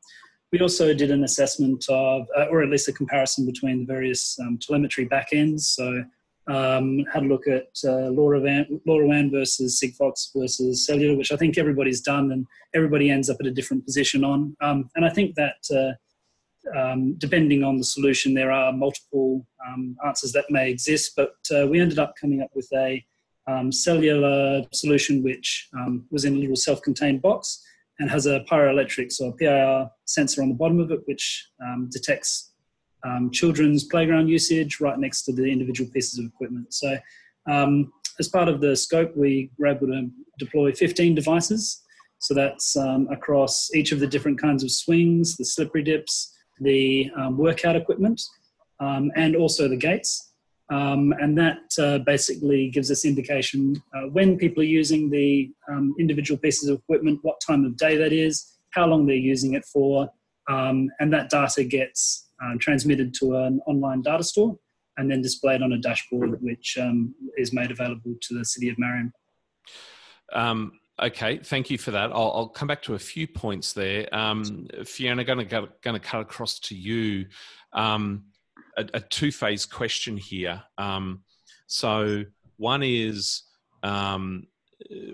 we 0.52 0.60
also 0.60 0.94
did 0.94 1.10
an 1.10 1.24
assessment 1.24 1.84
of 1.88 2.26
uh, 2.38 2.46
or 2.50 2.62
at 2.62 2.70
least 2.70 2.88
a 2.88 2.92
comparison 2.92 3.44
between 3.44 3.80
the 3.80 3.92
various 3.92 4.38
um, 4.40 4.58
telemetry 4.60 5.08
backends 5.08 5.60
so 5.60 6.04
um, 6.46 7.04
had 7.12 7.22
a 7.22 7.26
look 7.26 7.46
at 7.46 7.68
uh, 7.85 8.11
LoRaWAN, 8.11 8.80
LoRaWAN 8.87 9.30
versus 9.30 9.80
Sigfox 9.80 10.28
versus 10.37 10.87
cellular, 10.87 11.16
which 11.16 11.33
I 11.33 11.37
think 11.37 11.57
everybody's 11.57 12.00
done, 12.00 12.33
and 12.33 12.46
everybody 12.74 13.11
ends 13.11 13.30
up 13.30 13.38
at 13.40 13.46
a 13.46 13.50
different 13.50 13.85
position 13.85 14.24
on. 14.24 14.57
Um, 14.61 14.90
and 14.94 15.04
I 15.04 15.11
think 15.11 15.35
that 15.37 15.57
uh, 15.74 16.78
um, 16.78 17.14
depending 17.14 17.64
on 17.64 17.78
the 17.78 17.85
solution, 17.85 18.35
there 18.35 18.52
are 18.52 18.72
multiple 18.72 19.46
um, 19.66 19.96
answers 20.04 20.33
that 20.33 20.50
may 20.50 20.70
exist, 20.70 21.12
but 21.16 21.35
uh, 21.54 21.66
we 21.66 21.80
ended 21.80 21.98
up 21.98 22.14
coming 22.20 22.42
up 22.42 22.50
with 22.54 22.68
a 22.74 23.04
um, 23.46 23.70
cellular 23.70 24.62
solution 24.72 25.22
which 25.22 25.68
um, 25.78 26.07
was 26.11 26.24
in 26.24 26.35
a 26.35 26.38
little 26.38 26.57
self-contained 26.57 27.20
box 27.20 27.62
and 28.00 28.11
has 28.11 28.26
a 28.26 28.40
pyroelectric, 28.50 29.12
so 29.12 29.28
a 29.28 29.33
PIR 29.33 29.88
sensor 30.04 30.42
on 30.42 30.48
the 30.48 30.54
bottom 30.54 30.80
of 30.80 30.90
it, 30.90 31.00
which 31.04 31.48
detects 31.90 32.53
um, 33.04 33.30
children's 33.30 33.84
playground 33.84 34.28
usage 34.28 34.80
right 34.80 34.98
next 34.98 35.22
to 35.24 35.32
the 35.32 35.44
individual 35.44 35.90
pieces 35.90 36.18
of 36.18 36.26
equipment. 36.26 36.72
So, 36.72 36.96
um, 37.50 37.92
as 38.18 38.28
part 38.28 38.48
of 38.48 38.60
the 38.60 38.76
scope, 38.76 39.16
we 39.16 39.50
were 39.58 39.66
able 39.66 39.88
to 39.88 40.08
deploy 40.38 40.72
15 40.72 41.14
devices. 41.14 41.82
So 42.18 42.32
that's 42.32 42.76
um, 42.76 43.08
across 43.10 43.74
each 43.74 43.92
of 43.92 44.00
the 44.00 44.06
different 44.06 44.40
kinds 44.40 44.62
of 44.62 44.70
swings, 44.70 45.36
the 45.36 45.44
slippery 45.44 45.82
dips, 45.82 46.32
the 46.60 47.10
um, 47.18 47.36
workout 47.36 47.76
equipment, 47.76 48.22
um, 48.80 49.10
and 49.16 49.36
also 49.36 49.68
the 49.68 49.76
gates. 49.76 50.32
Um, 50.70 51.12
and 51.20 51.36
that 51.36 51.58
uh, 51.78 51.98
basically 51.98 52.70
gives 52.70 52.90
us 52.90 53.04
indication 53.04 53.82
uh, 53.94 54.08
when 54.08 54.38
people 54.38 54.62
are 54.62 54.66
using 54.66 55.10
the 55.10 55.50
individual 55.98 56.38
pieces 56.38 56.70
of 56.70 56.78
equipment, 56.78 57.18
what 57.20 57.42
time 57.46 57.66
of 57.66 57.76
day 57.76 57.98
that 57.98 58.12
is, 58.12 58.56
how 58.70 58.86
long 58.86 59.06
they're 59.06 59.16
using 59.16 59.52
it 59.52 59.64
for, 59.66 60.08
and 60.48 61.12
that 61.12 61.28
data 61.28 61.64
gets 61.64 62.23
uh, 62.42 62.55
transmitted 62.61 63.14
to 63.14 63.37
an 63.37 63.61
online 63.66 64.03
data 64.03 64.25
store. 64.25 64.57
and 64.97 65.11
then 65.11 65.20
displayed 65.20 65.61
on 65.61 65.73
a 65.73 65.79
dashboard, 65.79 66.40
which 66.40 66.79
um, 66.81 67.12
is 67.37 67.53
made 67.53 67.73
available 67.73 68.14
to 68.23 68.38
the 68.38 68.44
City 68.44 68.68
of 68.68 68.79
Marion. 68.79 69.12
Um, 70.33 70.73
okay, 71.03 71.38
thank 71.38 71.68
you 71.68 71.79
for 71.79 71.90
that. 71.90 72.12
I'll, 72.12 72.33
I'll, 72.35 72.49
come 72.49 72.68
back 72.68 72.83
to 72.83 72.94
a 72.94 72.99
few 72.99 73.27
points 73.27 73.73
there. 73.73 74.09
Um, 74.14 74.68
Fiona, 74.85 75.25
going 75.25 75.40
to 75.40 75.68
going 75.83 76.01
to 76.01 76.01
cut 76.01 76.20
across 76.20 76.61
to 76.61 76.77
you. 76.77 77.27
Um, 77.73 78.27
a, 78.77 78.87
a 78.94 79.01
two 79.01 79.33
phase 79.33 79.66
question 79.66 80.16
here. 80.16 80.62
Um, 80.79 81.23
so 81.66 82.25
one 82.57 82.83
is 82.83 83.42
um, 83.83 84.47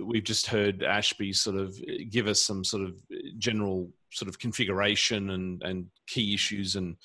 we've 0.01 0.25
just 0.25 0.47
heard 0.47 0.83
Ashby 0.83 1.33
sort 1.33 1.57
of 1.57 1.79
give 2.11 2.27
us 2.27 2.43
some 2.43 2.65
sort 2.65 2.83
of 2.83 2.97
general 3.39 3.91
sort 4.13 4.29
of 4.29 4.39
configuration 4.39 5.31
and, 5.31 5.63
and 5.63 5.87
key 6.07 6.35
issues 6.35 6.77
and 6.77 6.97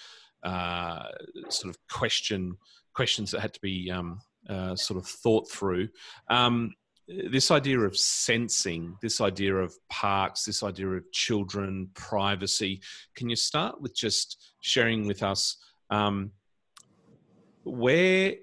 uh, 0.44 1.04
sort 1.50 1.74
of 1.74 1.78
question 1.90 2.58
questions 2.94 3.32
that 3.32 3.42
had 3.42 3.54
to 3.54 3.60
be 3.62 3.92
um, 3.92 4.20
uh, 4.50 4.76
sort 4.76 4.98
of 4.98 5.06
thought 5.08 5.50
through. 5.50 5.90
Um, 6.30 6.74
this 7.08 7.52
idea 7.52 7.80
of 7.80 7.96
sensing, 7.96 8.96
this 9.02 9.22
idea 9.22 9.56
of 9.56 9.76
parks, 9.90 10.46
this 10.46 10.64
idea 10.64 10.88
of 10.88 11.12
children, 11.12 11.90
privacy. 11.94 12.82
Can 13.16 13.30
you 13.30 13.36
start 13.36 13.80
with 13.80 13.96
just 13.96 14.54
sharing 14.62 15.06
with 15.06 15.22
us 15.22 15.58
um, 15.92 16.32
where 17.64 18.36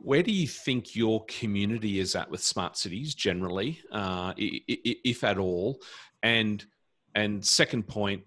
where 0.00 0.22
do 0.22 0.32
you 0.32 0.46
think 0.46 0.94
your 0.94 1.24
community 1.26 1.98
is 1.98 2.14
at 2.14 2.30
with 2.30 2.42
smart 2.42 2.76
cities 2.76 3.14
generally, 3.14 3.80
uh, 3.92 4.32
if 4.36 5.24
at 5.24 5.38
all? 5.38 5.80
And 6.22 6.64
and 7.14 7.44
second 7.44 7.88
point, 7.88 8.22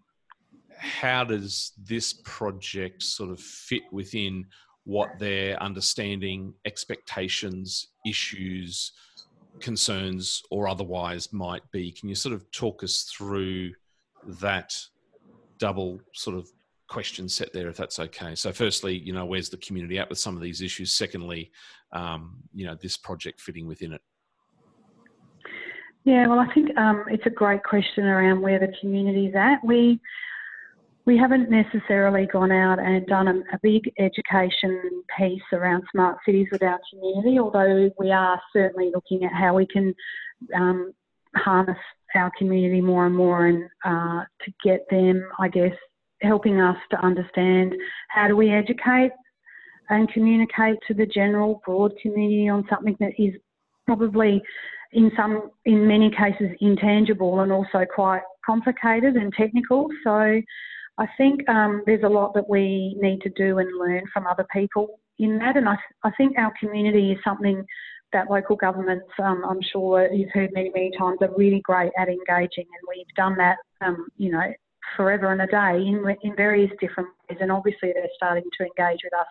how 0.77 1.23
does 1.23 1.71
this 1.77 2.13
project 2.25 3.03
sort 3.03 3.29
of 3.29 3.39
fit 3.39 3.83
within 3.91 4.45
what 4.83 5.19
their 5.19 5.61
understanding, 5.61 6.53
expectations, 6.65 7.89
issues, 8.05 8.91
concerns, 9.59 10.41
or 10.49 10.67
otherwise 10.67 11.31
might 11.31 11.61
be? 11.71 11.91
Can 11.91 12.09
you 12.09 12.15
sort 12.15 12.33
of 12.33 12.49
talk 12.51 12.83
us 12.83 13.03
through 13.15 13.71
that 14.41 14.75
double 15.57 16.01
sort 16.13 16.35
of 16.35 16.49
question 16.91 17.29
set 17.29 17.53
there, 17.53 17.69
if 17.69 17.77
that's 17.77 17.99
okay. 17.99 18.35
So, 18.35 18.51
firstly, 18.51 18.97
you 18.97 19.13
know, 19.13 19.25
where's 19.25 19.49
the 19.49 19.57
community 19.57 19.97
at 19.97 20.09
with 20.09 20.19
some 20.19 20.35
of 20.35 20.41
these 20.41 20.61
issues? 20.61 20.91
Secondly, 20.91 21.49
um, 21.93 22.35
you 22.53 22.65
know, 22.65 22.75
this 22.75 22.97
project 22.97 23.39
fitting 23.39 23.65
within 23.65 23.93
it. 23.93 24.01
Yeah, 26.03 26.27
well, 26.27 26.39
I 26.39 26.53
think 26.53 26.75
um, 26.77 27.05
it's 27.07 27.25
a 27.25 27.29
great 27.29 27.63
question 27.63 28.05
around 28.05 28.41
where 28.41 28.59
the 28.59 28.73
community's 28.81 29.33
at. 29.35 29.59
We 29.63 30.01
we 31.05 31.17
haven't 31.17 31.49
necessarily 31.49 32.27
gone 32.27 32.51
out 32.51 32.77
and 32.79 33.07
done 33.07 33.27
a, 33.27 33.55
a, 33.55 33.59
big 33.63 33.91
education 33.97 35.03
piece 35.17 35.41
around 35.51 35.83
smart 35.91 36.17
cities 36.25 36.47
with 36.51 36.61
our 36.61 36.79
community, 36.91 37.39
although 37.39 37.89
we 37.97 38.11
are 38.11 38.39
certainly 38.53 38.91
looking 38.93 39.23
at 39.23 39.33
how 39.33 39.55
we 39.55 39.65
can 39.65 39.95
um, 40.53 40.93
harness 41.35 41.77
our 42.13 42.31
community 42.37 42.81
more 42.81 43.07
and 43.07 43.15
more 43.15 43.47
and 43.47 43.63
uh, 43.83 44.23
to 44.43 44.53
get 44.63 44.85
them, 44.91 45.27
I 45.39 45.47
guess, 45.47 45.73
helping 46.21 46.59
us 46.59 46.77
to 46.91 47.05
understand 47.05 47.73
how 48.09 48.27
do 48.27 48.35
we 48.35 48.51
educate 48.51 49.11
and 49.89 50.11
communicate 50.11 50.77
to 50.87 50.93
the 50.93 51.05
general 51.05 51.61
broad 51.65 51.93
community 52.01 52.47
on 52.49 52.65
something 52.69 52.95
that 52.99 53.11
is 53.17 53.33
probably 53.85 54.41
in 54.93 55.11
some 55.15 55.49
in 55.65 55.87
many 55.87 56.11
cases 56.11 56.55
intangible 56.59 57.39
and 57.41 57.51
also 57.51 57.85
quite 57.93 58.21
complicated 58.45 59.15
and 59.15 59.33
technical. 59.33 59.87
So 60.03 60.41
I 60.97 61.07
think 61.17 61.47
um, 61.49 61.83
there's 61.85 62.03
a 62.03 62.09
lot 62.09 62.33
that 62.33 62.47
we 62.49 62.95
need 62.99 63.21
to 63.21 63.29
do 63.29 63.59
and 63.59 63.69
learn 63.79 64.03
from 64.13 64.27
other 64.27 64.45
people 64.51 64.99
in 65.19 65.37
that. 65.39 65.57
And 65.57 65.67
I, 65.67 65.77
I 66.03 66.11
think 66.17 66.37
our 66.37 66.53
community 66.59 67.11
is 67.11 67.17
something 67.23 67.65
that 68.13 68.29
local 68.29 68.55
governments, 68.55 69.07
um, 69.23 69.43
I'm 69.47 69.61
sure 69.71 70.11
you've 70.11 70.31
heard 70.33 70.51
many, 70.53 70.69
many 70.73 70.91
times, 70.97 71.19
are 71.21 71.29
really 71.37 71.61
great 71.61 71.91
at 71.97 72.09
engaging, 72.09 72.65
and 72.65 72.87
we've 72.89 73.15
done 73.15 73.37
that, 73.37 73.57
um, 73.79 74.07
you 74.17 74.31
know, 74.31 74.53
forever 74.95 75.31
and 75.31 75.41
a 75.41 75.47
day 75.47 75.85
in, 75.87 76.03
in 76.23 76.35
various 76.35 76.71
different 76.79 77.09
ways. 77.29 77.39
And 77.41 77.51
obviously, 77.51 77.91
they're 77.93 78.07
starting 78.15 78.43
to 78.57 78.63
engage 78.65 78.99
with 79.03 79.13
us 79.13 79.27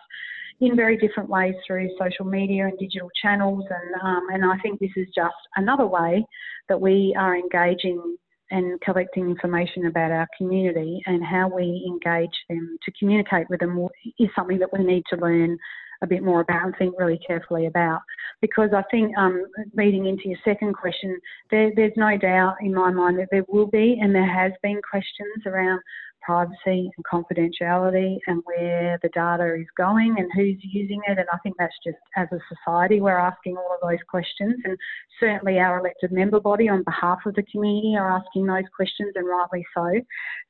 in 0.59 0.75
very 0.75 0.97
different 0.97 1.29
ways 1.29 1.55
through 1.65 1.89
social 1.99 2.25
media 2.25 2.67
and 2.67 2.77
digital 2.77 3.09
channels. 3.21 3.63
And, 3.69 4.01
um, 4.01 4.27
and 4.31 4.45
I 4.45 4.57
think 4.59 4.79
this 4.79 4.91
is 4.95 5.07
just 5.15 5.35
another 5.55 5.87
way 5.87 6.25
that 6.69 6.79
we 6.79 7.15
are 7.17 7.35
engaging 7.35 8.17
and 8.51 8.79
collecting 8.81 9.29
information 9.29 9.87
about 9.87 10.11
our 10.11 10.27
community 10.37 11.01
and 11.05 11.23
how 11.23 11.47
we 11.47 11.83
engage 11.87 12.35
them 12.49 12.77
to 12.83 12.91
communicate 12.99 13.49
with 13.49 13.61
them 13.61 13.87
is 14.19 14.29
something 14.35 14.59
that 14.59 14.71
we 14.77 14.83
need 14.83 15.03
to 15.09 15.15
learn 15.15 15.57
a 16.01 16.07
bit 16.07 16.23
more 16.23 16.41
about 16.41 16.65
and 16.65 16.75
think 16.77 16.95
really 16.97 17.19
carefully 17.25 17.67
about. 17.67 18.01
Because 18.41 18.71
I 18.75 18.83
think, 18.89 19.15
um, 19.17 19.45
leading 19.75 20.07
into 20.07 20.29
your 20.29 20.39
second 20.43 20.73
question, 20.73 21.19
there, 21.51 21.71
there's 21.75 21.93
no 21.95 22.17
doubt 22.17 22.55
in 22.61 22.73
my 22.73 22.91
mind 22.91 23.19
that 23.19 23.27
there 23.31 23.45
will 23.47 23.67
be 23.67 23.99
and 24.01 24.13
there 24.13 24.31
has 24.31 24.51
been 24.63 24.81
questions 24.89 25.45
around 25.45 25.79
privacy 26.21 26.91
and 26.95 27.05
confidentiality 27.11 28.17
and 28.27 28.41
where 28.45 28.99
the 29.01 29.09
data 29.09 29.55
is 29.55 29.65
going 29.75 30.15
and 30.17 30.29
who's 30.35 30.57
using 30.61 31.01
it. 31.07 31.17
And 31.17 31.27
I 31.33 31.37
think 31.39 31.55
that's 31.57 31.73
just 31.83 31.97
as 32.15 32.27
a 32.31 32.39
society, 32.55 33.01
we're 33.01 33.17
asking 33.17 33.57
all 33.57 33.75
of 33.75 33.89
those 33.89 33.99
questions. 34.07 34.55
And 34.63 34.77
certainly 35.19 35.59
our 35.59 35.79
elected 35.79 36.11
member 36.11 36.39
body 36.39 36.69
on 36.69 36.83
behalf 36.83 37.19
of 37.25 37.35
the 37.35 37.43
community 37.43 37.95
are 37.97 38.11
asking 38.11 38.45
those 38.45 38.63
questions 38.75 39.13
and 39.15 39.27
rightly 39.27 39.65
so. 39.75 39.91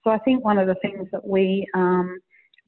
So 0.04 0.12
I 0.12 0.20
think 0.20 0.44
one 0.44 0.58
of 0.58 0.68
the 0.68 0.76
things 0.76 1.08
that 1.12 1.26
we 1.26 1.68
um, 1.74 2.20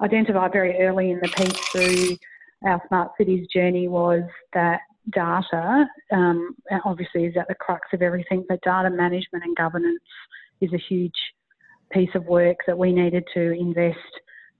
identified 0.01 0.51
very 0.51 0.79
early 0.79 1.11
in 1.11 1.19
the 1.19 1.27
piece 1.27 1.59
through 1.69 2.17
our 2.65 2.81
smart 2.87 3.11
cities 3.17 3.47
journey 3.53 3.87
was 3.87 4.23
that 4.53 4.79
data 5.13 5.85
um, 6.11 6.55
obviously 6.85 7.25
is 7.25 7.35
at 7.37 7.47
the 7.47 7.55
crux 7.55 7.87
of 7.93 8.01
everything, 8.01 8.45
but 8.47 8.61
data 8.61 8.89
management 8.89 9.43
and 9.43 9.55
governance 9.55 9.99
is 10.61 10.71
a 10.73 10.83
huge 10.89 11.11
piece 11.91 12.09
of 12.15 12.25
work 12.25 12.57
that 12.65 12.77
we 12.77 12.91
needed 12.91 13.23
to 13.33 13.51
invest 13.51 13.97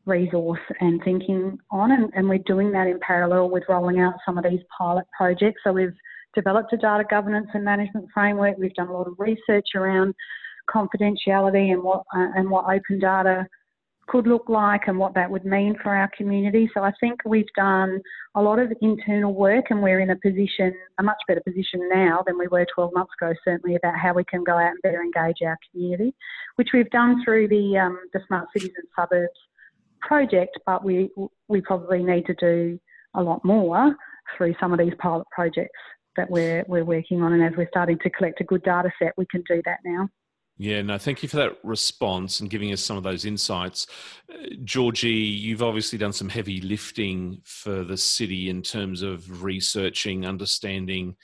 resource 0.06 0.60
and 0.82 1.02
thinking 1.04 1.58
on, 1.72 1.92
and, 1.92 2.12
and 2.14 2.28
we're 2.28 2.38
doing 2.40 2.72
that 2.72 2.88
in 2.88 3.00
parallel 3.00 3.50
with 3.50 3.64
rolling 3.70 4.00
out 4.00 4.14
some 4.26 4.38
of 4.38 4.44
these 4.44 4.60
pilot 4.78 5.06
projects. 5.16 5.62
So 5.64 5.72
we've 5.72 5.96
developed 6.36 6.74
a 6.74 6.78
data 6.78 7.06
governance 7.10 7.48
and 7.54 7.64
management 7.64 8.08
framework. 8.14 8.58
We've 8.58 8.74
done 8.74 8.90
a 8.90 8.94
lot 8.94 9.08
of 9.08 9.16
research 9.18 9.68
around 9.76 10.14
confidentiality 10.70 11.72
and 11.72 11.84
what 11.84 12.04
uh, 12.16 12.28
and 12.36 12.50
what 12.50 12.66
open 12.66 13.00
data 13.00 13.46
could 14.08 14.28
look 14.28 14.50
like 14.50 14.82
and 14.88 14.98
what 14.98 15.14
that 15.14 15.30
would 15.30 15.46
mean 15.46 15.76
for 15.82 15.96
our 15.96 16.10
community. 16.16 16.70
So 16.74 16.84
I 16.84 16.92
think 17.00 17.22
we've 17.26 17.52
done 17.56 18.02
a 18.36 18.42
lot 18.42 18.60
of 18.60 18.74
internal 18.82 19.34
work 19.34 19.66
and 19.70 19.82
we're 19.82 20.02
in 20.02 20.10
a 20.10 20.16
position, 20.18 20.74
a 21.00 21.04
much 21.04 21.18
better 21.28 21.42
position 21.46 21.88
now 21.90 22.24
than 22.26 22.38
we 22.38 22.48
were 22.48 22.66
12 22.74 22.92
months 22.94 23.14
ago, 23.20 23.34
certainly 23.46 23.76
about 23.76 23.98
how 23.98 24.14
we 24.14 24.24
can 24.26 24.44
go 24.44 24.54
out 24.54 24.72
and 24.72 24.82
better 24.84 25.02
engage 25.02 25.38
our 25.46 25.58
community, 25.72 26.14
which 26.56 26.70
we've 26.74 26.90
done 26.90 27.24
through 27.24 27.48
the, 27.48 27.78
um, 27.78 27.98
the 28.14 28.20
Smart 28.28 28.48
Cities 28.54 28.74
and 28.78 28.88
Suburbs 28.96 29.32
project, 30.02 30.60
but 30.66 30.84
we, 30.84 31.10
we 31.48 31.62
probably 31.62 32.04
need 32.04 32.26
to 32.26 32.36
do 32.36 32.80
a 33.16 33.24
lot 33.24 33.44
more 33.46 33.96
through 34.38 34.54
some 34.60 34.74
of 34.74 34.80
these 34.80 34.94
pilot 35.00 35.28
projects 35.32 35.80
that 36.18 36.30
we're, 36.30 36.66
we're 36.68 36.86
working 36.86 37.22
on. 37.22 37.34
And 37.34 37.44
as 37.44 37.54
we're 37.58 37.70
starting 37.70 38.00
to 38.00 38.10
collect 38.10 38.42
a 38.42 38.44
good 38.44 38.64
data 38.64 38.92
set, 39.00 39.14
we 39.18 39.26
can 39.28 39.44
do 39.48 39.62
that 39.66 39.80
now. 39.86 40.10
Yeah, 40.58 40.84
no, 40.84 41.00
thank 41.00 41.24
you 41.24 41.30
for 41.30 41.38
that 41.38 41.58
response 41.64 42.40
and 42.40 42.50
giving 42.50 42.72
us 42.72 42.82
some 42.82 42.96
of 42.96 43.04
those 43.04 43.26
insights. 43.26 43.88
Uh, 44.32 44.38
Georgie, 44.64 45.10
you've 45.10 45.64
obviously 45.64 45.98
done 45.98 46.14
some 46.14 46.30
heavy 46.30 46.62
lifting 46.62 47.42
for 47.44 47.84
the 47.84 47.98
city 47.98 48.50
in 48.50 48.62
terms 48.62 49.02
of 49.02 49.44
researching, 49.44 50.28
understanding, 50.28 51.16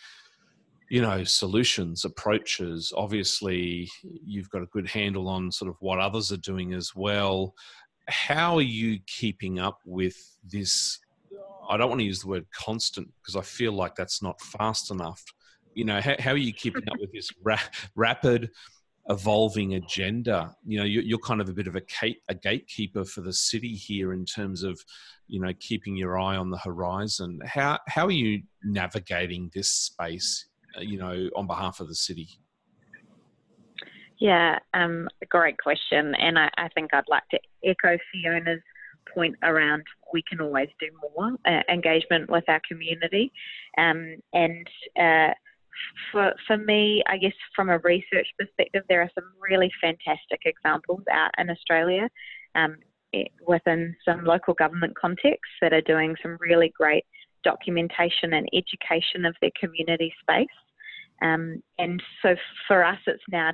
you 0.89 1.01
know, 1.03 1.23
solutions, 1.23 2.05
approaches. 2.05 2.91
Obviously, 2.97 3.87
you've 4.03 4.49
got 4.49 4.63
a 4.63 4.67
good 4.67 4.87
handle 4.87 5.29
on 5.29 5.51
sort 5.51 5.69
of 5.69 5.75
what 5.79 5.99
others 5.99 6.31
are 6.31 6.37
doing 6.37 6.73
as 6.73 6.95
well. 6.95 7.53
How 8.07 8.55
are 8.55 8.63
you 8.63 8.99
keeping 9.05 9.59
up 9.59 9.79
with 9.85 10.17
this? 10.43 10.99
I 11.69 11.77
don't 11.77 11.89
want 11.89 11.99
to 12.01 12.05
use 12.05 12.21
the 12.21 12.29
word 12.29 12.47
constant 12.51 13.07
because 13.21 13.35
I 13.35 13.41
feel 13.41 13.73
like 13.73 13.93
that's 13.93 14.23
not 14.23 14.41
fast 14.41 14.89
enough. 14.89 15.23
You 15.75 15.85
know, 15.85 16.01
how, 16.01 16.15
how 16.17 16.31
are 16.31 16.37
you 16.37 16.51
keeping 16.51 16.89
up 16.89 16.97
with 16.99 17.11
this 17.13 17.29
ra- 17.43 17.59
rapid? 17.95 18.49
Evolving 19.09 19.73
agenda. 19.73 20.55
You 20.65 20.79
know, 20.79 20.85
you're, 20.85 21.19
kind 21.19 21.41
of 21.41 21.49
a 21.49 21.53
bit 21.53 21.67
of 21.67 21.75
a, 21.75 21.81
gate, 21.81 22.21
a 22.29 22.35
gatekeeper 22.35 23.03
for 23.03 23.21
the 23.21 23.33
city 23.33 23.73
here 23.73 24.13
in 24.13 24.23
terms 24.23 24.63
of, 24.63 24.79
you 25.27 25.41
know, 25.41 25.51
keeping 25.59 25.95
your 25.95 26.19
eye 26.19 26.37
on 26.37 26.49
the 26.49 26.57
horizon. 26.57 27.39
How 27.45 27.79
how 27.87 28.05
are 28.05 28.11
you 28.11 28.43
navigating 28.63 29.49
this 29.53 29.73
space? 29.73 30.45
Uh, 30.77 30.81
you 30.81 30.99
know, 30.99 31.29
on 31.35 31.47
behalf 31.47 31.79
of 31.79 31.87
the 31.87 31.95
city. 31.95 32.27
Yeah, 34.19 34.59
um, 34.73 35.07
great 35.29 35.57
question, 35.57 36.13
and 36.15 36.37
I, 36.37 36.49
I 36.57 36.67
think 36.69 36.93
I'd 36.93 37.05
like 37.07 37.23
to 37.31 37.39
echo 37.63 37.97
Fiona's 38.11 38.61
point 39.13 39.35
around 39.43 39.83
we 40.13 40.21
can 40.29 40.41
always 40.41 40.67
do 40.79 40.87
more 41.15 41.31
uh, 41.45 41.61
engagement 41.71 42.29
with 42.29 42.43
our 42.47 42.61
community, 42.67 43.31
um, 43.77 44.15
and. 44.33 44.67
Uh, 44.99 45.33
for, 46.11 46.33
for 46.47 46.57
me, 46.57 47.03
I 47.07 47.17
guess 47.17 47.33
from 47.55 47.69
a 47.69 47.79
research 47.79 48.27
perspective, 48.37 48.83
there 48.89 49.01
are 49.01 49.11
some 49.15 49.25
really 49.39 49.71
fantastic 49.81 50.41
examples 50.45 51.03
out 51.11 51.31
in 51.37 51.49
Australia. 51.49 52.09
Um, 52.55 52.77
within 53.47 53.95
some 54.05 54.23
local 54.23 54.53
government 54.53 54.95
contexts 54.95 55.55
that 55.61 55.73
are 55.73 55.81
doing 55.81 56.15
some 56.21 56.37
really 56.39 56.71
great 56.77 57.03
documentation 57.43 58.33
and 58.33 58.47
education 58.53 59.25
of 59.25 59.35
their 59.41 59.51
community 59.59 60.13
space. 60.21 60.47
Um, 61.21 61.61
and 61.77 62.01
so 62.21 62.35
for 62.67 62.83
us, 62.83 62.99
it's 63.07 63.23
now 63.31 63.51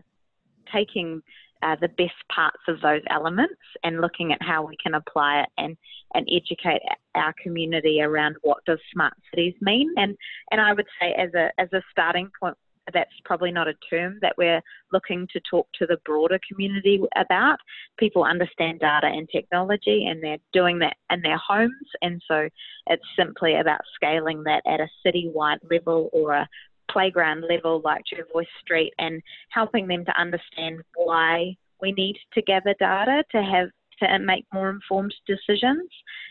taking 0.73 1.21
uh, 1.65 1.75
the 1.82 1.88
best 1.89 2.13
parts 2.34 2.62
of 2.67 2.80
those 2.82 3.01
elements 3.10 3.56
and 3.84 3.99
looking 3.99 4.32
at 4.32 4.41
how 4.41 4.65
we 4.65 4.78
can 4.82 4.93
apply 4.93 5.41
it 5.41 5.49
and, 5.58 5.75
and 6.13 6.28
educate 6.32 6.82
our 7.15 7.34
community 7.41 8.01
around 8.01 8.36
what 8.43 8.63
does 8.65 8.80
smart 8.93 9.13
cities 9.32 9.56
mean. 9.62 9.89
And, 9.97 10.15
and 10.51 10.62
I 10.62 10.73
would 10.73 10.86
say 11.01 11.13
as 11.13 11.34
a, 11.34 11.49
as 11.60 11.69
a 11.73 11.82
starting 11.91 12.30
point, 12.39 12.56
that's 12.93 13.10
probably 13.23 13.51
not 13.51 13.67
a 13.67 13.73
term 13.89 14.19
that 14.21 14.36
we're 14.38 14.62
looking 14.93 15.28
to 15.34 15.41
talk 15.49 15.67
to 15.80 15.88
the 15.88 15.97
broader 16.06 16.39
community 16.47 17.01
about. 17.15 17.58
People 17.97 18.23
understand 18.23 18.80
data 18.80 19.08
and 19.08 19.28
technology 19.32 20.06
and 20.06 20.23
they're 20.23 20.38
doing 20.54 20.78
that 20.80 20.95
in 21.10 21.21
their 21.21 21.39
homes. 21.39 21.73
And 22.04 22.21
so 22.28 22.47
it's 22.88 23.04
simply 23.17 23.56
about 23.56 23.82
scaling 23.95 24.43
that 24.43 24.62
at 24.67 24.82
a 24.82 24.88
citywide 25.04 25.58
level 25.71 26.12
or 26.13 26.34
a 26.34 26.47
playground 26.95 27.43
level 27.49 27.81
like 27.84 28.03
Jervois 28.05 28.45
Street 28.62 28.93
and 28.99 29.21
helping 29.49 29.86
them 29.88 30.05
to 30.05 30.21
understand 30.21 30.81
why 30.95 31.58
we 31.81 31.91
need 31.91 32.15
to 32.34 32.41
gather 32.41 32.73
data 32.79 33.23
to 33.31 33.43
have 33.43 33.67
to 33.99 34.19
make 34.19 34.45
more 34.53 34.69
informed 34.69 35.13
decisions 35.27 35.89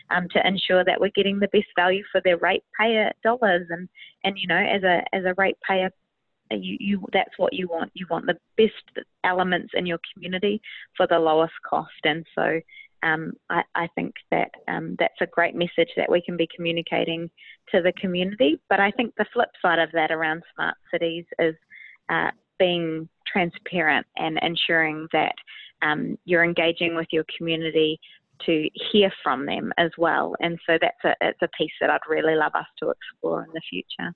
um, 0.09 0.27
to 0.31 0.47
ensure 0.47 0.83
that 0.83 0.99
we're 0.99 1.11
getting 1.15 1.39
the 1.39 1.49
best 1.49 1.67
value 1.75 2.03
for 2.11 2.21
their 2.23 2.37
ratepayer 2.37 3.11
dollars. 3.23 3.67
And 3.69 3.87
and 4.23 4.37
you 4.39 4.47
know 4.47 4.57
as 4.57 4.81
a 4.81 5.03
as 5.13 5.23
a 5.25 5.35
ratepayer 5.37 5.91
you, 6.51 6.77
you 6.79 7.05
that's 7.13 7.37
what 7.37 7.53
you 7.53 7.67
want. 7.67 7.91
You 7.93 8.05
want 8.09 8.25
the 8.25 8.37
best 8.57 9.05
elements 9.23 9.73
in 9.75 9.85
your 9.85 9.99
community 10.13 10.61
for 10.95 11.07
the 11.07 11.19
lowest 11.19 11.53
cost. 11.67 11.89
And 12.03 12.25
so 12.35 12.59
um, 13.05 13.33
I, 13.51 13.61
I, 13.75 13.87
think 13.93 14.15
that 14.31 14.49
um, 14.67 14.95
that's 14.97 15.21
a 15.21 15.27
great 15.27 15.53
message 15.53 15.89
that 15.95 16.11
we 16.11 16.23
can 16.23 16.35
be 16.35 16.49
communicating 16.55 17.29
to 17.71 17.81
the 17.81 17.93
community. 17.93 18.59
But 18.67 18.79
I 18.79 18.89
think 18.91 19.13
the 19.15 19.27
flip 19.31 19.49
side 19.61 19.77
of 19.77 19.91
that 19.93 20.11
around 20.11 20.41
smart 20.55 20.75
cities 20.91 21.25
is 21.37 21.53
uh, 22.09 22.31
being 22.57 23.07
transparent 23.31 24.07
and 24.17 24.39
ensuring 24.41 25.07
that 25.13 25.35
um, 25.83 26.17
you're 26.25 26.43
engaging 26.43 26.95
with 26.95 27.07
your 27.11 27.25
community 27.37 27.99
to 28.47 28.67
hear 28.91 29.11
from 29.23 29.45
them 29.45 29.71
as 29.77 29.91
well. 29.99 30.35
And 30.39 30.57
so 30.65 30.77
that's 30.81 31.03
a, 31.05 31.15
it's 31.21 31.41
a 31.43 31.49
piece 31.57 31.71
that 31.81 31.91
I'd 31.91 31.99
really 32.09 32.35
love 32.35 32.55
us 32.55 32.65
to 32.81 32.89
explore 32.89 33.43
in 33.43 33.51
the 33.53 33.61
future. 33.69 34.13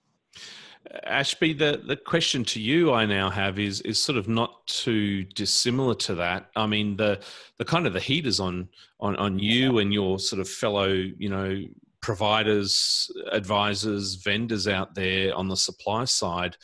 Ashby, 1.04 1.54
the, 1.54 1.82
the 1.86 1.96
question 1.96 2.44
to 2.46 2.60
you 2.60 2.94
I 2.94 3.06
now 3.06 3.30
have 3.30 3.60
is 3.60 3.82
is 3.82 4.02
sort 4.02 4.18
of 4.18 4.28
not 4.28 4.66
too 4.66 5.24
dissimilar 5.24 5.94
to 5.96 6.16
that. 6.16 6.50
I 6.56 6.66
mean, 6.68 6.96
the 6.96 7.20
the 7.58 7.66
kind 7.66 7.86
of 7.86 7.94
the 7.94 8.00
heat 8.00 8.26
is 8.26 8.40
on 8.40 8.70
on 9.00 9.16
on 9.18 9.40
you 9.40 9.80
and 9.80 9.94
your 9.94 10.20
sort 10.20 10.40
of 10.40 10.50
fellow, 10.50 10.88
you 10.88 11.30
know, 11.30 11.64
providers, 12.02 13.12
advisors, 13.32 14.16
vendors 14.16 14.68
out 14.68 14.96
there 14.96 15.36
on 15.36 15.48
the 15.48 15.58
supply 15.58 16.06
side. 16.06 16.56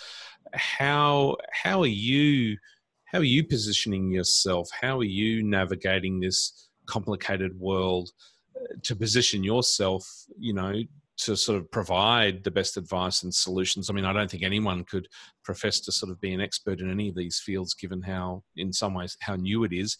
How 0.53 1.35
how 1.51 1.81
are 1.81 1.87
you 1.87 2.57
how 3.05 3.19
are 3.19 3.23
you 3.23 3.43
positioning 3.43 4.11
yourself? 4.11 4.69
How 4.81 4.99
are 4.99 5.03
you 5.03 5.43
navigating 5.43 6.19
this 6.19 6.67
complicated 6.85 7.59
world 7.59 8.11
uh, 8.55 8.75
to 8.83 8.95
position 8.95 9.43
yourself, 9.43 10.07
you 10.39 10.53
know, 10.53 10.81
to 11.17 11.35
sort 11.35 11.57
of 11.57 11.71
provide 11.71 12.43
the 12.43 12.51
best 12.51 12.77
advice 12.77 13.23
and 13.23 13.33
solutions. 13.33 13.89
I 13.89 13.93
mean, 13.93 14.05
I 14.05 14.13
don't 14.13 14.29
think 14.29 14.43
anyone 14.43 14.83
could 14.83 15.07
profess 15.43 15.79
to 15.81 15.91
sort 15.91 16.11
of 16.11 16.19
be 16.19 16.33
an 16.33 16.41
expert 16.41 16.81
in 16.81 16.91
any 16.91 17.09
of 17.09 17.15
these 17.15 17.39
fields, 17.39 17.73
given 17.73 18.01
how, 18.01 18.43
in 18.57 18.73
some 18.73 18.93
ways, 18.93 19.15
how 19.21 19.35
new 19.35 19.63
it 19.63 19.71
is. 19.71 19.97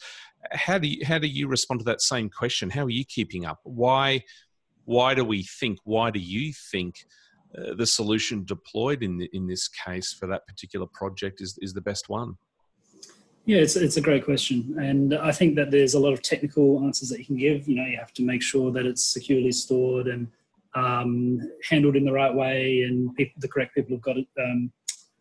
How 0.52 0.78
do 0.78 0.88
you, 0.88 1.06
how 1.06 1.18
do 1.18 1.28
you 1.28 1.48
respond 1.48 1.80
to 1.80 1.86
that 1.86 2.02
same 2.02 2.30
question? 2.30 2.70
How 2.70 2.84
are 2.84 2.90
you 2.90 3.06
keeping 3.06 3.46
up? 3.46 3.60
Why 3.64 4.24
why 4.86 5.16
do 5.16 5.26
we 5.26 5.44
think? 5.44 5.80
Why 5.84 6.12
do 6.12 6.20
you 6.20 6.54
think? 6.72 7.06
Uh, 7.58 7.74
the 7.74 7.86
solution 7.86 8.44
deployed 8.44 9.02
in 9.02 9.18
the, 9.18 9.30
in 9.32 9.48
this 9.48 9.70
case 9.70 10.12
for 10.12 10.28
that 10.28 10.46
particular 10.46 10.86
project 10.86 11.40
is 11.40 11.58
is 11.62 11.74
the 11.74 11.82
best 11.82 12.10
one. 12.10 12.36
Yeah, 13.46 13.60
it's 13.60 13.76
it's 13.76 13.98
a 13.98 14.02
great 14.02 14.26
question, 14.26 14.76
and 14.80 15.14
I 15.14 15.32
think 15.32 15.56
that 15.56 15.72
there's 15.72 15.94
a 15.94 16.00
lot 16.00 16.12
of 16.12 16.22
technical 16.22 16.84
answers 16.84 17.10
that 17.10 17.20
you 17.20 17.26
can 17.26 17.38
give. 17.38 17.68
You 17.68 17.76
know, 17.76 17.86
you 17.86 17.98
have 17.98 18.14
to 18.14 18.24
make 18.24 18.42
sure 18.42 18.72
that 18.72 18.86
it's 18.86 19.04
securely 19.04 19.52
stored 19.52 20.08
and 20.08 20.28
um, 20.76 21.40
handled 21.70 21.96
in 21.96 22.06
the 22.06 22.12
right 22.12 22.34
way 22.34 22.82
and 22.82 23.14
people, 23.16 23.34
the 23.40 23.48
correct 23.48 23.76
people 23.76 23.96
have 23.96 24.02
got 24.02 24.18
um, 24.18 24.72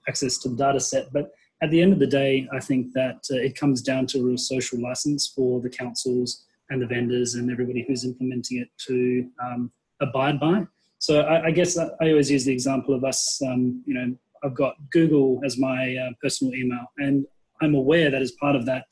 access 0.08 0.38
to 0.38 0.48
the 0.48 0.56
data 0.56 0.80
set. 0.80 1.12
But 1.12 1.30
at 1.62 1.70
the 1.70 1.80
end 1.80 1.92
of 1.92 1.98
the 1.98 2.06
day, 2.06 2.48
I 2.52 2.60
think 2.60 2.92
that 2.94 3.20
uh, 3.30 3.36
it 3.36 3.56
comes 3.56 3.80
down 3.80 4.06
to 4.08 4.20
a 4.20 4.24
real 4.24 4.36
social 4.36 4.80
license 4.80 5.32
for 5.34 5.60
the 5.60 5.70
councils 5.70 6.44
and 6.70 6.82
the 6.82 6.86
vendors 6.86 7.34
and 7.34 7.50
everybody 7.50 7.84
who's 7.86 8.04
implementing 8.04 8.58
it 8.58 8.68
to 8.86 9.28
um, 9.42 9.70
abide 10.00 10.40
by. 10.40 10.66
So 10.98 11.20
I, 11.20 11.46
I, 11.46 11.50
guess 11.50 11.78
I 11.78 11.88
always 12.00 12.30
use 12.30 12.44
the 12.44 12.52
example 12.52 12.94
of 12.94 13.04
us, 13.04 13.40
um, 13.46 13.82
you 13.86 13.94
know, 13.94 14.14
I've 14.42 14.54
got 14.54 14.74
Google 14.90 15.40
as 15.44 15.58
my 15.58 15.96
uh, 15.96 16.10
personal 16.22 16.54
email, 16.54 16.86
and 16.98 17.26
I'm 17.62 17.74
aware 17.74 18.10
that 18.10 18.22
as 18.22 18.32
part 18.32 18.56
of 18.56 18.66
that, 18.66 18.84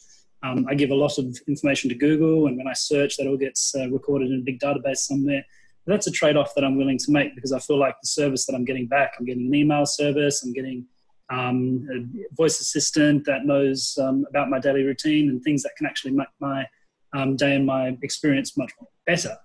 um, 0.42 0.66
I 0.68 0.74
give 0.74 0.90
a 0.90 0.94
lot 0.94 1.18
of 1.18 1.36
information 1.46 1.88
to 1.90 1.94
Google, 1.94 2.46
and 2.46 2.56
when 2.56 2.66
I 2.66 2.72
search, 2.72 3.16
that 3.16 3.26
all 3.26 3.36
gets 3.36 3.74
uh, 3.74 3.88
recorded 3.90 4.30
in 4.30 4.40
a 4.40 4.42
big 4.42 4.60
database 4.60 4.98
somewhere 4.98 5.44
that's 5.86 6.06
a 6.06 6.10
trade 6.10 6.36
off 6.36 6.54
that 6.54 6.64
I'm 6.64 6.76
willing 6.76 6.98
to 6.98 7.10
make 7.10 7.34
because 7.34 7.52
I 7.52 7.58
feel 7.58 7.78
like 7.78 7.96
the 8.00 8.08
service 8.08 8.46
that 8.46 8.54
I'm 8.54 8.64
getting 8.64 8.86
back, 8.86 9.14
I'm 9.18 9.24
getting 9.24 9.46
an 9.46 9.54
email 9.54 9.86
service, 9.86 10.44
I'm 10.44 10.52
getting 10.52 10.86
um, 11.30 11.88
a 11.92 12.34
voice 12.34 12.60
assistant 12.60 13.24
that 13.24 13.44
knows 13.44 13.98
um, 14.00 14.24
about 14.28 14.50
my 14.50 14.58
daily 14.58 14.84
routine 14.84 15.28
and 15.30 15.42
things 15.42 15.62
that 15.62 15.72
can 15.76 15.86
actually 15.86 16.12
make 16.12 16.28
my 16.40 16.66
um, 17.14 17.36
day 17.36 17.54
and 17.54 17.66
my 17.66 17.96
experience 18.02 18.56
much 18.56 18.72
better. 19.06 19.36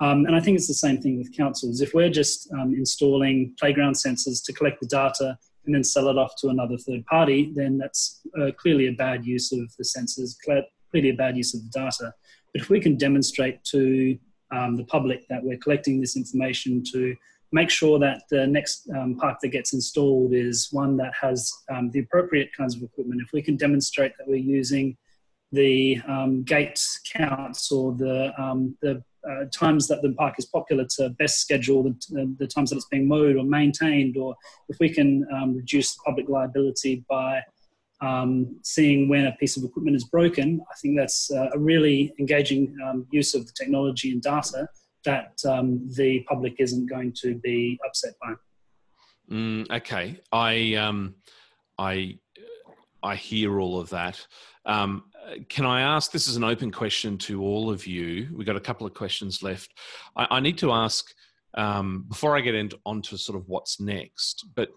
Um, 0.00 0.26
and 0.26 0.36
I 0.36 0.40
think 0.40 0.56
it's 0.56 0.68
the 0.68 0.74
same 0.74 1.00
thing 1.00 1.18
with 1.18 1.34
councils. 1.34 1.80
If 1.80 1.94
we're 1.94 2.10
just 2.10 2.52
um, 2.52 2.74
installing 2.74 3.54
playground 3.58 3.94
sensors 3.94 4.44
to 4.44 4.52
collect 4.52 4.80
the 4.80 4.86
data 4.86 5.38
and 5.64 5.74
then 5.74 5.82
sell 5.82 6.08
it 6.08 6.18
off 6.18 6.34
to 6.38 6.48
another 6.48 6.76
third 6.76 7.04
party, 7.06 7.52
then 7.54 7.78
that's 7.78 8.20
uh, 8.40 8.50
clearly 8.56 8.88
a 8.88 8.92
bad 8.92 9.24
use 9.24 9.52
of 9.52 9.74
the 9.76 9.84
sensors, 9.84 10.36
clearly 10.44 11.10
a 11.10 11.14
bad 11.14 11.36
use 11.36 11.54
of 11.54 11.62
the 11.62 11.70
data. 11.70 12.12
But 12.52 12.62
if 12.62 12.68
we 12.68 12.80
can 12.80 12.96
demonstrate 12.96 13.64
to 13.64 14.18
um, 14.50 14.76
the 14.76 14.84
public 14.84 15.26
that 15.28 15.42
we're 15.42 15.58
collecting 15.58 16.00
this 16.00 16.16
information 16.16 16.82
to 16.92 17.16
make 17.52 17.70
sure 17.70 17.98
that 17.98 18.22
the 18.30 18.46
next 18.46 18.88
um, 18.96 19.16
park 19.16 19.38
that 19.40 19.48
gets 19.48 19.72
installed 19.72 20.34
is 20.34 20.68
one 20.72 20.96
that 20.96 21.12
has 21.20 21.52
um, 21.70 21.90
the 21.90 22.00
appropriate 22.00 22.50
kinds 22.56 22.76
of 22.76 22.82
equipment. 22.82 23.22
If 23.24 23.32
we 23.32 23.42
can 23.42 23.56
demonstrate 23.56 24.12
that 24.18 24.26
we're 24.26 24.36
using 24.36 24.96
the 25.52 26.00
um, 26.08 26.42
gate 26.42 26.80
counts 27.14 27.70
or 27.70 27.92
the, 27.94 28.32
um, 28.40 28.76
the 28.82 29.02
uh, 29.28 29.44
times 29.52 29.88
that 29.88 30.02
the 30.02 30.12
park 30.12 30.34
is 30.38 30.46
popular 30.46 30.86
to 30.96 31.10
best 31.10 31.40
schedule 31.40 31.82
the, 31.82 31.96
the, 32.10 32.36
the, 32.38 32.46
times 32.46 32.70
that 32.70 32.76
it's 32.76 32.86
being 32.86 33.08
mowed 33.08 33.36
or 33.36 33.44
maintained, 33.44 34.16
or 34.16 34.36
if 34.68 34.76
we 34.78 34.88
can 34.88 35.26
um, 35.34 35.56
reduce 35.56 35.96
public 36.04 36.28
liability 36.28 37.04
by 37.08 37.40
um, 38.00 38.58
seeing 38.62 39.08
when 39.08 39.26
a 39.26 39.32
piece 39.32 39.56
of 39.56 39.64
equipment 39.64 39.96
is 39.96 40.04
broken, 40.04 40.60
I 40.70 40.74
think 40.80 40.98
that's 40.98 41.30
uh, 41.30 41.48
a 41.54 41.58
really 41.58 42.12
engaging 42.18 42.76
um, 42.86 43.06
use 43.10 43.34
of 43.34 43.46
the 43.46 43.52
technology 43.52 44.12
and 44.12 44.22
data 44.22 44.68
that 45.04 45.40
um, 45.48 45.88
the 45.96 46.24
public 46.28 46.56
isn't 46.58 46.86
going 46.86 47.12
to 47.22 47.36
be 47.36 47.78
upset 47.86 48.14
by. 48.20 48.34
Mm, 49.30 49.70
okay, 49.70 50.20
I 50.32 50.74
um, 50.74 51.14
I 51.78 52.18
I 53.02 53.16
hear 53.16 53.60
all 53.60 53.78
of 53.78 53.88
that. 53.90 54.24
Um, 54.66 55.04
can 55.48 55.64
I 55.64 55.80
ask? 55.80 56.12
This 56.12 56.28
is 56.28 56.36
an 56.36 56.44
open 56.44 56.70
question 56.70 57.18
to 57.18 57.42
all 57.42 57.70
of 57.70 57.86
you. 57.86 58.28
We've 58.32 58.46
got 58.46 58.56
a 58.56 58.60
couple 58.60 58.86
of 58.86 58.94
questions 58.94 59.42
left. 59.42 59.72
I, 60.16 60.26
I 60.30 60.40
need 60.40 60.58
to 60.58 60.72
ask 60.72 61.06
um, 61.54 62.04
before 62.08 62.36
I 62.36 62.40
get 62.40 62.54
into 62.54 62.78
onto 62.84 63.16
sort 63.16 63.38
of 63.38 63.48
what's 63.48 63.80
next, 63.80 64.46
but 64.54 64.68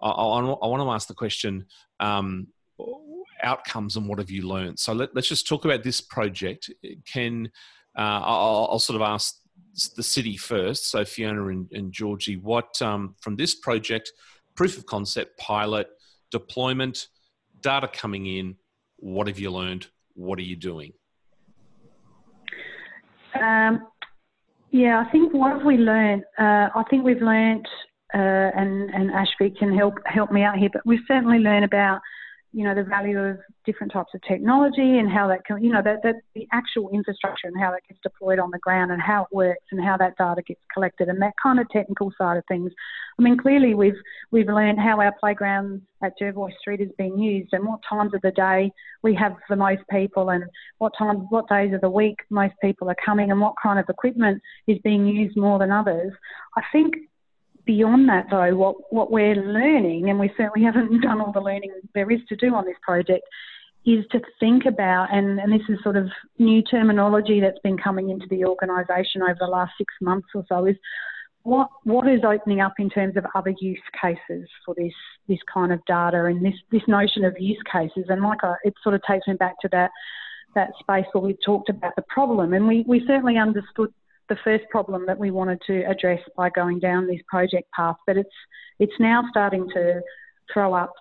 I, 0.00 0.08
I, 0.08 0.38
I 0.38 0.66
want 0.66 0.82
to 0.82 0.90
ask 0.90 1.08
the 1.08 1.14
question 1.14 1.66
outcomes 3.42 3.96
and 3.96 4.08
what 4.08 4.18
have 4.18 4.30
you 4.30 4.46
learned? 4.46 4.78
So 4.78 4.92
let, 4.92 5.16
us 5.16 5.26
just 5.26 5.46
talk 5.46 5.64
about 5.64 5.82
this 5.82 6.00
project. 6.00 6.70
Can 7.06 7.50
uh, 7.96 8.20
I'll, 8.22 8.68
I'll, 8.72 8.78
sort 8.78 8.96
of 8.96 9.02
ask 9.02 9.36
the 9.96 10.02
city 10.02 10.36
first. 10.36 10.90
So 10.90 11.04
Fiona 11.04 11.48
and, 11.48 11.70
and 11.72 11.92
Georgie, 11.92 12.36
what 12.36 12.80
um, 12.82 13.14
from 13.20 13.36
this 13.36 13.54
project, 13.54 14.12
proof 14.54 14.78
of 14.78 14.86
concept, 14.86 15.38
pilot, 15.38 15.88
deployment, 16.30 17.08
data 17.60 17.88
coming 17.88 18.26
in, 18.26 18.56
what 18.96 19.26
have 19.26 19.38
you 19.38 19.50
learned? 19.50 19.86
What 20.14 20.38
are 20.38 20.42
you 20.42 20.56
doing? 20.56 20.92
Um, 23.40 23.86
yeah, 24.70 25.04
I 25.06 25.10
think 25.10 25.32
what 25.32 25.52
have 25.52 25.64
we 25.64 25.76
learned? 25.76 26.24
Uh, 26.38 26.68
I 26.74 26.82
think 26.90 27.04
we've 27.04 27.22
learned, 27.22 27.66
uh, 28.14 28.18
and 28.18 28.90
and 28.90 29.10
Ashby 29.10 29.50
can 29.50 29.76
help 29.76 29.94
help 30.06 30.32
me 30.32 30.42
out 30.42 30.58
here, 30.58 30.68
but 30.72 30.84
we've 30.84 31.00
certainly 31.06 31.38
learned 31.38 31.64
about 31.64 32.00
you 32.52 32.64
know, 32.64 32.74
the 32.74 32.82
value 32.82 33.18
of 33.18 33.38
different 33.66 33.92
types 33.92 34.10
of 34.14 34.22
technology 34.22 34.98
and 34.98 35.10
how 35.10 35.28
that 35.28 35.44
can, 35.44 35.62
you 35.62 35.70
know, 35.70 35.82
that, 35.84 35.98
that 36.02 36.14
the 36.34 36.48
actual 36.52 36.88
infrastructure 36.90 37.46
and 37.46 37.60
how 37.60 37.70
that 37.70 37.82
gets 37.86 38.00
deployed 38.02 38.38
on 38.38 38.50
the 38.50 38.58
ground 38.58 38.90
and 38.90 39.02
how 39.02 39.22
it 39.22 39.28
works 39.34 39.64
and 39.70 39.84
how 39.84 39.96
that 39.98 40.16
data 40.16 40.40
gets 40.46 40.60
collected 40.72 41.08
and 41.08 41.20
that 41.20 41.34
kind 41.42 41.60
of 41.60 41.68
technical 41.68 42.10
side 42.16 42.38
of 42.38 42.44
things. 42.48 42.72
I 43.18 43.22
mean, 43.22 43.36
clearly 43.36 43.74
we've 43.74 44.00
we've 44.30 44.46
learned 44.46 44.78
how 44.78 44.98
our 45.00 45.14
playground 45.20 45.82
at 46.02 46.12
Jervois 46.20 46.56
Street 46.58 46.80
is 46.80 46.90
being 46.96 47.18
used 47.18 47.50
and 47.52 47.66
what 47.66 47.80
times 47.88 48.14
of 48.14 48.22
the 48.22 48.30
day 48.30 48.70
we 49.02 49.14
have 49.14 49.34
the 49.50 49.56
most 49.56 49.82
people 49.90 50.30
and 50.30 50.44
what 50.78 50.92
times, 50.98 51.26
what 51.28 51.48
days 51.48 51.74
of 51.74 51.82
the 51.82 51.90
week 51.90 52.16
most 52.30 52.54
people 52.62 52.88
are 52.88 52.96
coming 53.04 53.30
and 53.30 53.40
what 53.40 53.54
kind 53.62 53.78
of 53.78 53.84
equipment 53.88 54.40
is 54.66 54.78
being 54.84 55.06
used 55.06 55.36
more 55.36 55.58
than 55.58 55.70
others. 55.70 56.12
I 56.56 56.62
think 56.72 56.94
beyond 57.68 58.08
that, 58.08 58.24
though, 58.30 58.56
what, 58.56 58.76
what 58.90 59.12
we're 59.12 59.34
learning, 59.34 60.08
and 60.08 60.18
we 60.18 60.32
certainly 60.38 60.64
haven't 60.64 61.00
done 61.02 61.20
all 61.20 61.32
the 61.32 61.40
learning 61.40 61.70
there 61.94 62.10
is 62.10 62.20
to 62.30 62.34
do 62.34 62.54
on 62.54 62.64
this 62.64 62.78
project, 62.82 63.22
is 63.84 64.04
to 64.10 64.20
think 64.40 64.64
about, 64.66 65.08
and, 65.12 65.38
and 65.38 65.52
this 65.52 65.68
is 65.68 65.78
sort 65.82 65.96
of 65.96 66.08
new 66.38 66.62
terminology 66.62 67.40
that's 67.40 67.58
been 67.62 67.76
coming 67.76 68.08
into 68.08 68.26
the 68.30 68.44
organisation 68.44 69.22
over 69.22 69.36
the 69.38 69.46
last 69.46 69.72
six 69.76 69.92
months 70.00 70.28
or 70.34 70.44
so, 70.48 70.64
is 70.64 70.76
what 71.42 71.68
what 71.84 72.08
is 72.08 72.20
opening 72.26 72.60
up 72.60 72.74
in 72.78 72.90
terms 72.90 73.16
of 73.16 73.24
other 73.34 73.54
use 73.60 73.80
cases 74.02 74.48
for 74.66 74.74
this 74.76 74.92
this 75.28 75.38
kind 75.52 75.72
of 75.72 75.80
data 75.86 76.24
and 76.24 76.44
this 76.44 76.54
this 76.72 76.82
notion 76.88 77.24
of 77.24 77.34
use 77.38 77.62
cases. 77.70 78.04
And 78.08 78.22
like 78.22 78.38
it 78.64 78.74
sort 78.82 78.94
of 78.94 79.02
takes 79.08 79.26
me 79.28 79.34
back 79.34 79.54
to 79.60 79.68
that 79.72 79.90
that 80.54 80.70
space 80.80 81.06
where 81.12 81.22
we 81.22 81.36
talked 81.44 81.68
about 81.68 81.94
the 81.96 82.04
problem, 82.08 82.52
and 82.52 82.66
we 82.66 82.84
we 82.86 83.04
certainly 83.06 83.38
understood 83.38 83.92
the 84.28 84.36
first 84.44 84.64
problem 84.70 85.06
that 85.06 85.18
we 85.18 85.30
wanted 85.30 85.60
to 85.66 85.82
address 85.82 86.20
by 86.36 86.50
going 86.50 86.78
down 86.78 87.06
this 87.06 87.20
project 87.28 87.70
path. 87.72 87.96
But 88.06 88.16
it's 88.16 88.28
it's 88.78 88.92
now 89.00 89.24
starting 89.30 89.68
to 89.74 90.00
throw 90.52 90.74
up 90.74 90.92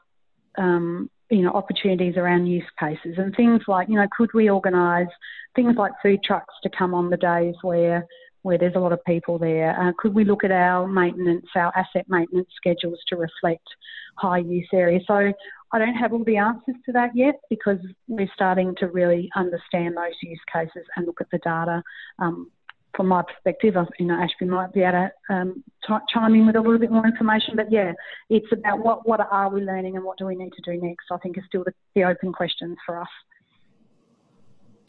um, 0.57 1.09
you 1.29 1.41
know 1.41 1.51
opportunities 1.51 2.17
around 2.17 2.47
use 2.47 2.63
cases 2.79 3.15
and 3.17 3.35
things 3.35 3.61
like 3.67 3.89
you 3.89 3.95
know 3.95 4.07
could 4.15 4.29
we 4.33 4.49
organise 4.49 5.07
things 5.55 5.75
like 5.77 5.91
food 6.01 6.23
trucks 6.23 6.53
to 6.63 6.69
come 6.77 6.93
on 6.93 7.09
the 7.09 7.17
days 7.17 7.55
where 7.61 8.07
where 8.43 8.57
there's 8.57 8.75
a 8.75 8.79
lot 8.79 8.93
of 8.93 9.03
people 9.03 9.37
there? 9.37 9.77
Uh, 9.79 9.91
could 9.97 10.15
we 10.15 10.23
look 10.23 10.45
at 10.45 10.51
our 10.51 10.87
maintenance, 10.87 11.45
our 11.55 11.75
asset 11.75 12.05
maintenance 12.07 12.47
schedules 12.55 12.99
to 13.09 13.17
reflect 13.17 13.67
high 14.15 14.37
use 14.37 14.69
areas? 14.73 15.03
So 15.05 15.33
I 15.73 15.79
don't 15.79 15.95
have 15.95 16.13
all 16.13 16.23
the 16.23 16.37
answers 16.37 16.75
to 16.85 16.93
that 16.93 17.09
yet 17.13 17.35
because 17.49 17.79
we're 18.07 18.29
starting 18.33 18.73
to 18.79 18.87
really 18.87 19.29
understand 19.35 19.97
those 19.97 20.15
use 20.21 20.39
cases 20.51 20.85
and 20.95 21.05
look 21.05 21.19
at 21.19 21.29
the 21.29 21.39
data 21.39 21.83
um, 22.19 22.49
from 22.97 23.07
my 23.07 23.21
perspective, 23.21 23.75
you 23.99 24.07
know, 24.07 24.15
Ashby 24.15 24.45
might 24.45 24.73
be 24.73 24.81
able 24.81 25.09
to 25.29 25.33
um, 25.33 25.63
chime 26.11 26.33
in 26.33 26.47
with 26.47 26.55
a 26.55 26.59
little 26.59 26.79
bit 26.79 26.91
more 26.91 27.05
information. 27.05 27.55
But 27.55 27.71
yeah, 27.71 27.93
it's 28.29 28.51
about 28.51 28.83
what, 28.83 29.07
what 29.07 29.21
are 29.31 29.49
we 29.49 29.61
learning 29.61 29.95
and 29.95 30.03
what 30.03 30.17
do 30.17 30.25
we 30.25 30.35
need 30.35 30.51
to 30.51 30.61
do 30.63 30.81
next, 30.81 31.05
I 31.11 31.17
think 31.17 31.37
is 31.37 31.43
still 31.47 31.63
the, 31.63 31.73
the 31.95 32.03
open 32.03 32.33
questions 32.33 32.75
for 32.85 32.99
us. 32.99 33.07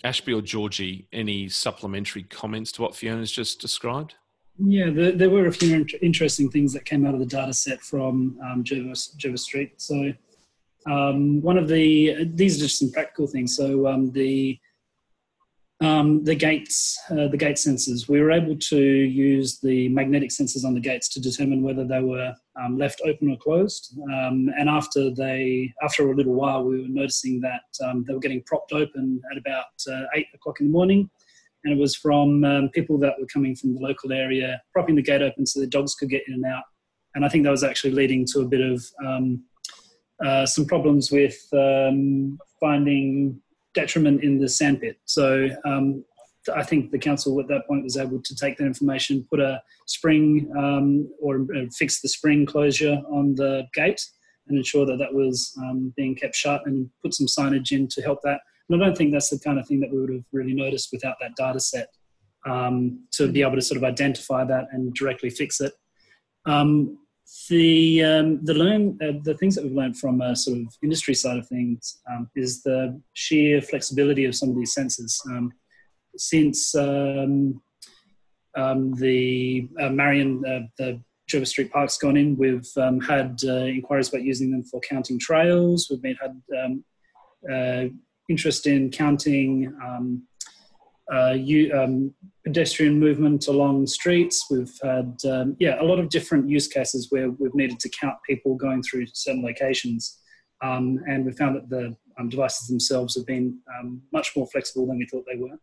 Ashby 0.02 0.32
or 0.32 0.40
Georgie, 0.40 1.06
any 1.12 1.48
supplementary 1.48 2.22
comments 2.22 2.72
to 2.72 2.82
what 2.82 2.96
Fiona's 2.96 3.30
just 3.30 3.60
described? 3.60 4.14
Yeah, 4.58 4.90
there, 4.90 5.12
there 5.12 5.30
were 5.30 5.46
a 5.46 5.52
few 5.52 5.86
interesting 6.00 6.50
things 6.50 6.72
that 6.72 6.84
came 6.84 7.04
out 7.04 7.14
of 7.14 7.20
the 7.20 7.26
data 7.26 7.52
set 7.52 7.80
from 7.80 8.38
um, 8.42 8.64
Jervois, 8.64 9.38
Street. 9.38 9.80
So 9.80 10.12
um, 10.86 11.42
one 11.42 11.58
of 11.58 11.68
the, 11.68 12.24
these 12.24 12.56
are 12.56 12.60
just 12.60 12.78
some 12.78 12.90
practical 12.90 13.26
things. 13.26 13.54
So 13.54 13.86
um, 13.86 14.10
the 14.12 14.58
um, 15.80 16.24
the 16.24 16.34
gates, 16.34 16.98
uh, 17.10 17.28
the 17.28 17.36
gate 17.36 17.56
sensors, 17.56 18.08
we 18.08 18.20
were 18.20 18.32
able 18.32 18.56
to 18.56 18.80
use 18.80 19.60
the 19.60 19.88
magnetic 19.90 20.30
sensors 20.30 20.64
on 20.64 20.74
the 20.74 20.80
gates 20.80 21.08
to 21.10 21.20
determine 21.20 21.62
whether 21.62 21.84
they 21.84 22.00
were 22.00 22.34
um, 22.60 22.76
left 22.76 23.00
open 23.04 23.30
or 23.30 23.36
closed. 23.36 23.96
Um, 24.12 24.50
and 24.58 24.68
after 24.68 25.14
they, 25.14 25.72
after 25.82 26.10
a 26.10 26.16
little 26.16 26.34
while, 26.34 26.64
we 26.64 26.82
were 26.82 26.88
noticing 26.88 27.40
that 27.42 27.62
um, 27.84 28.04
they 28.06 28.14
were 28.14 28.20
getting 28.20 28.42
propped 28.44 28.72
open 28.72 29.20
at 29.30 29.38
about 29.38 29.66
uh, 29.88 30.02
eight 30.16 30.26
o'clock 30.34 30.58
in 30.58 30.66
the 30.66 30.72
morning. 30.72 31.08
And 31.62 31.72
it 31.72 31.80
was 31.80 31.94
from 31.94 32.44
um, 32.44 32.70
people 32.70 32.98
that 32.98 33.14
were 33.20 33.26
coming 33.26 33.54
from 33.54 33.74
the 33.74 33.80
local 33.80 34.12
area, 34.12 34.60
propping 34.72 34.96
the 34.96 35.02
gate 35.02 35.22
open 35.22 35.46
so 35.46 35.60
the 35.60 35.66
dogs 35.66 35.94
could 35.94 36.10
get 36.10 36.22
in 36.26 36.34
and 36.34 36.44
out. 36.44 36.64
And 37.14 37.24
I 37.24 37.28
think 37.28 37.44
that 37.44 37.50
was 37.50 37.64
actually 37.64 37.92
leading 37.92 38.26
to 38.32 38.40
a 38.40 38.48
bit 38.48 38.60
of 38.60 38.84
um, 39.04 39.44
uh, 40.24 40.44
some 40.44 40.66
problems 40.66 41.12
with 41.12 41.36
finding 42.60 43.40
detriment 43.74 44.22
in 44.22 44.38
the 44.38 44.48
sandpit. 44.48 44.98
So 45.04 45.48
um, 45.64 46.04
I 46.54 46.62
think 46.62 46.90
the 46.90 46.98
council 46.98 47.38
at 47.40 47.48
that 47.48 47.66
point 47.66 47.84
was 47.84 47.96
able 47.96 48.22
to 48.22 48.34
take 48.34 48.56
that 48.58 48.64
information, 48.64 49.26
put 49.28 49.40
a 49.40 49.62
spring 49.86 50.50
um, 50.56 51.08
or 51.20 51.46
uh, 51.56 51.66
fix 51.76 52.00
the 52.00 52.08
spring 52.08 52.46
closure 52.46 53.00
on 53.10 53.34
the 53.34 53.66
gate 53.74 54.04
and 54.48 54.56
ensure 54.56 54.86
that 54.86 54.98
that 54.98 55.12
was 55.12 55.52
um, 55.58 55.92
being 55.96 56.14
kept 56.14 56.34
shut 56.34 56.62
and 56.66 56.88
put 57.02 57.14
some 57.14 57.26
signage 57.26 57.72
in 57.72 57.86
to 57.88 58.02
help 58.02 58.20
that. 58.22 58.40
And 58.68 58.82
I 58.82 58.86
don't 58.86 58.96
think 58.96 59.12
that's 59.12 59.30
the 59.30 59.38
kind 59.38 59.58
of 59.58 59.66
thing 59.66 59.80
that 59.80 59.90
we 59.90 60.00
would 60.00 60.12
have 60.12 60.24
really 60.32 60.54
noticed 60.54 60.90
without 60.92 61.16
that 61.20 61.36
data 61.36 61.60
set 61.60 61.88
um, 62.46 63.04
to 63.12 63.30
be 63.30 63.42
able 63.42 63.56
to 63.56 63.62
sort 63.62 63.76
of 63.76 63.84
identify 63.84 64.44
that 64.44 64.68
and 64.72 64.94
directly 64.94 65.30
fix 65.30 65.60
it. 65.60 65.72
Um, 66.46 66.98
the 67.48 68.04
um, 68.04 68.44
the 68.44 68.54
learn 68.54 68.98
uh, 69.02 69.18
the 69.22 69.34
things 69.34 69.54
that 69.54 69.64
we've 69.64 69.74
learned 69.74 69.98
from 69.98 70.20
a 70.20 70.34
sort 70.34 70.58
of 70.58 70.66
industry 70.82 71.14
side 71.14 71.38
of 71.38 71.46
things 71.46 72.00
um, 72.10 72.30
is 72.34 72.62
the 72.62 73.00
sheer 73.12 73.60
flexibility 73.60 74.24
of 74.24 74.34
some 74.34 74.50
of 74.50 74.56
these 74.56 74.74
sensors. 74.74 75.14
Um, 75.26 75.52
since 76.16 76.74
um, 76.74 77.60
um, 78.56 78.94
the 78.94 79.68
uh, 79.80 79.90
Marion 79.90 80.42
uh, 80.46 80.66
the 80.78 81.00
Jervois 81.30 81.48
Street 81.48 81.70
Park's 81.70 81.98
gone 81.98 82.16
in, 82.16 82.36
we've 82.36 82.68
um, 82.78 83.00
had 83.00 83.38
uh, 83.44 83.66
inquiries 83.66 84.08
about 84.08 84.22
using 84.22 84.50
them 84.50 84.64
for 84.64 84.80
counting 84.80 85.18
trails. 85.18 85.88
We've 85.90 86.00
been 86.00 86.16
had 86.20 86.40
uh, 87.52 87.88
interest 88.28 88.66
in 88.66 88.90
counting 88.90 89.72
uh, 91.12 91.32
you, 91.32 91.72
um, 91.72 92.14
pedestrian 92.44 92.98
movement 92.98 93.48
along 93.48 93.86
streets. 93.86 94.46
We've 94.50 94.78
had 94.82 95.16
um, 95.30 95.56
yeah 95.58 95.80
a 95.80 95.84
lot 95.84 95.98
of 95.98 96.10
different 96.10 96.48
use 96.48 96.68
cases 96.68 97.08
where 97.10 97.30
we've 97.30 97.54
needed 97.54 97.80
to 97.80 97.88
count 97.88 98.16
people 98.26 98.56
going 98.56 98.82
through 98.82 99.06
certain 99.12 99.42
locations, 99.42 100.18
um, 100.62 101.00
and 101.08 101.24
we 101.24 101.32
found 101.32 101.56
that 101.56 101.70
the 101.70 101.96
um, 102.18 102.28
devices 102.28 102.68
themselves 102.68 103.16
have 103.16 103.26
been 103.26 103.58
um, 103.78 104.02
much 104.12 104.32
more 104.36 104.46
flexible 104.48 104.86
than 104.86 104.98
we 104.98 105.06
thought 105.06 105.24
they 105.30 105.38
were. 105.38 105.58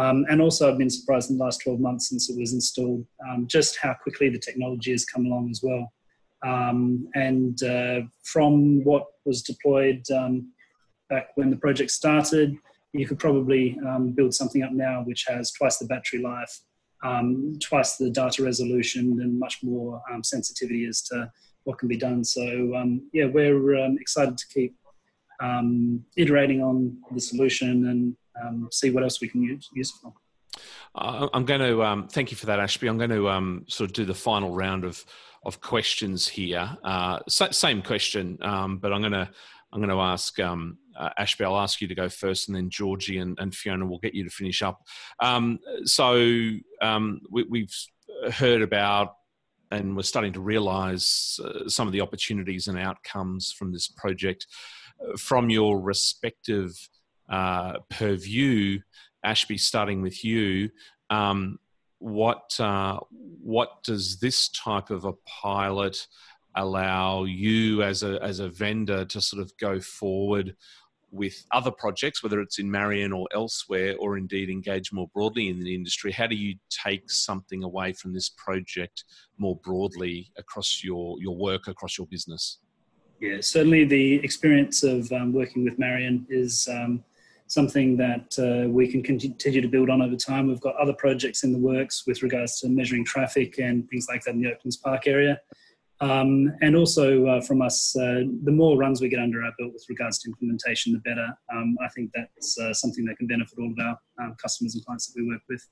Um, 0.00 0.26
and 0.28 0.42
also, 0.42 0.70
I've 0.70 0.78
been 0.78 0.90
surprised 0.90 1.30
in 1.30 1.38
the 1.38 1.44
last 1.44 1.62
12 1.62 1.80
months 1.80 2.10
since 2.10 2.28
it 2.28 2.38
was 2.38 2.52
installed, 2.52 3.06
just 3.46 3.78
how 3.78 3.94
quickly 3.94 4.28
the 4.28 4.38
technology 4.38 4.90
has 4.90 5.06
come 5.06 5.24
along 5.24 5.50
as 5.50 5.62
well. 5.62 5.90
and 6.42 7.62
uh, 7.62 8.00
from 8.24 8.84
what 8.84 9.06
was 9.24 9.42
deployed 9.42 10.04
back 11.08 11.28
when 11.36 11.50
the 11.50 11.56
project 11.56 11.90
started, 11.90 12.56
you 12.98 13.06
could 13.06 13.18
probably 13.18 13.78
um, 13.86 14.12
build 14.12 14.34
something 14.34 14.62
up 14.62 14.72
now 14.72 15.02
which 15.04 15.24
has 15.28 15.52
twice 15.52 15.78
the 15.78 15.86
battery 15.86 16.20
life, 16.20 16.60
um, 17.04 17.58
twice 17.62 17.96
the 17.96 18.10
data 18.10 18.42
resolution, 18.42 19.18
and 19.20 19.38
much 19.38 19.58
more 19.62 20.02
um, 20.12 20.22
sensitivity 20.22 20.86
as 20.86 21.02
to 21.02 21.30
what 21.64 21.78
can 21.78 21.88
be 21.88 21.96
done. 21.96 22.24
So 22.24 22.74
um, 22.74 23.08
yeah, 23.12 23.26
we're 23.26 23.84
um, 23.84 23.96
excited 24.00 24.38
to 24.38 24.46
keep 24.48 24.74
um, 25.40 26.04
iterating 26.16 26.62
on 26.62 26.96
the 27.12 27.20
solution 27.20 27.88
and 27.88 28.16
see 28.72 28.90
what 28.90 29.02
else 29.02 29.20
we 29.20 29.28
can 29.28 29.42
use, 29.42 29.68
use 29.74 29.90
it 29.90 29.96
for. 30.02 30.12
Uh, 30.94 31.28
I'm 31.32 31.44
going 31.44 31.60
to 31.60 31.82
um, 31.82 32.08
thank 32.08 32.30
you 32.30 32.36
for 32.36 32.46
that, 32.46 32.58
Ashby. 32.58 32.88
I'm 32.88 32.98
going 32.98 33.10
to 33.10 33.28
um, 33.28 33.64
sort 33.68 33.90
of 33.90 33.94
do 33.94 34.04
the 34.04 34.14
final 34.14 34.54
round 34.54 34.84
of 34.84 35.04
of 35.44 35.60
questions 35.60 36.26
here. 36.26 36.76
Uh, 36.82 37.20
same 37.28 37.80
question, 37.80 38.36
um, 38.42 38.78
but 38.78 38.92
I'm 38.92 39.00
going 39.00 39.12
to 39.12 39.30
I'm 39.72 39.80
going 39.80 39.90
to 39.90 40.00
ask 40.00 40.38
uh, 40.96 41.10
Ashby, 41.18 41.44
I'll 41.44 41.58
ask 41.58 41.80
you 41.80 41.88
to 41.88 41.94
go 41.94 42.08
first, 42.08 42.48
and 42.48 42.56
then 42.56 42.70
Georgie 42.70 43.18
and, 43.18 43.38
and 43.38 43.54
Fiona 43.54 43.86
will 43.86 43.98
get 43.98 44.14
you 44.14 44.24
to 44.24 44.30
finish 44.30 44.62
up. 44.62 44.82
Um, 45.20 45.58
so 45.84 46.14
um, 46.80 47.20
we, 47.30 47.68
have 48.22 48.34
heard 48.34 48.62
about 48.62 49.14
and 49.70 49.96
we're 49.96 50.02
starting 50.02 50.32
to 50.32 50.40
realise 50.40 51.40
uh, 51.42 51.68
some 51.68 51.86
of 51.86 51.92
the 51.92 52.00
opportunities 52.00 52.68
and 52.68 52.78
outcomes 52.78 53.52
from 53.52 53.72
this 53.72 53.88
project. 53.88 54.46
Uh, 55.00 55.16
from 55.16 55.50
your 55.50 55.80
respective 55.80 56.72
uh, 57.28 57.74
purview, 57.90 58.80
Ashby, 59.24 59.58
starting 59.58 60.02
with 60.02 60.24
you, 60.24 60.70
um, 61.10 61.58
what 61.98 62.58
uh, 62.60 63.00
what 63.10 63.82
does 63.82 64.18
this 64.20 64.48
type 64.50 64.90
of 64.90 65.04
a 65.04 65.14
pilot 65.26 66.06
allow 66.54 67.24
you 67.24 67.82
as 67.82 68.02
a 68.02 68.22
as 68.22 68.38
a 68.38 68.48
vendor 68.48 69.04
to 69.04 69.20
sort 69.20 69.42
of 69.42 69.56
go 69.58 69.80
forward 69.80 70.56
with 71.10 71.44
other 71.52 71.70
projects, 71.70 72.22
whether 72.22 72.40
it's 72.40 72.58
in 72.58 72.70
Marion 72.70 73.12
or 73.12 73.26
elsewhere, 73.32 73.94
or 73.98 74.16
indeed 74.16 74.50
engage 74.50 74.92
more 74.92 75.08
broadly 75.14 75.48
in 75.48 75.60
the 75.60 75.74
industry? 75.74 76.12
How 76.12 76.26
do 76.26 76.36
you 76.36 76.56
take 76.70 77.10
something 77.10 77.62
away 77.62 77.92
from 77.92 78.12
this 78.12 78.30
project 78.30 79.04
more 79.38 79.56
broadly 79.64 80.30
across 80.36 80.82
your, 80.82 81.16
your 81.20 81.36
work, 81.36 81.68
across 81.68 81.96
your 81.98 82.06
business? 82.08 82.58
Yeah, 83.20 83.38
certainly 83.40 83.84
the 83.84 84.16
experience 84.16 84.82
of 84.82 85.10
um, 85.12 85.32
working 85.32 85.64
with 85.64 85.78
Marion 85.78 86.26
is 86.28 86.68
um, 86.70 87.02
something 87.46 87.96
that 87.96 88.36
uh, 88.38 88.68
we 88.68 88.88
can 88.88 89.02
continue 89.02 89.62
to 89.62 89.68
build 89.68 89.88
on 89.88 90.02
over 90.02 90.16
time. 90.16 90.48
We've 90.48 90.60
got 90.60 90.76
other 90.76 90.92
projects 90.92 91.44
in 91.44 91.52
the 91.52 91.58
works 91.58 92.04
with 92.06 92.22
regards 92.22 92.60
to 92.60 92.68
measuring 92.68 93.04
traffic 93.04 93.58
and 93.58 93.88
things 93.88 94.06
like 94.08 94.22
that 94.24 94.34
in 94.34 94.42
the 94.42 94.52
Oaklands 94.52 94.76
Park 94.76 95.06
area. 95.06 95.40
Um, 96.00 96.52
and 96.60 96.76
also 96.76 97.26
uh, 97.26 97.40
from 97.40 97.62
us, 97.62 97.96
uh, 97.96 98.22
the 98.44 98.52
more 98.52 98.76
runs 98.76 99.00
we 99.00 99.08
get 99.08 99.18
under 99.18 99.42
our 99.42 99.52
belt 99.58 99.72
with 99.72 99.84
regards 99.88 100.18
to 100.20 100.28
implementation, 100.28 100.92
the 100.92 100.98
better. 100.98 101.26
Um, 101.52 101.76
I 101.82 101.88
think 101.88 102.10
that's 102.14 102.58
uh, 102.58 102.74
something 102.74 103.04
that 103.06 103.16
can 103.16 103.26
benefit 103.26 103.58
all 103.58 103.70
of 103.70 103.78
our 103.78 103.98
um, 104.22 104.34
customers 104.40 104.74
and 104.74 104.84
clients 104.84 105.06
that 105.06 105.14
we 105.20 105.26
work 105.26 105.40
with. 105.48 105.66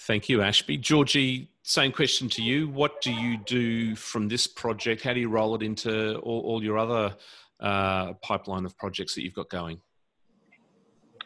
Thank 0.00 0.28
you, 0.28 0.42
Ashby. 0.42 0.76
Georgie, 0.76 1.50
same 1.62 1.92
question 1.92 2.28
to 2.30 2.42
you. 2.42 2.68
What 2.68 3.00
do 3.00 3.12
you 3.12 3.38
do 3.38 3.94
from 3.96 4.28
this 4.28 4.46
project? 4.46 5.02
How 5.02 5.12
do 5.12 5.20
you 5.20 5.28
roll 5.28 5.54
it 5.54 5.62
into 5.62 6.16
all, 6.18 6.40
all 6.40 6.64
your 6.64 6.78
other 6.78 7.14
uh, 7.60 8.14
pipeline 8.14 8.64
of 8.64 8.76
projects 8.76 9.14
that 9.14 9.22
you've 9.22 9.34
got 9.34 9.48
going? 9.50 9.80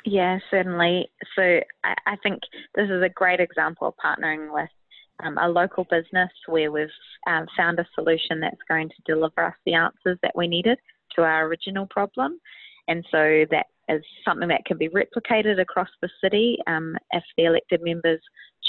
Yeah, 0.04 0.38
certainly. 0.50 1.10
So 1.34 1.60
I, 1.82 1.94
I 2.06 2.16
think 2.22 2.40
this 2.74 2.90
is 2.90 3.02
a 3.02 3.08
great 3.08 3.40
example 3.40 3.88
of 3.88 3.94
partnering 4.04 4.52
with 4.52 4.68
um, 5.22 5.38
a 5.38 5.48
local 5.48 5.84
business 5.84 6.30
where 6.46 6.72
we've 6.72 6.88
um, 7.26 7.46
found 7.56 7.78
a 7.78 7.86
solution 7.94 8.40
that's 8.40 8.56
going 8.68 8.88
to 8.88 8.94
deliver 9.06 9.44
us 9.44 9.54
the 9.64 9.74
answers 9.74 10.18
that 10.22 10.34
we 10.34 10.46
needed 10.46 10.78
to 11.14 11.22
our 11.22 11.46
original 11.46 11.86
problem. 11.86 12.40
And 12.88 13.04
so 13.10 13.44
that 13.50 13.66
is 13.88 14.02
something 14.24 14.48
that 14.48 14.64
can 14.64 14.78
be 14.78 14.88
replicated 14.88 15.60
across 15.60 15.88
the 16.00 16.08
city 16.22 16.58
um, 16.66 16.96
if 17.12 17.22
the 17.36 17.44
elected 17.44 17.80
members 17.82 18.20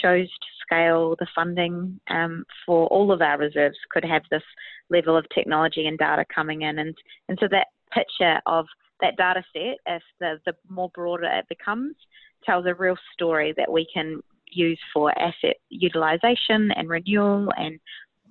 chose 0.01 0.27
to 0.27 0.47
scale 0.61 1.15
the 1.19 1.27
funding 1.33 1.99
um, 2.09 2.43
for 2.65 2.87
all 2.87 3.11
of 3.11 3.21
our 3.21 3.37
reserves 3.37 3.77
could 3.91 4.03
have 4.03 4.23
this 4.29 4.43
level 4.89 5.17
of 5.17 5.25
technology 5.33 5.87
and 5.87 5.97
data 5.97 6.25
coming 6.33 6.63
in. 6.63 6.79
And, 6.79 6.95
and 7.29 7.37
so 7.39 7.47
that 7.51 7.67
picture 7.93 8.39
of 8.45 8.65
that 9.01 9.17
data 9.17 9.43
set, 9.53 9.77
if 9.85 10.03
the, 10.19 10.39
the 10.45 10.53
more 10.69 10.89
broader 10.93 11.25
it 11.25 11.45
becomes, 11.49 11.95
tells 12.45 12.65
a 12.65 12.73
real 12.73 12.97
story 13.13 13.53
that 13.57 13.71
we 13.71 13.87
can 13.93 14.21
use 14.51 14.79
for 14.93 15.17
asset 15.19 15.57
utilisation 15.69 16.71
and 16.75 16.89
renewal 16.89 17.49
and 17.57 17.79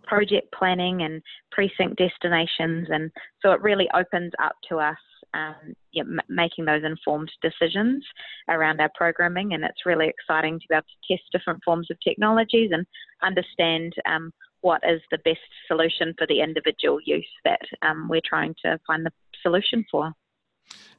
project 0.06 0.52
planning 0.52 1.02
and 1.02 1.22
precinct 1.50 1.96
destinations. 1.96 2.88
And 2.90 3.10
so 3.40 3.52
it 3.52 3.62
really 3.62 3.88
opens 3.94 4.32
up 4.42 4.54
to 4.68 4.78
us 4.78 4.96
um, 5.34 5.74
yeah, 5.92 6.02
m- 6.02 6.20
making 6.28 6.64
those 6.64 6.84
informed 6.84 7.30
decisions 7.42 8.04
around 8.48 8.80
our 8.80 8.90
programming. 8.94 9.54
And 9.54 9.64
it's 9.64 9.86
really 9.86 10.08
exciting 10.08 10.60
to 10.60 10.66
be 10.68 10.74
able 10.74 10.82
to 10.82 11.14
test 11.16 11.24
different 11.32 11.60
forms 11.64 11.90
of 11.90 11.96
technologies 12.00 12.70
and 12.72 12.86
understand 13.22 13.92
um, 14.08 14.32
what 14.60 14.82
is 14.88 15.00
the 15.10 15.18
best 15.24 15.40
solution 15.68 16.14
for 16.16 16.26
the 16.26 16.40
individual 16.40 16.98
use 17.04 17.28
that 17.44 17.60
um, 17.82 18.08
we're 18.08 18.20
trying 18.24 18.54
to 18.64 18.78
find 18.86 19.04
the 19.04 19.10
solution 19.42 19.84
for. 19.90 20.12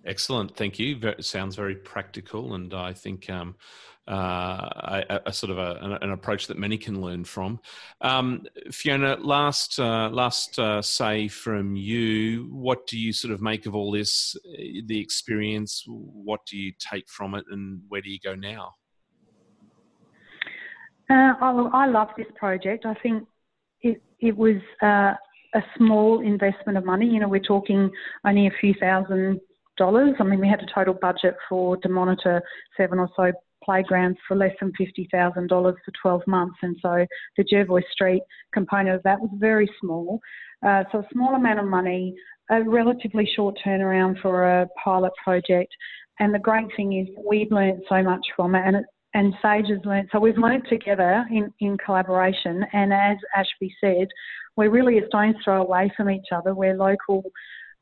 Excellent, 0.06 0.56
thank 0.56 0.78
you. 0.78 1.00
It 1.02 1.26
sounds 1.26 1.56
very 1.56 1.76
practical, 1.76 2.54
and 2.54 2.74
I 2.74 2.94
think 2.94 3.30
um, 3.30 3.56
uh, 4.08 5.04
a, 5.10 5.22
a, 5.26 5.34
sort 5.34 5.52
of 5.52 5.58
a, 5.58 5.80
an, 5.82 5.94
an, 5.94 6.12
approach 6.12 6.46
that 6.46 6.60
many 6.60 6.78
can 6.78 7.02
learn 7.02 7.24
from. 7.24 7.60
Um, 8.02 8.44
Fiona, 8.72 9.16
last 9.16 9.80
uh, 9.80 10.10
last 10.10 10.60
uh, 10.60 10.82
say 10.84 11.28
from 11.28 11.76
you, 11.76 12.48
what 12.52 12.86
do 12.86 13.00
you 13.00 13.12
sort 13.12 13.34
of 13.34 13.42
make 13.42 13.66
of 13.66 13.74
all 13.74 13.92
this? 13.92 14.36
Uh, 14.48 14.82
the 14.86 15.00
experience, 15.00 15.84
what 15.88 16.42
do 16.46 16.56
you 16.56 16.72
take 16.80 17.10
from 17.10 17.34
it, 17.34 17.46
and 17.50 17.82
where 17.88 18.02
do 18.02 18.12
you 18.12 18.20
go 18.20 18.36
now? 18.36 18.76
Uh, 21.10 21.34
I, 21.42 21.70
I 21.74 21.88
love 21.88 22.10
this 22.16 22.28
project. 22.36 22.86
I 22.86 22.94
think 23.02 23.28
it 23.82 24.04
it 24.20 24.38
was 24.38 24.58
uh, 24.84 25.14
a 25.56 25.64
small 25.78 26.20
investment 26.20 26.78
of 26.78 26.86
money. 26.86 27.08
You 27.08 27.22
know, 27.22 27.28
we're 27.28 27.40
talking 27.40 27.90
only 28.24 28.46
a 28.46 28.52
few 28.62 28.76
thousand 28.80 29.40
dollars. 29.78 30.16
I 30.20 30.24
mean, 30.24 30.40
we 30.40 30.48
had 30.48 30.62
a 30.62 30.74
total 30.74 30.94
budget 30.94 31.36
for 31.50 31.78
to 31.78 31.90
monitor 31.90 32.42
seven 32.78 33.00
or 33.00 33.10
so 33.16 33.32
playgrounds 33.66 34.18
for 34.28 34.38
less 34.38 34.54
than 34.60 34.72
$50,000 34.80 35.50
for 35.50 35.76
12 36.02 36.22
months. 36.28 36.58
And 36.62 36.78
so 36.82 37.06
the 37.36 37.44
Jervois 37.44 37.82
Street 37.92 38.22
component 38.54 38.96
of 38.96 39.04
that 39.04 39.20
was 39.20 39.32
very 39.36 39.70
small. 39.82 40.20
Uh, 40.66 40.84
so 40.92 41.00
a 41.00 41.08
small 41.12 41.36
amount 41.36 41.60
of 41.60 41.66
money, 41.66 42.16
a 42.52 42.64
relatively 42.64 43.28
short 43.36 43.58
turnaround 43.66 44.22
for 44.22 44.62
a 44.62 44.68
pilot 44.82 45.12
project. 45.24 45.74
And 46.20 46.34
the 46.34 46.40
great 46.40 46.68
thing 46.78 47.00
is 47.00 47.08
we've 47.28 47.52
learned 47.52 47.82
so 47.90 48.02
much 48.04 48.26
from 48.36 48.56
it 48.56 48.64
and 48.66 48.76
it, 48.78 48.86
and 49.14 49.34
Sage 49.42 49.68
has 49.70 49.84
learned. 49.86 50.10
So 50.12 50.20
we've 50.20 50.38
learned 50.38 50.64
together 50.70 51.26
in, 51.32 51.52
in 51.62 51.78
collaboration. 51.78 52.66
And 52.74 52.94
as 52.94 53.18
Ashby 53.36 53.74
said, 53.80 54.08
we're 54.58 54.70
really 54.70 55.00
a 55.00 55.08
stone's 55.08 55.38
throw 55.44 55.62
away 55.62 55.92
from 55.96 56.10
each 56.10 56.28
other. 56.34 56.54
We're 56.54 56.76
local 56.76 57.24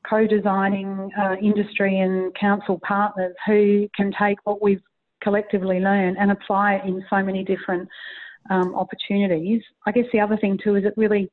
co-designing 0.10 1.10
uh, 1.20 1.36
industry 1.42 2.00
and 2.00 2.34
council 2.36 2.80
partners 2.86 3.36
who 3.46 3.88
can 3.96 4.12
take 4.20 4.38
what 4.44 4.62
we've 4.62 4.82
collectively 5.22 5.80
learned 5.80 6.18
and 6.20 6.32
apply 6.32 6.76
it 6.76 6.86
in 6.86 7.04
so 7.10 7.24
many 7.24 7.44
different 7.44 7.88
um, 8.50 8.76
opportunities. 8.76 9.62
I 9.86 9.92
guess 9.92 10.06
the 10.12 10.20
other 10.20 10.38
thing 10.38 10.60
too 10.62 10.76
is 10.76 10.86
it 10.86 10.94
really 10.98 11.32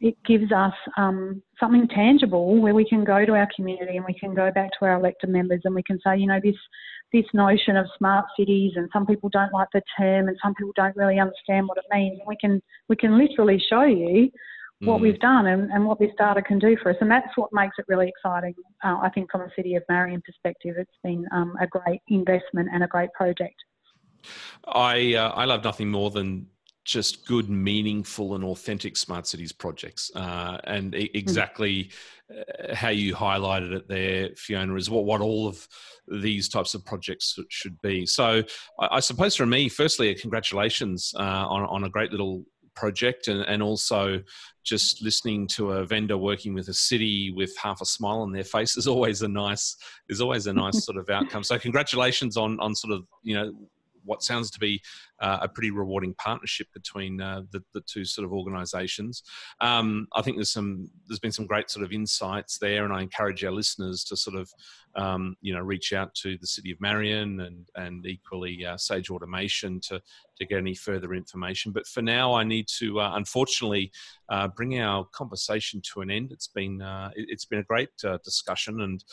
it 0.00 0.16
gives 0.26 0.50
us 0.50 0.72
um, 0.96 1.42
something 1.58 1.86
tangible 1.88 2.60
where 2.60 2.74
we 2.74 2.88
can 2.88 3.04
go 3.04 3.26
to 3.26 3.32
our 3.32 3.48
community 3.54 3.96
and 3.96 4.06
we 4.06 4.18
can 4.18 4.34
go 4.34 4.50
back 4.50 4.70
to 4.78 4.86
our 4.86 4.94
elected 4.94 5.28
members 5.28 5.60
and 5.64 5.74
we 5.74 5.82
can 5.82 5.98
say, 6.04 6.16
you 6.16 6.26
know, 6.26 6.40
this 6.42 6.56
this 7.12 7.26
notion 7.34 7.76
of 7.76 7.86
smart 7.98 8.24
cities 8.38 8.72
and 8.76 8.88
some 8.92 9.04
people 9.04 9.28
don't 9.28 9.52
like 9.52 9.68
the 9.74 9.82
term 9.98 10.28
and 10.28 10.38
some 10.42 10.54
people 10.54 10.72
don't 10.76 10.96
really 10.96 11.18
understand 11.18 11.66
what 11.66 11.76
it 11.76 11.84
means. 11.92 12.18
And 12.18 12.26
we 12.26 12.36
can 12.40 12.62
we 12.88 12.96
can 12.96 13.18
literally 13.18 13.62
show 13.68 13.82
you 13.82 14.30
what 14.82 14.98
mm. 14.98 15.02
we've 15.02 15.20
done 15.20 15.46
and, 15.46 15.70
and 15.70 15.84
what 15.84 15.98
this 15.98 16.10
data 16.18 16.40
can 16.40 16.58
do 16.58 16.76
for 16.82 16.90
us. 16.90 16.96
And 17.00 17.10
that's 17.10 17.36
what 17.36 17.52
makes 17.52 17.76
it 17.78 17.84
really 17.88 18.08
exciting, 18.08 18.54
uh, 18.82 18.98
I 19.02 19.10
think, 19.10 19.30
from 19.30 19.42
a 19.42 19.50
City 19.54 19.74
of 19.74 19.82
Marion 19.88 20.22
perspective. 20.24 20.76
It's 20.78 20.90
been 21.04 21.26
um, 21.32 21.54
a 21.60 21.66
great 21.66 22.00
investment 22.08 22.68
and 22.72 22.82
a 22.82 22.86
great 22.86 23.12
project. 23.12 23.56
I, 24.66 25.14
uh, 25.14 25.30
I 25.30 25.44
love 25.44 25.64
nothing 25.64 25.90
more 25.90 26.10
than 26.10 26.46
just 26.86 27.26
good, 27.26 27.50
meaningful, 27.50 28.34
and 28.34 28.42
authentic 28.42 28.96
smart 28.96 29.26
cities 29.26 29.52
projects. 29.52 30.10
Uh, 30.14 30.58
and 30.64 30.94
e- 30.94 31.08
mm. 31.08 31.10
exactly 31.18 31.90
mm. 32.32 32.74
how 32.74 32.88
you 32.88 33.14
highlighted 33.14 33.72
it 33.72 33.86
there, 33.86 34.30
Fiona, 34.36 34.74
is 34.76 34.88
what, 34.88 35.04
what 35.04 35.20
all 35.20 35.46
of 35.46 35.68
these 36.08 36.48
types 36.48 36.72
of 36.72 36.84
projects 36.86 37.38
should 37.50 37.80
be. 37.82 38.06
So, 38.06 38.42
I, 38.78 38.88
I 38.92 39.00
suppose 39.00 39.36
for 39.36 39.46
me, 39.46 39.68
firstly, 39.68 40.14
congratulations 40.14 41.12
uh, 41.16 41.46
on, 41.48 41.64
on 41.64 41.84
a 41.84 41.90
great 41.90 42.12
little 42.12 42.44
project 42.74 43.28
and, 43.28 43.42
and 43.42 43.62
also 43.62 44.22
just 44.64 45.02
listening 45.02 45.46
to 45.46 45.72
a 45.72 45.86
vendor 45.86 46.16
working 46.16 46.54
with 46.54 46.68
a 46.68 46.74
city 46.74 47.32
with 47.34 47.56
half 47.56 47.80
a 47.80 47.84
smile 47.84 48.20
on 48.20 48.32
their 48.32 48.44
face 48.44 48.76
is 48.76 48.86
always 48.86 49.22
a 49.22 49.28
nice 49.28 49.76
is 50.08 50.20
always 50.20 50.46
a 50.46 50.52
nice 50.52 50.84
sort 50.86 50.98
of 50.98 51.08
outcome. 51.10 51.42
So 51.44 51.58
congratulations 51.58 52.36
on 52.36 52.58
on 52.60 52.74
sort 52.74 52.92
of 52.92 53.04
you 53.22 53.34
know 53.34 53.52
what 54.04 54.22
sounds 54.22 54.50
to 54.50 54.60
be 54.60 54.80
uh, 55.20 55.38
a 55.42 55.48
pretty 55.48 55.70
rewarding 55.70 56.14
partnership 56.14 56.66
between 56.72 57.20
uh, 57.20 57.42
the, 57.50 57.62
the 57.74 57.82
two 57.82 58.04
sort 58.04 58.24
of 58.24 58.32
organisations. 58.32 59.22
Um, 59.60 60.08
I 60.14 60.22
think 60.22 60.36
there's 60.36 60.52
some 60.52 60.90
there's 61.06 61.18
been 61.18 61.32
some 61.32 61.46
great 61.46 61.70
sort 61.70 61.84
of 61.84 61.92
insights 61.92 62.58
there, 62.58 62.84
and 62.84 62.92
I 62.92 63.02
encourage 63.02 63.44
our 63.44 63.52
listeners 63.52 64.04
to 64.04 64.16
sort 64.16 64.36
of 64.36 64.50
um, 64.96 65.36
you 65.40 65.52
know 65.52 65.60
reach 65.60 65.92
out 65.92 66.14
to 66.16 66.36
the 66.38 66.46
City 66.46 66.70
of 66.70 66.80
Marion 66.80 67.40
and 67.40 67.68
and 67.76 68.06
equally 68.06 68.64
uh, 68.64 68.76
Sage 68.76 69.10
Automation 69.10 69.80
to 69.80 70.00
to 70.38 70.46
get 70.46 70.56
any 70.56 70.74
further 70.74 71.12
information. 71.12 71.70
But 71.70 71.86
for 71.86 72.00
now, 72.00 72.32
I 72.32 72.44
need 72.44 72.66
to 72.78 73.00
uh, 73.00 73.12
unfortunately 73.14 73.92
uh, 74.30 74.48
bring 74.48 74.80
our 74.80 75.04
conversation 75.12 75.82
to 75.92 76.00
an 76.00 76.10
end. 76.10 76.32
It's 76.32 76.48
been 76.48 76.80
uh, 76.80 77.10
it, 77.14 77.28
has 77.30 77.44
been 77.44 77.58
a 77.58 77.64
great 77.64 77.90
discussion, 78.24 78.80
and 78.80 79.04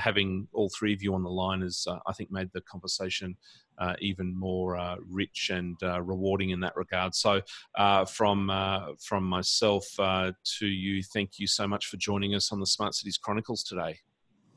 having 0.00 0.48
all 0.52 0.70
three 0.70 0.94
of 0.94 1.02
you 1.02 1.14
on 1.14 1.22
the 1.22 1.30
line 1.30 1.60
has 1.60 1.86
I 2.06 2.12
think 2.14 2.30
made 2.30 2.50
the 2.52 2.62
conversation 2.62 3.36
uh, 3.82 3.94
even 4.00 4.38
more 4.38 4.76
uh, 4.76 4.96
rich 5.10 5.50
and 5.52 5.76
uh, 5.82 6.00
rewarding 6.00 6.50
in 6.50 6.60
that 6.60 6.76
regard. 6.76 7.14
So, 7.14 7.40
uh, 7.76 8.04
from 8.04 8.48
uh, 8.48 8.92
from 9.00 9.24
myself 9.24 9.84
uh, 9.98 10.32
to 10.58 10.66
you, 10.66 11.02
thank 11.02 11.38
you 11.38 11.46
so 11.48 11.66
much 11.66 11.86
for 11.86 11.96
joining 11.96 12.34
us 12.34 12.52
on 12.52 12.60
the 12.60 12.66
Smart 12.66 12.94
Cities 12.94 13.18
Chronicles 13.18 13.64
today. 13.64 13.98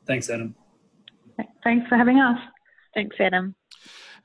Thanks, 0.06 0.30
Adam. 0.30 0.56
Thanks 1.64 1.88
for 1.90 1.98
having 1.98 2.20
us. 2.20 2.38
Thanks, 2.94 3.16
Adam. 3.20 3.56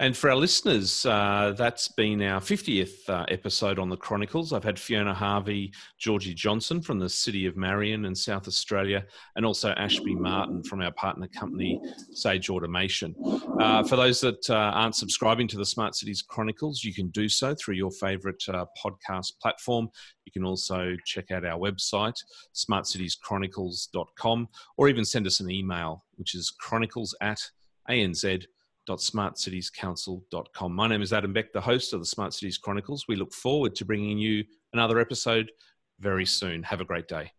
And 0.01 0.17
for 0.17 0.31
our 0.31 0.37
listeners, 0.37 1.05
uh, 1.05 1.53
that's 1.59 1.89
been 1.89 2.23
our 2.23 2.41
50th 2.41 3.07
uh, 3.11 3.27
episode 3.29 3.79
on 3.79 3.91
the 3.91 3.99
Chronicles. 3.99 4.55
I've 4.55 4.65
had 4.65 4.79
Fiona 4.79 5.13
Harvey, 5.13 5.75
Georgie 5.99 6.33
Johnson 6.33 6.81
from 6.81 6.99
the 6.99 7.09
City 7.11 7.45
of 7.45 7.59
Marion 7.59 8.07
in 8.07 8.15
South 8.15 8.49
Australia, 8.49 9.05
and 9.37 9.45
also 9.45 9.73
Ashby 9.73 10.15
Martin 10.15 10.63
from 10.63 10.81
our 10.81 10.91
partner 10.93 11.29
company, 11.29 11.79
Sage 12.15 12.49
Automation. 12.49 13.15
Uh, 13.61 13.83
for 13.83 13.97
those 13.97 14.23
that 14.23 14.49
uh, 14.49 14.55
aren't 14.55 14.95
subscribing 14.95 15.47
to 15.49 15.59
the 15.59 15.67
Smart 15.67 15.95
Cities 15.95 16.23
Chronicles, 16.23 16.83
you 16.83 16.95
can 16.95 17.09
do 17.09 17.29
so 17.29 17.55
through 17.55 17.75
your 17.75 17.91
favourite 17.91 18.43
uh, 18.49 18.65
podcast 18.83 19.33
platform. 19.43 19.87
You 20.25 20.33
can 20.33 20.47
also 20.47 20.97
check 21.05 21.31
out 21.31 21.45
our 21.45 21.59
website, 21.59 22.17
smartcitieschronicles.com, 22.55 24.49
or 24.79 24.89
even 24.89 25.05
send 25.05 25.27
us 25.27 25.41
an 25.41 25.51
email, 25.51 26.07
which 26.15 26.35
is 26.35 26.51
chronicles 26.59 27.15
at 27.21 27.43
anz.com 27.91 28.47
www.smartcitiescouncil.com. 28.91 30.75
My 30.75 30.89
name 30.89 31.03
is 31.03 31.13
Adam 31.13 31.33
Beck, 31.33 31.53
the 31.53 31.61
host 31.61 31.93
of 31.93 32.01
the 32.01 32.07
Smart 32.07 32.35
Cities 32.35 32.59
Chronicles. 32.59 33.07
We 33.09 33.17
look 33.17 33.33
forward 33.33 33.75
to 33.77 33.85
bringing 33.85 34.19
you 34.19 34.45
another 34.73 34.99
episode 34.99 35.51
very 36.01 36.27
soon. 36.27 36.63
Have 36.65 36.81
a 36.81 36.85
great 36.85 37.07
day. 37.07 37.33